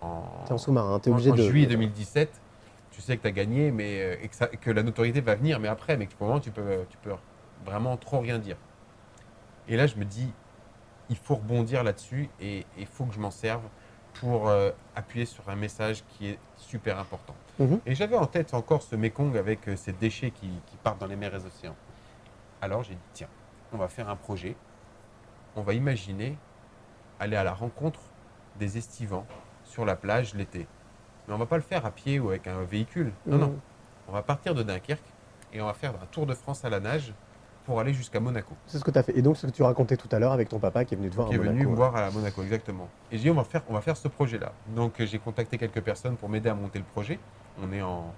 en, 0.00 0.22
T'es 0.46 0.52
en 0.52 0.58
sous-marin, 0.58 1.00
t'es 1.00 1.10
en- 1.10 1.14
obligé 1.14 1.32
en 1.32 1.34
de. 1.34 1.42
juillet 1.42 1.66
2017. 1.66 2.30
Tu 2.92 3.00
sais 3.02 3.16
que 3.16 3.22
tu 3.22 3.26
as 3.28 3.32
gagné 3.32 3.72
mais, 3.72 4.00
euh, 4.00 4.16
et 4.22 4.28
que, 4.28 4.36
ça- 4.36 4.46
que 4.46 4.70
la 4.70 4.84
notoriété 4.84 5.20
va 5.20 5.34
venir, 5.34 5.58
mais 5.58 5.66
après, 5.66 5.96
mais 5.96 6.06
que 6.06 6.14
pour 6.14 6.26
le 6.26 6.32
moment, 6.34 6.40
tu 6.40 6.52
peux, 6.52 6.84
tu 6.88 6.96
peux 6.98 7.10
vraiment 7.66 7.96
trop 7.96 8.20
rien 8.20 8.38
dire. 8.38 8.56
Et 9.66 9.76
là, 9.76 9.88
je 9.88 9.96
me 9.96 10.04
dis, 10.04 10.30
il 11.10 11.16
faut 11.16 11.34
rebondir 11.34 11.82
là-dessus 11.82 12.28
et 12.40 12.64
il 12.78 12.86
faut 12.86 13.04
que 13.06 13.14
je 13.14 13.18
m'en 13.20 13.32
serve 13.32 13.62
pour 14.20 14.48
euh, 14.48 14.70
appuyer 14.96 15.26
sur 15.26 15.48
un 15.48 15.56
message 15.56 16.02
qui 16.08 16.28
est 16.28 16.38
super 16.56 16.98
important. 16.98 17.34
Mhm. 17.58 17.80
Et 17.86 17.94
j'avais 17.94 18.16
en 18.16 18.26
tête 18.26 18.54
encore 18.54 18.82
ce 18.82 18.96
Mekong 18.96 19.36
avec 19.36 19.68
euh, 19.68 19.76
ces 19.76 19.92
déchets 19.92 20.30
qui, 20.30 20.48
qui 20.66 20.76
partent 20.82 20.98
dans 21.00 21.06
les 21.06 21.16
mers 21.16 21.34
et 21.34 21.38
les 21.38 21.46
océans. 21.46 21.76
Alors 22.60 22.82
j'ai 22.82 22.94
dit, 22.94 23.00
tiens, 23.12 23.28
on 23.72 23.76
va 23.76 23.88
faire 23.88 24.08
un 24.08 24.16
projet. 24.16 24.56
On 25.56 25.62
va 25.62 25.74
imaginer 25.74 26.36
aller 27.20 27.36
à 27.36 27.44
la 27.44 27.52
rencontre 27.54 28.00
des 28.58 28.76
estivants 28.78 29.26
sur 29.64 29.84
la 29.84 29.96
plage 29.96 30.34
l'été. 30.34 30.66
Mais 31.26 31.34
on 31.34 31.38
va 31.38 31.46
pas 31.46 31.56
le 31.56 31.62
faire 31.62 31.86
à 31.86 31.90
pied 31.90 32.18
ou 32.20 32.28
avec 32.30 32.46
un 32.46 32.62
véhicule. 32.62 33.12
Non, 33.26 33.36
Mhm. 33.36 33.40
non. 33.42 33.58
On 34.08 34.12
va 34.12 34.22
partir 34.22 34.54
de 34.54 34.62
Dunkerque 34.62 35.00
et 35.52 35.62
on 35.62 35.66
va 35.66 35.74
faire 35.74 35.92
un 36.02 36.06
tour 36.06 36.26
de 36.26 36.34
France 36.34 36.64
à 36.64 36.68
la 36.70 36.80
nage 36.80 37.12
pour 37.64 37.80
aller 37.80 37.94
jusqu'à 37.94 38.20
Monaco. 38.20 38.54
C'est 38.66 38.78
ce 38.78 38.84
que 38.84 38.90
tu 38.90 38.98
as 38.98 39.02
fait. 39.02 39.16
Et 39.16 39.22
donc, 39.22 39.36
ce 39.36 39.46
que 39.46 39.52
tu 39.52 39.62
racontais 39.62 39.96
tout 39.96 40.08
à 40.12 40.18
l'heure 40.18 40.32
avec 40.32 40.48
ton 40.48 40.58
papa 40.58 40.84
qui 40.84 40.94
est 40.94 40.96
venu 40.96 41.08
te 41.10 41.14
voir 41.14 41.28
qui 41.28 41.34
à 41.34 41.36
est 41.36 41.40
venu 41.40 41.50
Monaco. 41.52 41.70
me 41.70 41.76
voir 41.76 41.96
à 41.96 42.10
Monaco, 42.10 42.42
exactement. 42.42 42.88
Et 43.10 43.16
j'ai 43.16 43.24
dit, 43.24 43.30
on 43.30 43.34
va 43.34 43.44
faire, 43.44 43.62
on 43.68 43.74
va 43.74 43.80
faire 43.80 43.96
ce 43.96 44.08
projet-là. 44.08 44.52
Donc 44.74 45.00
euh, 45.00 45.06
j'ai 45.06 45.18
contacté 45.18 45.56
quelques 45.58 45.80
personnes 45.80 46.16
pour 46.16 46.28
m'aider 46.28 46.48
à 46.48 46.54
monter 46.54 46.78
le 46.78 46.84
projet. 46.84 47.18
On 47.62 47.72
est 47.72 47.82
en 47.82 48.12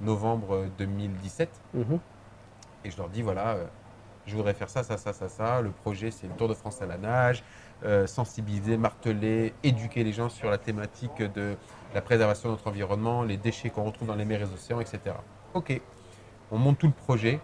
novembre 0.00 0.66
2017. 0.78 1.48
Mhm. 1.74 1.98
Et 2.84 2.90
je 2.90 2.96
leur 2.96 3.08
dis, 3.08 3.22
voilà, 3.22 3.48
euh, 3.50 3.66
je 4.26 4.34
voudrais 4.36 4.54
faire 4.54 4.68
ça, 4.70 4.82
ça, 4.82 4.96
ça, 4.96 5.12
ça, 5.12 5.28
ça. 5.28 5.60
Le 5.60 5.70
projet, 5.70 6.10
c'est 6.10 6.26
le 6.26 6.32
Tour 6.34 6.48
de 6.48 6.54
France 6.54 6.82
à 6.82 6.86
la 6.86 6.96
nage, 6.96 7.44
euh, 7.84 8.06
sensibiliser, 8.06 8.76
marteler, 8.76 9.54
éduquer 9.62 10.02
les 10.02 10.12
gens 10.12 10.28
sur 10.28 10.50
la 10.50 10.58
thématique 10.58 11.22
de 11.22 11.56
la 11.94 12.00
préservation 12.00 12.48
de 12.48 12.54
notre 12.54 12.66
environnement, 12.68 13.22
les 13.22 13.36
déchets 13.36 13.70
qu'on 13.70 13.84
retrouve 13.84 14.08
dans 14.08 14.14
les 14.14 14.24
mers 14.24 14.40
et 14.40 14.44
les 14.46 14.52
océans, 14.52 14.80
etc. 14.80 15.00
Ok, 15.54 15.80
on 16.50 16.58
monte 16.58 16.78
tout 16.78 16.86
le 16.86 16.92
projet. 16.92 17.40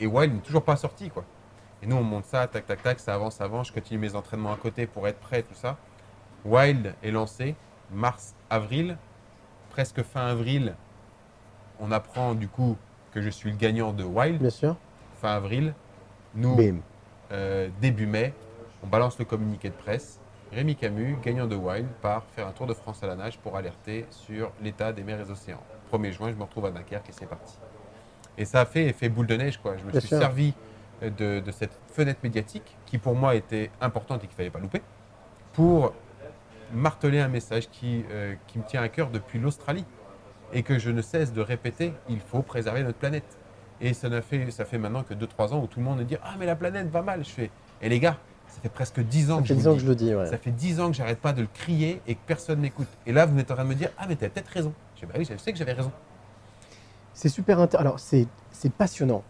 Et 0.00 0.06
Wild 0.06 0.34
n'est 0.34 0.40
toujours 0.40 0.64
pas 0.64 0.76
sorti, 0.76 1.10
quoi. 1.10 1.24
Et 1.82 1.86
nous, 1.86 1.96
on 1.96 2.02
monte 2.02 2.24
ça, 2.24 2.46
tac, 2.46 2.66
tac, 2.66 2.82
tac, 2.82 2.98
ça 3.00 3.14
avance, 3.14 3.36
ça 3.36 3.44
avance. 3.44 3.68
Je 3.68 3.72
continue 3.72 3.98
mes 3.98 4.14
entraînements 4.14 4.52
à 4.52 4.56
côté 4.56 4.86
pour 4.86 5.06
être 5.06 5.18
prêt, 5.18 5.42
tout 5.42 5.54
ça. 5.54 5.76
Wild 6.44 6.94
est 7.02 7.10
lancé, 7.10 7.54
mars, 7.92 8.34
avril. 8.48 8.96
Presque 9.70 10.02
fin 10.02 10.26
avril, 10.26 10.74
on 11.78 11.92
apprend 11.92 12.34
du 12.34 12.48
coup 12.48 12.76
que 13.12 13.20
je 13.22 13.30
suis 13.30 13.50
le 13.50 13.56
gagnant 13.56 13.92
de 13.92 14.04
Wild. 14.04 14.40
Bien 14.40 14.50
sûr. 14.50 14.76
Fin 15.20 15.30
avril, 15.30 15.74
nous, 16.34 16.56
euh, 17.32 17.68
début 17.80 18.06
mai, 18.06 18.34
on 18.82 18.86
balance 18.86 19.18
le 19.18 19.24
communiqué 19.24 19.68
de 19.68 19.74
presse. 19.74 20.18
Rémi 20.52 20.74
Camus, 20.74 21.16
gagnant 21.22 21.46
de 21.46 21.54
Wild, 21.54 21.86
part 22.02 22.24
faire 22.34 22.48
un 22.48 22.52
tour 22.52 22.66
de 22.66 22.74
France 22.74 23.02
à 23.02 23.06
la 23.06 23.14
nage 23.14 23.38
pour 23.38 23.56
alerter 23.56 24.06
sur 24.10 24.50
l'état 24.60 24.92
des 24.92 25.04
mers 25.04 25.20
et 25.20 25.24
des 25.24 25.30
océans. 25.30 25.62
1er 25.92 26.10
juin, 26.10 26.30
je 26.30 26.36
me 26.36 26.42
retrouve 26.42 26.66
à 26.66 26.70
Dunkerque 26.70 27.08
et 27.08 27.12
c'est 27.12 27.26
parti. 27.28 27.56
Et 28.38 28.44
ça 28.44 28.60
a 28.60 28.66
fait 28.66 28.86
effet 28.86 29.08
boule 29.08 29.26
de 29.26 29.36
neige, 29.36 29.58
quoi. 29.58 29.76
Je 29.76 29.84
me 29.84 29.90
Bien 29.90 30.00
suis 30.00 30.08
sûr. 30.08 30.18
servi 30.18 30.54
euh, 31.02 31.10
de, 31.10 31.40
de 31.40 31.50
cette 31.52 31.78
fenêtre 31.92 32.20
médiatique 32.22 32.76
qui, 32.86 32.98
pour 32.98 33.14
moi, 33.14 33.34
était 33.34 33.70
importante 33.80 34.18
et 34.24 34.26
qu'il 34.26 34.30
ne 34.34 34.36
fallait 34.36 34.50
pas 34.50 34.58
louper, 34.60 34.82
pour 35.52 35.92
marteler 36.72 37.20
un 37.20 37.28
message 37.28 37.68
qui, 37.70 38.04
euh, 38.10 38.34
qui 38.46 38.58
me 38.58 38.64
tient 38.64 38.82
à 38.82 38.88
cœur 38.88 39.10
depuis 39.10 39.38
l'Australie 39.38 39.84
et 40.52 40.62
que 40.62 40.78
je 40.78 40.90
ne 40.90 41.02
cesse 41.02 41.32
de 41.32 41.40
répéter 41.40 41.92
il 42.08 42.20
faut 42.20 42.42
préserver 42.42 42.82
notre 42.82 42.98
planète. 42.98 43.36
Et 43.80 43.94
ça, 43.94 44.08
fait, 44.22 44.50
ça 44.50 44.64
fait 44.64 44.78
maintenant 44.78 45.02
que 45.02 45.14
2-3 45.14 45.52
ans 45.54 45.62
où 45.62 45.66
tout 45.66 45.80
le 45.80 45.84
monde 45.86 45.98
me 45.98 46.04
dit 46.04 46.16
Ah, 46.22 46.34
mais 46.38 46.46
la 46.46 46.54
planète 46.56 46.88
va 46.90 47.02
mal. 47.02 47.24
Je 47.24 47.30
fais 47.30 47.50
Et 47.82 47.88
les 47.88 47.98
gars, 47.98 48.18
ça 48.46 48.60
fait 48.60 48.68
presque 48.68 49.00
10 49.00 49.30
ans 49.30 49.36
Ça 49.36 49.42
que 49.42 49.48
fait 49.48 49.54
je 49.54 49.58
10 49.58 49.62
vous 49.62 49.68
ans 49.68 49.70
le 49.72 49.76
que 49.76 49.80
dis. 49.80 49.84
je 49.86 49.90
le 49.90 49.96
dis, 49.96 50.14
ouais. 50.14 50.26
Ça 50.26 50.38
fait 50.38 50.50
10 50.50 50.80
ans 50.80 50.90
que 50.90 50.96
j'arrête 50.96 51.18
pas 51.20 51.32
de 51.32 51.40
le 51.42 51.48
crier 51.52 52.00
et 52.06 52.14
que 52.14 52.20
personne 52.26 52.60
n'écoute. 52.60 52.88
Et 53.06 53.12
là, 53.12 53.24
vous 53.26 53.38
êtes 53.38 53.50
en 53.50 53.54
train 53.54 53.64
de 53.64 53.68
me 53.70 53.74
dire 53.74 53.90
Ah, 53.98 54.04
mais 54.08 54.16
tu 54.16 54.24
as 54.24 54.28
peut-être 54.28 54.48
raison. 54.48 54.72
Je 54.96 55.00
dis 55.00 55.06
Bah 55.06 55.14
oui, 55.18 55.24
je 55.28 55.36
sais 55.38 55.50
que 55.52 55.58
j'avais 55.58 55.72
raison. 55.72 55.90
C'est 57.20 57.28
super 57.28 57.60
intéressant. 57.60 57.86
Alors, 57.86 58.00
c'est 58.00 58.26
passionnant. 58.78 59.22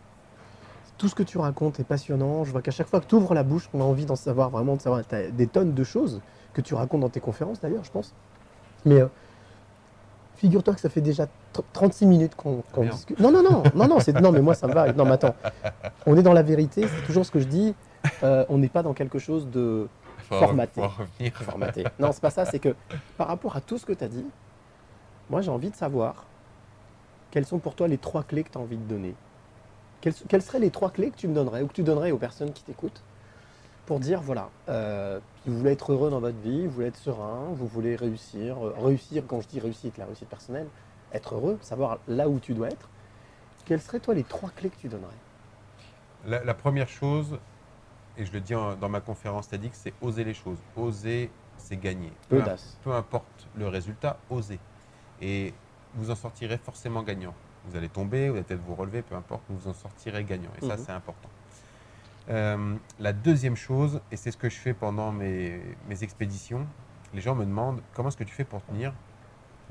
Tout 0.97 1.09
ce 1.09 1.15
que 1.17 1.25
tu 1.25 1.39
racontes 1.39 1.81
est 1.81 1.85
passionnant. 1.85 2.45
Je 2.45 2.53
vois 2.53 2.63
qu'à 2.63 2.71
chaque 2.71 2.87
fois 2.87 3.01
que 3.01 3.07
tu 3.07 3.17
ouvres 3.17 3.35
la 3.35 3.43
bouche, 3.43 3.69
on 3.75 3.81
a 3.81 3.85
envie 3.85 4.05
d'en 4.07 4.15
savoir 4.15 4.49
vraiment, 4.49 4.77
de 4.77 4.81
savoir. 4.81 5.03
As 5.11 5.23
des 5.33 5.49
tonnes 5.49 5.75
de 5.75 5.83
choses 5.83 6.21
que 6.53 6.61
tu 6.61 6.75
racontes 6.75 7.01
dans 7.01 7.09
tes 7.09 7.19
conférences, 7.19 7.61
d'ailleurs, 7.61 7.83
je 7.83 7.91
pense. 7.91 8.15
Mais 8.85 9.01
euh, 9.01 9.07
figure-toi 10.37 10.75
que 10.75 10.81
ça 10.81 10.89
fait 10.89 11.01
déjà 11.01 11.25
tr- 11.53 11.65
36 11.73 12.07
minutes 12.07 12.37
qu'on 12.37 12.63
Merde. 12.77 12.91
discute. 12.95 13.19
Non, 13.19 13.33
non, 13.33 13.43
non, 13.43 13.65
non, 13.75 13.89
non, 13.89 13.99
c'est- 13.99 14.13
non, 14.21 14.31
mais 14.31 14.41
moi, 14.41 14.55
ça 14.55 14.69
me 14.69 14.73
va. 14.73 14.93
Non, 14.93 15.05
mais 15.05 15.13
attends. 15.13 15.35
On 16.07 16.17
est 16.17 16.23
dans 16.23 16.33
la 16.33 16.43
vérité, 16.45 16.87
c'est 16.87 17.07
toujours 17.07 17.27
ce 17.27 17.33
que 17.33 17.41
je 17.41 17.47
dis. 17.49 17.75
Euh, 18.23 18.45
on 18.49 18.59
n'est 18.59 18.69
pas 18.69 18.85
dans 18.85 18.95
quelque 18.95 19.19
chose 19.19 19.49
de 19.51 19.89
Formaté. 20.29 20.81
formaté. 21.35 21.85
Non, 21.99 22.13
c'est 22.13 22.21
pas 22.23 22.31
ça, 22.31 22.45
c'est 22.45 22.61
que 22.61 22.77
par 23.17 23.27
rapport 23.27 23.57
à 23.57 23.61
tout 23.61 23.79
ce 23.79 23.85
que 23.87 23.93
tu 23.93 24.05
as 24.05 24.09
dit, 24.09 24.25
moi 25.29 25.41
j'ai 25.41 25.51
envie 25.51 25.71
de 25.71 25.75
savoir 25.75 26.25
quelles 27.31 27.47
sont 27.47 27.61
pour 27.61 27.75
toi 27.77 27.89
les 27.89 27.99
trois 27.99 28.25
clés 28.25 28.45
que 28.45 28.51
tu 28.51 28.59
as 28.59 28.61
envie 28.61 28.79
de 28.79 28.85
donner? 28.85 29.17
Quelles, 30.01 30.15
quelles 30.29 30.43
seraient 30.43 30.61
les 30.61 30.71
trois 30.71 30.91
clés 30.91 31.11
que 31.11 31.17
tu 31.17 31.29
me 31.29 31.35
donnerais 31.35 31.63
ou 31.63 31.69
que 31.69 31.75
tu 31.75 31.83
donnerais 31.83 32.11
aux 32.13 32.19
personnes 32.19 32.53
qui 32.53 32.65
t'écoutent 32.65 33.05
pour 33.87 34.01
dire 34.01 34.23
voilà, 34.23 34.53
euh, 34.69 35.21
vous 35.47 35.59
voulez 35.59 35.73
être 35.73 35.93
heureux 35.93 36.11
dans 36.11 36.21
votre 36.21 36.39
vie, 36.39 36.67
vous 36.67 36.73
voulez 36.75 36.89
être 36.89 36.97
serein, 36.97 37.53
vous 37.55 37.67
voulez 37.67 37.97
réussir. 37.97 38.65
euh, 38.67 38.75
réussir, 38.77 39.27
quand 39.27 39.41
je 39.41 39.49
dis 39.49 39.61
réussite, 39.61 39.99
la 39.99 40.07
réussite 40.07 40.29
personnelle, 40.29 40.71
être 41.13 41.35
heureux, 41.35 41.59
savoir 41.63 42.01
là 42.07 42.29
où 42.29 42.41
tu 42.41 42.55
dois 42.55 42.69
être. 42.71 42.91
Quelles 43.65 43.81
seraient 43.83 44.01
toi 44.01 44.15
les 44.15 44.25
trois 44.25 44.51
clés 44.51 44.71
que 44.71 44.77
tu 44.79 44.89
donnerais? 44.89 45.23
La, 46.23 46.45
la 46.45 46.55
première 46.55 46.89
chose, 46.89 47.41
et 48.17 48.25
je 48.27 48.33
le 48.33 48.41
dis 48.41 48.55
en- 48.55 48.77
dans 48.77 48.89
ma 48.89 49.01
conférence 49.01 49.49
TEDx, 49.49 49.79
c'est 49.81 49.97
oser 50.01 50.25
les 50.25 50.35
choses. 50.35 50.65
Oser, 50.77 51.37
c'est 51.57 51.79
gagner. 51.79 52.19
Peu, 52.29 52.43
peu 52.81 52.93
importe 52.95 53.49
le 53.55 53.69
résultat, 53.69 54.25
osez. 54.31 54.61
Et 55.19 55.55
vous 55.95 56.11
en 56.11 56.15
sortirez 56.15 56.59
forcément 56.59 57.03
gagnant. 57.03 57.35
Vous 57.67 57.77
allez 57.77 57.89
tomber, 57.89 58.29
vous 58.29 58.37
allez 58.37 58.45
peut-être 58.45 58.63
vous 58.63 58.75
relever, 58.75 59.03
peu 59.03 59.15
importe, 59.15 59.43
vous 59.49 59.69
en 59.69 59.75
sortirez 59.75 60.25
gagnant. 60.25 60.51
Et 60.63 60.67
ça, 60.67 60.77
Mhm. 60.77 60.83
c'est 60.85 60.93
important. 60.93 61.29
Euh, 62.29 62.77
la 62.99 63.13
deuxième 63.13 63.57
chose, 63.57 64.01
et 64.13 64.17
c'est 64.17 64.31
ce 64.31 64.37
que 64.37 64.49
je 64.49 64.57
fais 64.57 64.73
pendant 64.75 65.11
mes, 65.13 65.61
mes 65.89 66.03
expéditions, 66.05 66.67
les 67.13 67.21
gens 67.21 67.35
me 67.35 67.45
demandent 67.45 67.83
comment 67.95 68.09
est-ce 68.09 68.17
que 68.17 68.25
tu 68.25 68.35
fais 68.35 68.45
pour 68.45 68.63
tenir 68.65 68.93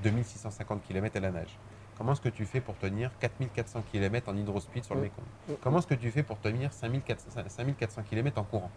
2650 0.04 0.82
km 0.84 1.18
à 1.18 1.20
la 1.20 1.32
nage? 1.32 1.58
Comment 1.98 2.14
est-ce 2.14 2.22
que 2.22 2.30
tu 2.30 2.46
fais 2.46 2.62
pour 2.62 2.78
tenir 2.78 3.12
4400 3.20 3.84
km 3.92 4.30
en 4.30 4.36
hydrospeed 4.38 4.84
sur 4.84 4.96
le 4.96 5.02
Mhm. 5.02 5.08
Mekong? 5.48 5.60
Comment 5.62 5.80
est-ce 5.80 5.88
que 5.88 5.94
tu 5.96 6.12
fais 6.12 6.24
pour 6.24 6.40
tenir 6.40 6.72
5400, 6.74 7.44
5400 7.48 8.04
km 8.04 8.38
en 8.40 8.44
courant? 8.44 8.72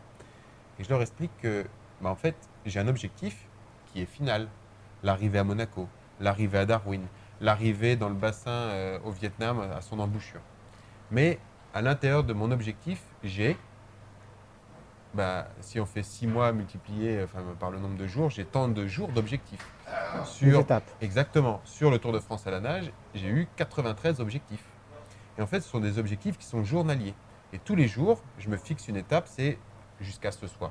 Et 0.78 0.84
je 0.84 0.88
leur 0.88 1.01
explique 1.03 1.30
que, 1.40 1.64
bah, 2.01 2.11
en 2.11 2.16
fait, 2.16 2.34
j'ai 2.66 2.80
un 2.80 2.88
objectif 2.88 3.47
qui 3.86 4.01
est 4.03 4.07
final. 4.07 4.49
L'arrivée 5.03 5.38
à 5.38 5.45
Monaco, 5.45 5.88
l'arrivée 6.20 6.59
à 6.59 6.66
Darwin, 6.66 7.03
l'arrivée 7.43 7.97
dans 7.97 8.09
le 8.09 8.14
bassin 8.14 8.51
euh, 8.51 8.99
au 9.05 9.11
Vietnam 9.11 9.61
à 9.61 9.82
son 9.82 9.99
embouchure. 9.99 10.40
Mais 11.11 11.38
à 11.74 11.82
l'intérieur 11.82 12.24
de 12.24 12.32
mon 12.32 12.51
objectif, 12.51 13.03
j'ai, 13.22 13.57
bah, 15.12 15.49
si 15.61 15.78
on 15.80 15.84
fait 15.84 16.03
6 16.03 16.26
mois 16.28 16.53
multiplié 16.53 17.20
enfin, 17.22 17.40
par 17.59 17.70
le 17.70 17.78
nombre 17.78 17.99
de 17.99 18.07
jours, 18.07 18.30
j'ai 18.30 18.45
tant 18.45 18.68
de 18.68 18.86
jours 18.86 19.09
d'objectifs. 19.09 19.66
Les 19.86 20.24
Sur 20.24 20.61
étapes. 20.61 20.88
Exactement. 21.03 21.61
Sur 21.64 21.90
le 21.90 21.99
Tour 21.99 22.12
de 22.12 22.20
France 22.20 22.47
à 22.47 22.51
la 22.51 22.61
nage, 22.61 22.90
j'ai 23.14 23.28
eu 23.28 23.49
93 23.57 24.20
objectifs. 24.20 24.64
Et 25.36 25.43
en 25.43 25.47
fait, 25.47 25.61
ce 25.61 25.68
sont 25.68 25.80
des 25.80 25.99
objectifs 25.99 26.38
qui 26.38 26.47
sont 26.47 26.64
journaliers. 26.64 27.14
Et 27.53 27.59
tous 27.59 27.74
les 27.74 27.88
jours, 27.88 28.22
je 28.38 28.49
me 28.49 28.57
fixe 28.57 28.88
une 28.88 28.97
étape, 28.97 29.26
c'est 29.26 29.59
jusqu'à 30.01 30.30
ce 30.30 30.47
soir. 30.47 30.70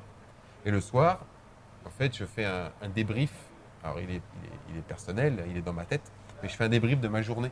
Et 0.65 0.71
le 0.71 0.81
soir, 0.81 1.25
en 1.85 1.89
fait, 1.89 2.15
je 2.15 2.25
fais 2.25 2.45
un, 2.45 2.71
un 2.81 2.89
débrief. 2.89 3.33
Alors, 3.83 3.99
il 3.99 4.09
est, 4.09 4.13
il, 4.13 4.17
est, 4.17 4.59
il 4.69 4.77
est 4.77 4.83
personnel, 4.83 5.43
il 5.49 5.57
est 5.57 5.61
dans 5.61 5.73
ma 5.73 5.85
tête, 5.85 6.11
mais 6.41 6.49
je 6.49 6.55
fais 6.55 6.63
un 6.63 6.69
débrief 6.69 6.99
de 6.99 7.07
ma 7.07 7.21
journée. 7.21 7.51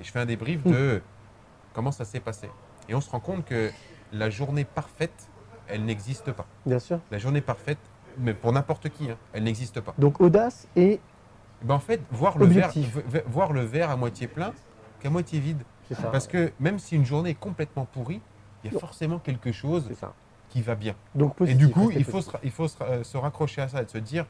Et 0.00 0.04
je 0.04 0.10
fais 0.10 0.18
un 0.20 0.26
débrief 0.26 0.62
de 0.64 1.02
comment 1.74 1.92
ça 1.92 2.04
s'est 2.04 2.20
passé. 2.20 2.48
Et 2.88 2.94
on 2.94 3.00
se 3.00 3.10
rend 3.10 3.20
compte 3.20 3.44
que 3.44 3.70
la 4.12 4.30
journée 4.30 4.64
parfaite, 4.64 5.28
elle 5.68 5.84
n'existe 5.84 6.32
pas. 6.32 6.46
Bien 6.66 6.78
sûr. 6.78 6.98
La 7.10 7.18
journée 7.18 7.40
parfaite, 7.40 7.78
mais 8.18 8.34
pour 8.34 8.52
n'importe 8.52 8.88
qui, 8.90 9.10
hein, 9.10 9.16
elle 9.32 9.44
n'existe 9.44 9.80
pas. 9.80 9.94
Donc 9.98 10.20
audace 10.20 10.66
et 10.76 11.00
Ben, 11.62 11.74
en 11.74 11.78
fait, 11.78 12.00
voir 12.10 12.38
le, 12.38 12.46
verre, 12.46 12.72
voir 13.26 13.52
le 13.52 13.62
verre 13.62 13.90
à 13.90 13.96
moitié 13.96 14.26
plein 14.26 14.52
qu'à 15.00 15.10
moitié 15.10 15.40
vide. 15.40 15.62
c'est 15.88 15.94
ça. 15.94 16.08
Parce 16.10 16.26
que 16.26 16.52
même 16.58 16.78
si 16.78 16.96
une 16.96 17.04
journée 17.06 17.30
est 17.30 17.34
complètement 17.34 17.84
pourrie, 17.86 18.20
il 18.64 18.72
y 18.72 18.76
a 18.76 18.78
forcément 18.78 19.18
quelque 19.18 19.50
chose 19.52 19.88
ça. 19.98 20.12
qui 20.48 20.62
va 20.62 20.74
bien. 20.74 20.94
Donc 21.14 21.34
Et 21.46 21.54
du 21.54 21.68
coup, 21.70 21.90
il 21.90 22.04
faut, 22.04 22.20
se, 22.20 22.30
il 22.44 22.50
faut 22.50 22.68
se, 22.68 22.76
euh, 22.82 23.02
se 23.04 23.16
raccrocher 23.16 23.62
à 23.62 23.68
ça 23.68 23.82
et 23.82 23.84
de 23.84 23.90
se 23.90 23.98
dire, 23.98 24.26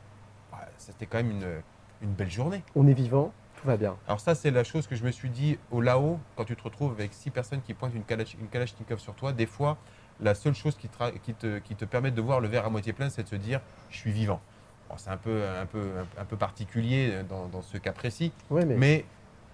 Ouais, 0.52 0.58
c'était 0.78 1.06
quand 1.06 1.18
même 1.18 1.30
une, 1.30 1.62
une 2.02 2.12
belle 2.12 2.30
journée. 2.30 2.62
On 2.76 2.86
est 2.86 2.92
vivant, 2.94 3.32
tout 3.62 3.68
va 3.68 3.76
bien. 3.76 3.96
Alors 4.06 4.20
ça, 4.20 4.34
c'est 4.34 4.50
la 4.50 4.64
chose 4.64 4.86
que 4.86 4.96
je 4.96 5.04
me 5.04 5.10
suis 5.12 5.30
dit 5.30 5.56
au 5.70 5.80
Lao, 5.80 6.18
quand 6.36 6.44
tu 6.44 6.56
te 6.56 6.62
retrouves 6.62 6.92
avec 6.92 7.14
six 7.14 7.30
personnes 7.30 7.62
qui 7.62 7.74
pointent 7.74 7.94
une, 7.94 8.02
kalach- 8.02 8.36
une 8.40 8.48
Kalachnikov 8.48 8.98
sur 8.98 9.14
toi, 9.14 9.32
des 9.32 9.46
fois, 9.46 9.78
la 10.20 10.34
seule 10.34 10.54
chose 10.54 10.76
qui 10.76 10.88
te, 10.88 10.98
ra- 10.98 11.12
qui 11.12 11.32
te, 11.34 11.58
qui 11.60 11.74
te 11.76 11.84
permet 11.84 12.10
de 12.10 12.20
voir 12.20 12.40
le 12.40 12.48
verre 12.48 12.66
à 12.66 12.70
moitié 12.70 12.92
plein, 12.92 13.08
c'est 13.08 13.22
de 13.22 13.28
se 13.28 13.36
dire, 13.36 13.60
je 13.90 13.96
suis 13.96 14.12
vivant. 14.12 14.40
Bon, 14.90 14.96
c'est 14.98 15.10
un 15.10 15.16
peu, 15.16 15.42
un, 15.60 15.66
peu, 15.66 15.90
un, 16.18 16.24
peu 16.24 16.36
particulier 16.36 17.22
dans, 17.28 17.46
dans 17.46 17.62
ce 17.62 17.78
cas 17.78 17.92
précis, 17.92 18.32
Ouais, 18.50 18.64
mais, 18.64 18.76
mais 18.76 19.04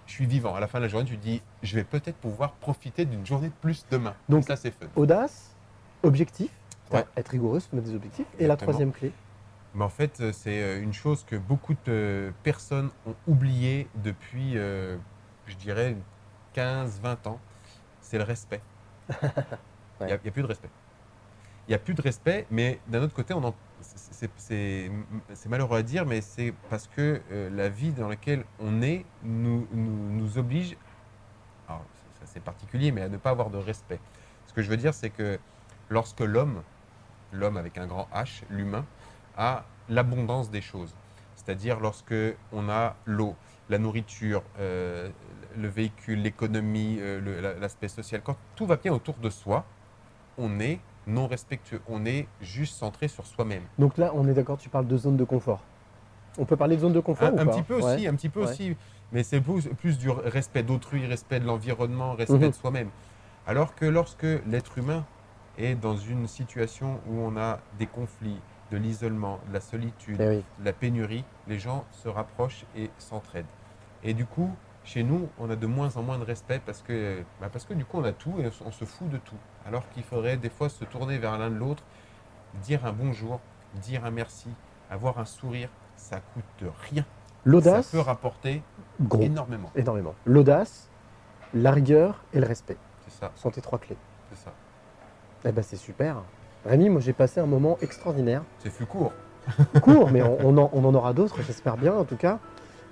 je 0.06 0.12
suis 0.12 0.26
vivant. 0.26 0.54
À 0.54 0.60
la 0.60 0.66
fin 0.68 0.78
de 0.78 0.84
la 0.84 0.88
journée, 0.88 1.06
tu 1.06 1.18
te 1.18 1.22
dis, 1.22 1.42
je 1.62 1.74
vais 1.76 1.84
peut-être 1.84 2.16
pouvoir 2.16 2.52
profiter 2.52 3.04
d'une 3.04 3.26
journée 3.26 3.48
de 3.48 3.54
plus 3.60 3.84
demain. 3.90 4.14
Donc, 4.28 4.44
ça, 4.44 4.56
c'est 4.56 4.70
fun. 4.70 4.86
Audace, 4.96 5.54
objectif, 6.02 6.50
Ouais. 6.90 7.04
être 7.18 7.28
rigoureux, 7.28 7.60
se 7.60 7.68
mettre 7.74 7.86
des 7.88 7.94
objectifs. 7.94 8.26
Et 8.38 8.46
la 8.46 8.56
troisième 8.56 8.92
clé, 8.92 9.12
Mais 9.74 9.84
en 9.84 9.88
fait, 9.88 10.20
euh, 10.20 10.32
c'est 10.32 10.62
euh, 10.62 10.82
une 10.82 10.92
chose 10.92 11.24
que 11.24 11.36
beaucoup 11.36 11.74
de 11.74 11.78
euh, 11.88 12.30
personnes 12.42 12.90
ont 13.06 13.14
oublié 13.26 13.86
depuis, 14.02 14.56
euh, 14.56 14.96
je 15.46 15.54
dirais, 15.56 15.96
15-20 16.54 17.26
ans, 17.26 17.38
c'est 18.00 18.18
le 18.18 18.24
respect. 18.24 18.60
Il 20.00 20.06
n'y 20.06 20.12
a, 20.12 20.18
plus 20.18 20.42
de 20.42 20.46
respect. 20.46 20.68
Il 21.66 21.70
n'y 21.70 21.74
a 21.74 21.78
plus 21.78 21.94
de 21.94 22.00
respect, 22.02 22.46
mais 22.50 22.80
d'un 22.88 23.02
autre 23.02 23.14
côté, 23.14 23.34
on 23.34 23.44
en- 23.44 23.54
c'est- 23.80 24.90
malheureux 25.48 25.78
à 25.78 25.82
dire, 25.82 26.06
mais 26.06 26.20
c'est 26.20 26.52
parce 26.70 26.86
que 26.86 27.20
euh, 27.30 27.50
la 27.50 27.68
vie 27.68 27.92
dans 27.92 28.08
laquelle 28.08 28.44
on 28.58 28.80
est 28.82 29.04
nous, 29.22 29.66
nous, 29.72 30.12
nous 30.12 30.38
oblige, 30.38 30.76
alors 31.68 31.84
ça 32.20 32.26
c'est 32.26 32.40
particulier, 32.40 32.92
mais 32.92 33.02
à 33.02 33.08
ne 33.08 33.16
pas 33.16 33.30
avoir 33.30 33.50
de 33.50 33.58
respect. 33.58 34.00
Ce 34.46 34.52
que 34.52 34.62
je 34.62 34.70
veux 34.70 34.76
dire, 34.76 34.94
c'est 34.94 35.10
que 35.10 35.38
lorsque 35.88 36.20
l'homme, 36.20 36.62
l'homme 37.32 37.56
avec 37.56 37.78
un 37.78 37.86
grand 37.86 38.08
H, 38.12 38.42
l'humain, 38.50 38.84
a 39.38 39.64
l'abondance 39.88 40.50
des 40.50 40.60
choses, 40.60 40.92
c'est-à-dire 41.36 41.80
lorsque 41.80 42.14
on 42.52 42.68
a 42.68 42.96
l'eau, 43.06 43.34
la 43.70 43.78
nourriture, 43.78 44.42
euh, 44.58 45.08
le 45.56 45.68
véhicule, 45.68 46.20
l'économie, 46.22 46.98
euh, 47.00 47.58
l'aspect 47.60 47.88
social, 47.88 48.20
quand 48.22 48.36
tout 48.56 48.66
va 48.66 48.76
bien 48.76 48.92
autour 48.92 49.14
de 49.14 49.30
soi, 49.30 49.64
on 50.36 50.60
est 50.60 50.78
non 51.06 51.26
respectueux, 51.26 51.80
on 51.88 52.04
est 52.04 52.26
juste 52.42 52.76
centré 52.76 53.08
sur 53.08 53.26
soi-même. 53.26 53.62
donc 53.78 53.96
là, 53.96 54.12
on 54.14 54.26
est 54.28 54.34
d'accord, 54.34 54.58
tu 54.58 54.68
parles 54.68 54.86
de 54.86 54.96
zone 54.96 55.16
de 55.16 55.24
confort. 55.24 55.60
On 56.36 56.44
peut 56.44 56.56
parler 56.56 56.76
de 56.76 56.82
zone 56.82 56.92
de 56.92 57.00
confort 57.00 57.28
Un, 57.28 57.32
ou 57.32 57.40
un 57.40 57.46
pas 57.46 57.52
petit 57.52 57.62
peu 57.62 57.76
Ouais. 57.76 57.94
aussi, 57.94 58.06
un 58.06 58.14
petit 58.14 58.28
peu 58.28 58.40
Ouais. 58.40 58.46
aussi, 58.46 58.76
mais 59.12 59.22
c'est 59.22 59.40
plus, 59.40 59.68
plus 59.68 59.98
du 59.98 60.10
respect 60.10 60.62
d'autrui, 60.62 61.06
respect 61.06 61.40
de 61.40 61.46
l'environnement, 61.46 62.12
respect 62.14 62.38
Mhm. 62.38 62.48
de 62.50 62.54
soi-même. 62.54 62.90
Alors 63.46 63.74
que 63.74 63.86
lorsque 63.86 64.26
l'être 64.46 64.76
humain 64.78 65.04
est 65.56 65.74
dans 65.74 65.96
une 65.96 66.26
situation 66.28 67.00
où 67.08 67.14
on 67.20 67.36
a 67.36 67.58
des 67.78 67.86
conflits, 67.86 68.38
de 68.70 68.76
l'isolement, 68.76 69.40
de 69.48 69.54
la 69.54 69.60
solitude, 69.60 70.16
Eh 70.20 70.28
oui. 70.28 70.44
de 70.58 70.64
la 70.64 70.72
pénurie, 70.72 71.24
les 71.46 71.58
gens 71.58 71.84
se 71.90 72.08
rapprochent 72.08 72.64
et 72.76 72.90
s'entraident. 72.98 73.46
Et 74.04 74.14
du 74.14 74.26
coup, 74.26 74.50
chez 74.84 75.02
nous, 75.02 75.28
on 75.38 75.50
a 75.50 75.56
de 75.56 75.66
moins 75.66 75.96
en 75.96 76.02
moins 76.02 76.18
de 76.18 76.24
respect 76.24 76.60
parce 76.64 76.82
que, 76.82 77.22
bah 77.40 77.48
parce 77.52 77.64
que 77.64 77.74
du 77.74 77.84
coup, 77.84 77.98
on 77.98 78.04
a 78.04 78.12
tout 78.12 78.34
et 78.40 78.46
on 78.46 78.50
se- 78.52 78.64
on 78.64 78.72
se 78.72 78.84
fout 78.84 79.08
de 79.10 79.18
tout. 79.18 79.36
Alors 79.66 79.88
qu'il 79.90 80.02
faudrait 80.02 80.36
des 80.36 80.50
fois 80.50 80.68
se 80.68 80.84
tourner 80.84 81.18
vers 81.18 81.36
l'un 81.38 81.50
de 81.50 81.56
l'autre, 81.56 81.82
dire 82.62 82.84
un 82.86 82.92
bonjour, 82.92 83.40
dire 83.74 84.04
un 84.04 84.10
merci, 84.10 84.48
avoir 84.90 85.18
un 85.18 85.24
sourire, 85.26 85.68
ça 85.96 86.20
coûte 86.34 86.70
rien. 86.90 87.04
L'audace, 87.44 87.88
Ça 87.88 87.96
peut 87.98 88.02
rapporter 88.02 88.62
gros, 89.00 89.22
énormément. 89.22 89.70
énormément. 89.74 90.14
L'audace, 90.26 90.88
la 91.54 91.70
rigueur 91.70 92.22
et 92.32 92.40
le 92.40 92.46
respect 92.46 92.76
C'est 93.06 93.12
ça, 93.18 93.32
sont 93.34 93.50
tes 93.50 93.60
trois 93.60 93.78
clés. 93.78 93.96
c'est 94.30 94.38
ça. 94.44 94.52
Eh 95.44 95.52
ben 95.52 95.62
c'est 95.62 95.76
super. 95.76 96.16
Rémi, 96.68 96.88
moi 96.90 97.00
j'ai 97.00 97.12
passé 97.12 97.40
un 97.40 97.46
moment 97.46 97.78
extraordinaire. 97.82 98.42
C'est 98.60 98.72
plus 98.72 98.86
court. 98.86 99.12
Court, 99.82 100.10
mais 100.12 100.20
on, 100.22 100.36
on 100.44 100.58
en, 100.58 100.70
on 100.74 100.84
en 100.84 100.94
aura 100.94 101.14
d'autres, 101.14 101.36
j'espère 101.46 101.76
bien 101.78 101.94
en 101.94 102.04
tout 102.04 102.16
cas. 102.16 102.38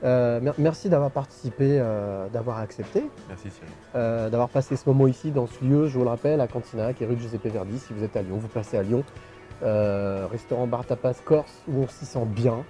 Euh, 0.04 0.40
mer- 0.40 0.54
merci 0.58 0.88
d'avoir 0.88 1.10
participé, 1.10 1.78
euh, 1.80 2.28
d'avoir 2.28 2.58
accepté, 2.58 3.04
Merci 3.28 3.50
Cyril. 3.50 3.68
euh, 3.94 4.30
d'avoir 4.30 4.48
passé 4.48 4.74
ce 4.76 4.88
moment 4.88 5.06
ici 5.06 5.30
dans 5.30 5.46
ce 5.46 5.62
lieu, 5.64 5.86
je 5.88 5.98
vous 5.98 6.04
le 6.04 6.10
rappelle, 6.10 6.40
à 6.40 6.46
Cantina, 6.46 6.92
qui 6.94 7.04
est 7.04 7.06
rue 7.06 7.16
Giuseppe 7.18 7.46
Verdi. 7.48 7.78
Si 7.78 7.92
vous 7.92 8.02
êtes 8.04 8.16
à 8.16 8.22
Lyon, 8.22 8.36
vous 8.38 8.48
passez 8.48 8.78
à 8.78 8.82
Lyon. 8.82 9.04
Restaurant 9.62 10.66
Bar 10.66 10.84
Tapas 10.86 11.14
Corse 11.24 11.62
où 11.68 11.82
on 11.82 11.88
s'y 11.88 12.04
sent 12.06 12.24
bien. 12.26 12.64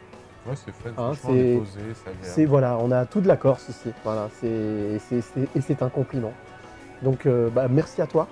Ouais, 0.48 0.54
c'est 0.54 0.72
fun. 0.72 0.90
Hein, 0.96 1.12
c'est- 1.14 1.58
posé, 1.58 1.80
c'est 2.22 2.44
voilà, 2.44 2.78
on 2.80 2.90
a 2.92 3.04
tout 3.06 3.20
de 3.20 3.28
la 3.28 3.36
Corse 3.36 3.68
ici. 3.68 3.92
Voilà, 4.04 4.28
c'est 4.40 4.98
c'est- 5.08 5.22
et 5.54 5.60
c'est 5.60 5.82
un 5.82 5.88
compliment. 5.88 6.32
Donc 7.02 7.26
bah, 7.54 7.66
merci 7.68 8.00
à 8.02 8.06
toi. 8.06 8.26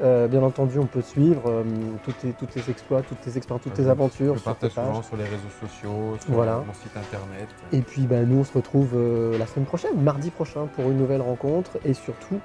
Euh, 0.00 0.28
bien 0.28 0.42
entendu, 0.42 0.78
on 0.78 0.86
peut 0.86 1.02
suivre 1.02 1.42
euh, 1.50 1.64
tous, 2.04 2.12
tes, 2.12 2.32
tous 2.32 2.46
tes 2.46 2.70
exploits, 2.70 3.02
toutes 3.02 3.20
tes 3.20 3.36
expériences, 3.36 3.64
toutes 3.64 3.74
tes 3.74 3.88
aventures 3.88 4.36
Je 4.36 4.42
partage 4.42 4.70
souvent 4.70 5.02
sur 5.02 5.16
les 5.16 5.24
réseaux 5.24 5.50
sociaux, 5.60 6.16
sur 6.20 6.32
Voilà. 6.34 6.62
mon 6.64 6.72
site 6.74 6.96
internet. 6.96 7.48
Et 7.72 7.80
puis 7.80 8.02
bah, 8.02 8.22
nous, 8.22 8.38
on 8.38 8.44
se 8.44 8.52
retrouve 8.52 8.92
euh, 8.94 9.36
la 9.38 9.46
semaine 9.46 9.66
prochaine, 9.66 10.00
mardi 10.00 10.30
prochain, 10.30 10.66
pour 10.76 10.88
une 10.90 10.98
nouvelle 10.98 11.20
rencontre. 11.22 11.78
Et 11.84 11.94
surtout, 11.94 12.38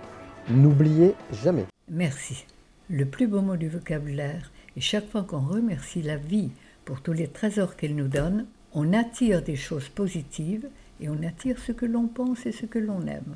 n'oubliez 0.50 1.14
jamais. 1.44 1.66
Merci. 1.92 2.46
Le 2.90 3.06
plus 3.06 3.28
beau 3.28 3.42
mot 3.42 3.56
du 3.56 3.70
vocabulaire 3.70 4.52
est 4.76 4.82
chaque 4.82 5.10
fois 5.10 5.22
qu'on 5.22 5.40
remercie 5.42 6.02
la 6.02 6.18
vie 6.18 6.50
pour 6.86 7.02
tous 7.02 7.14
les 7.14 7.28
trésors 7.28 7.76
qu'elle 7.76 7.96
nous 7.96 8.08
donne, 8.08 8.46
on 8.74 8.94
attire 8.94 9.42
des 9.44 9.56
choses 9.56 9.90
positives 9.90 10.68
et 11.00 11.08
on 11.10 11.22
attire 11.24 11.58
ce 11.60 11.72
que 11.72 11.86
l'on 11.86 12.08
pense 12.08 12.46
et 12.46 12.52
ce 12.52 12.66
que 12.66 12.80
l'on 12.80 13.06
aime. 13.08 13.36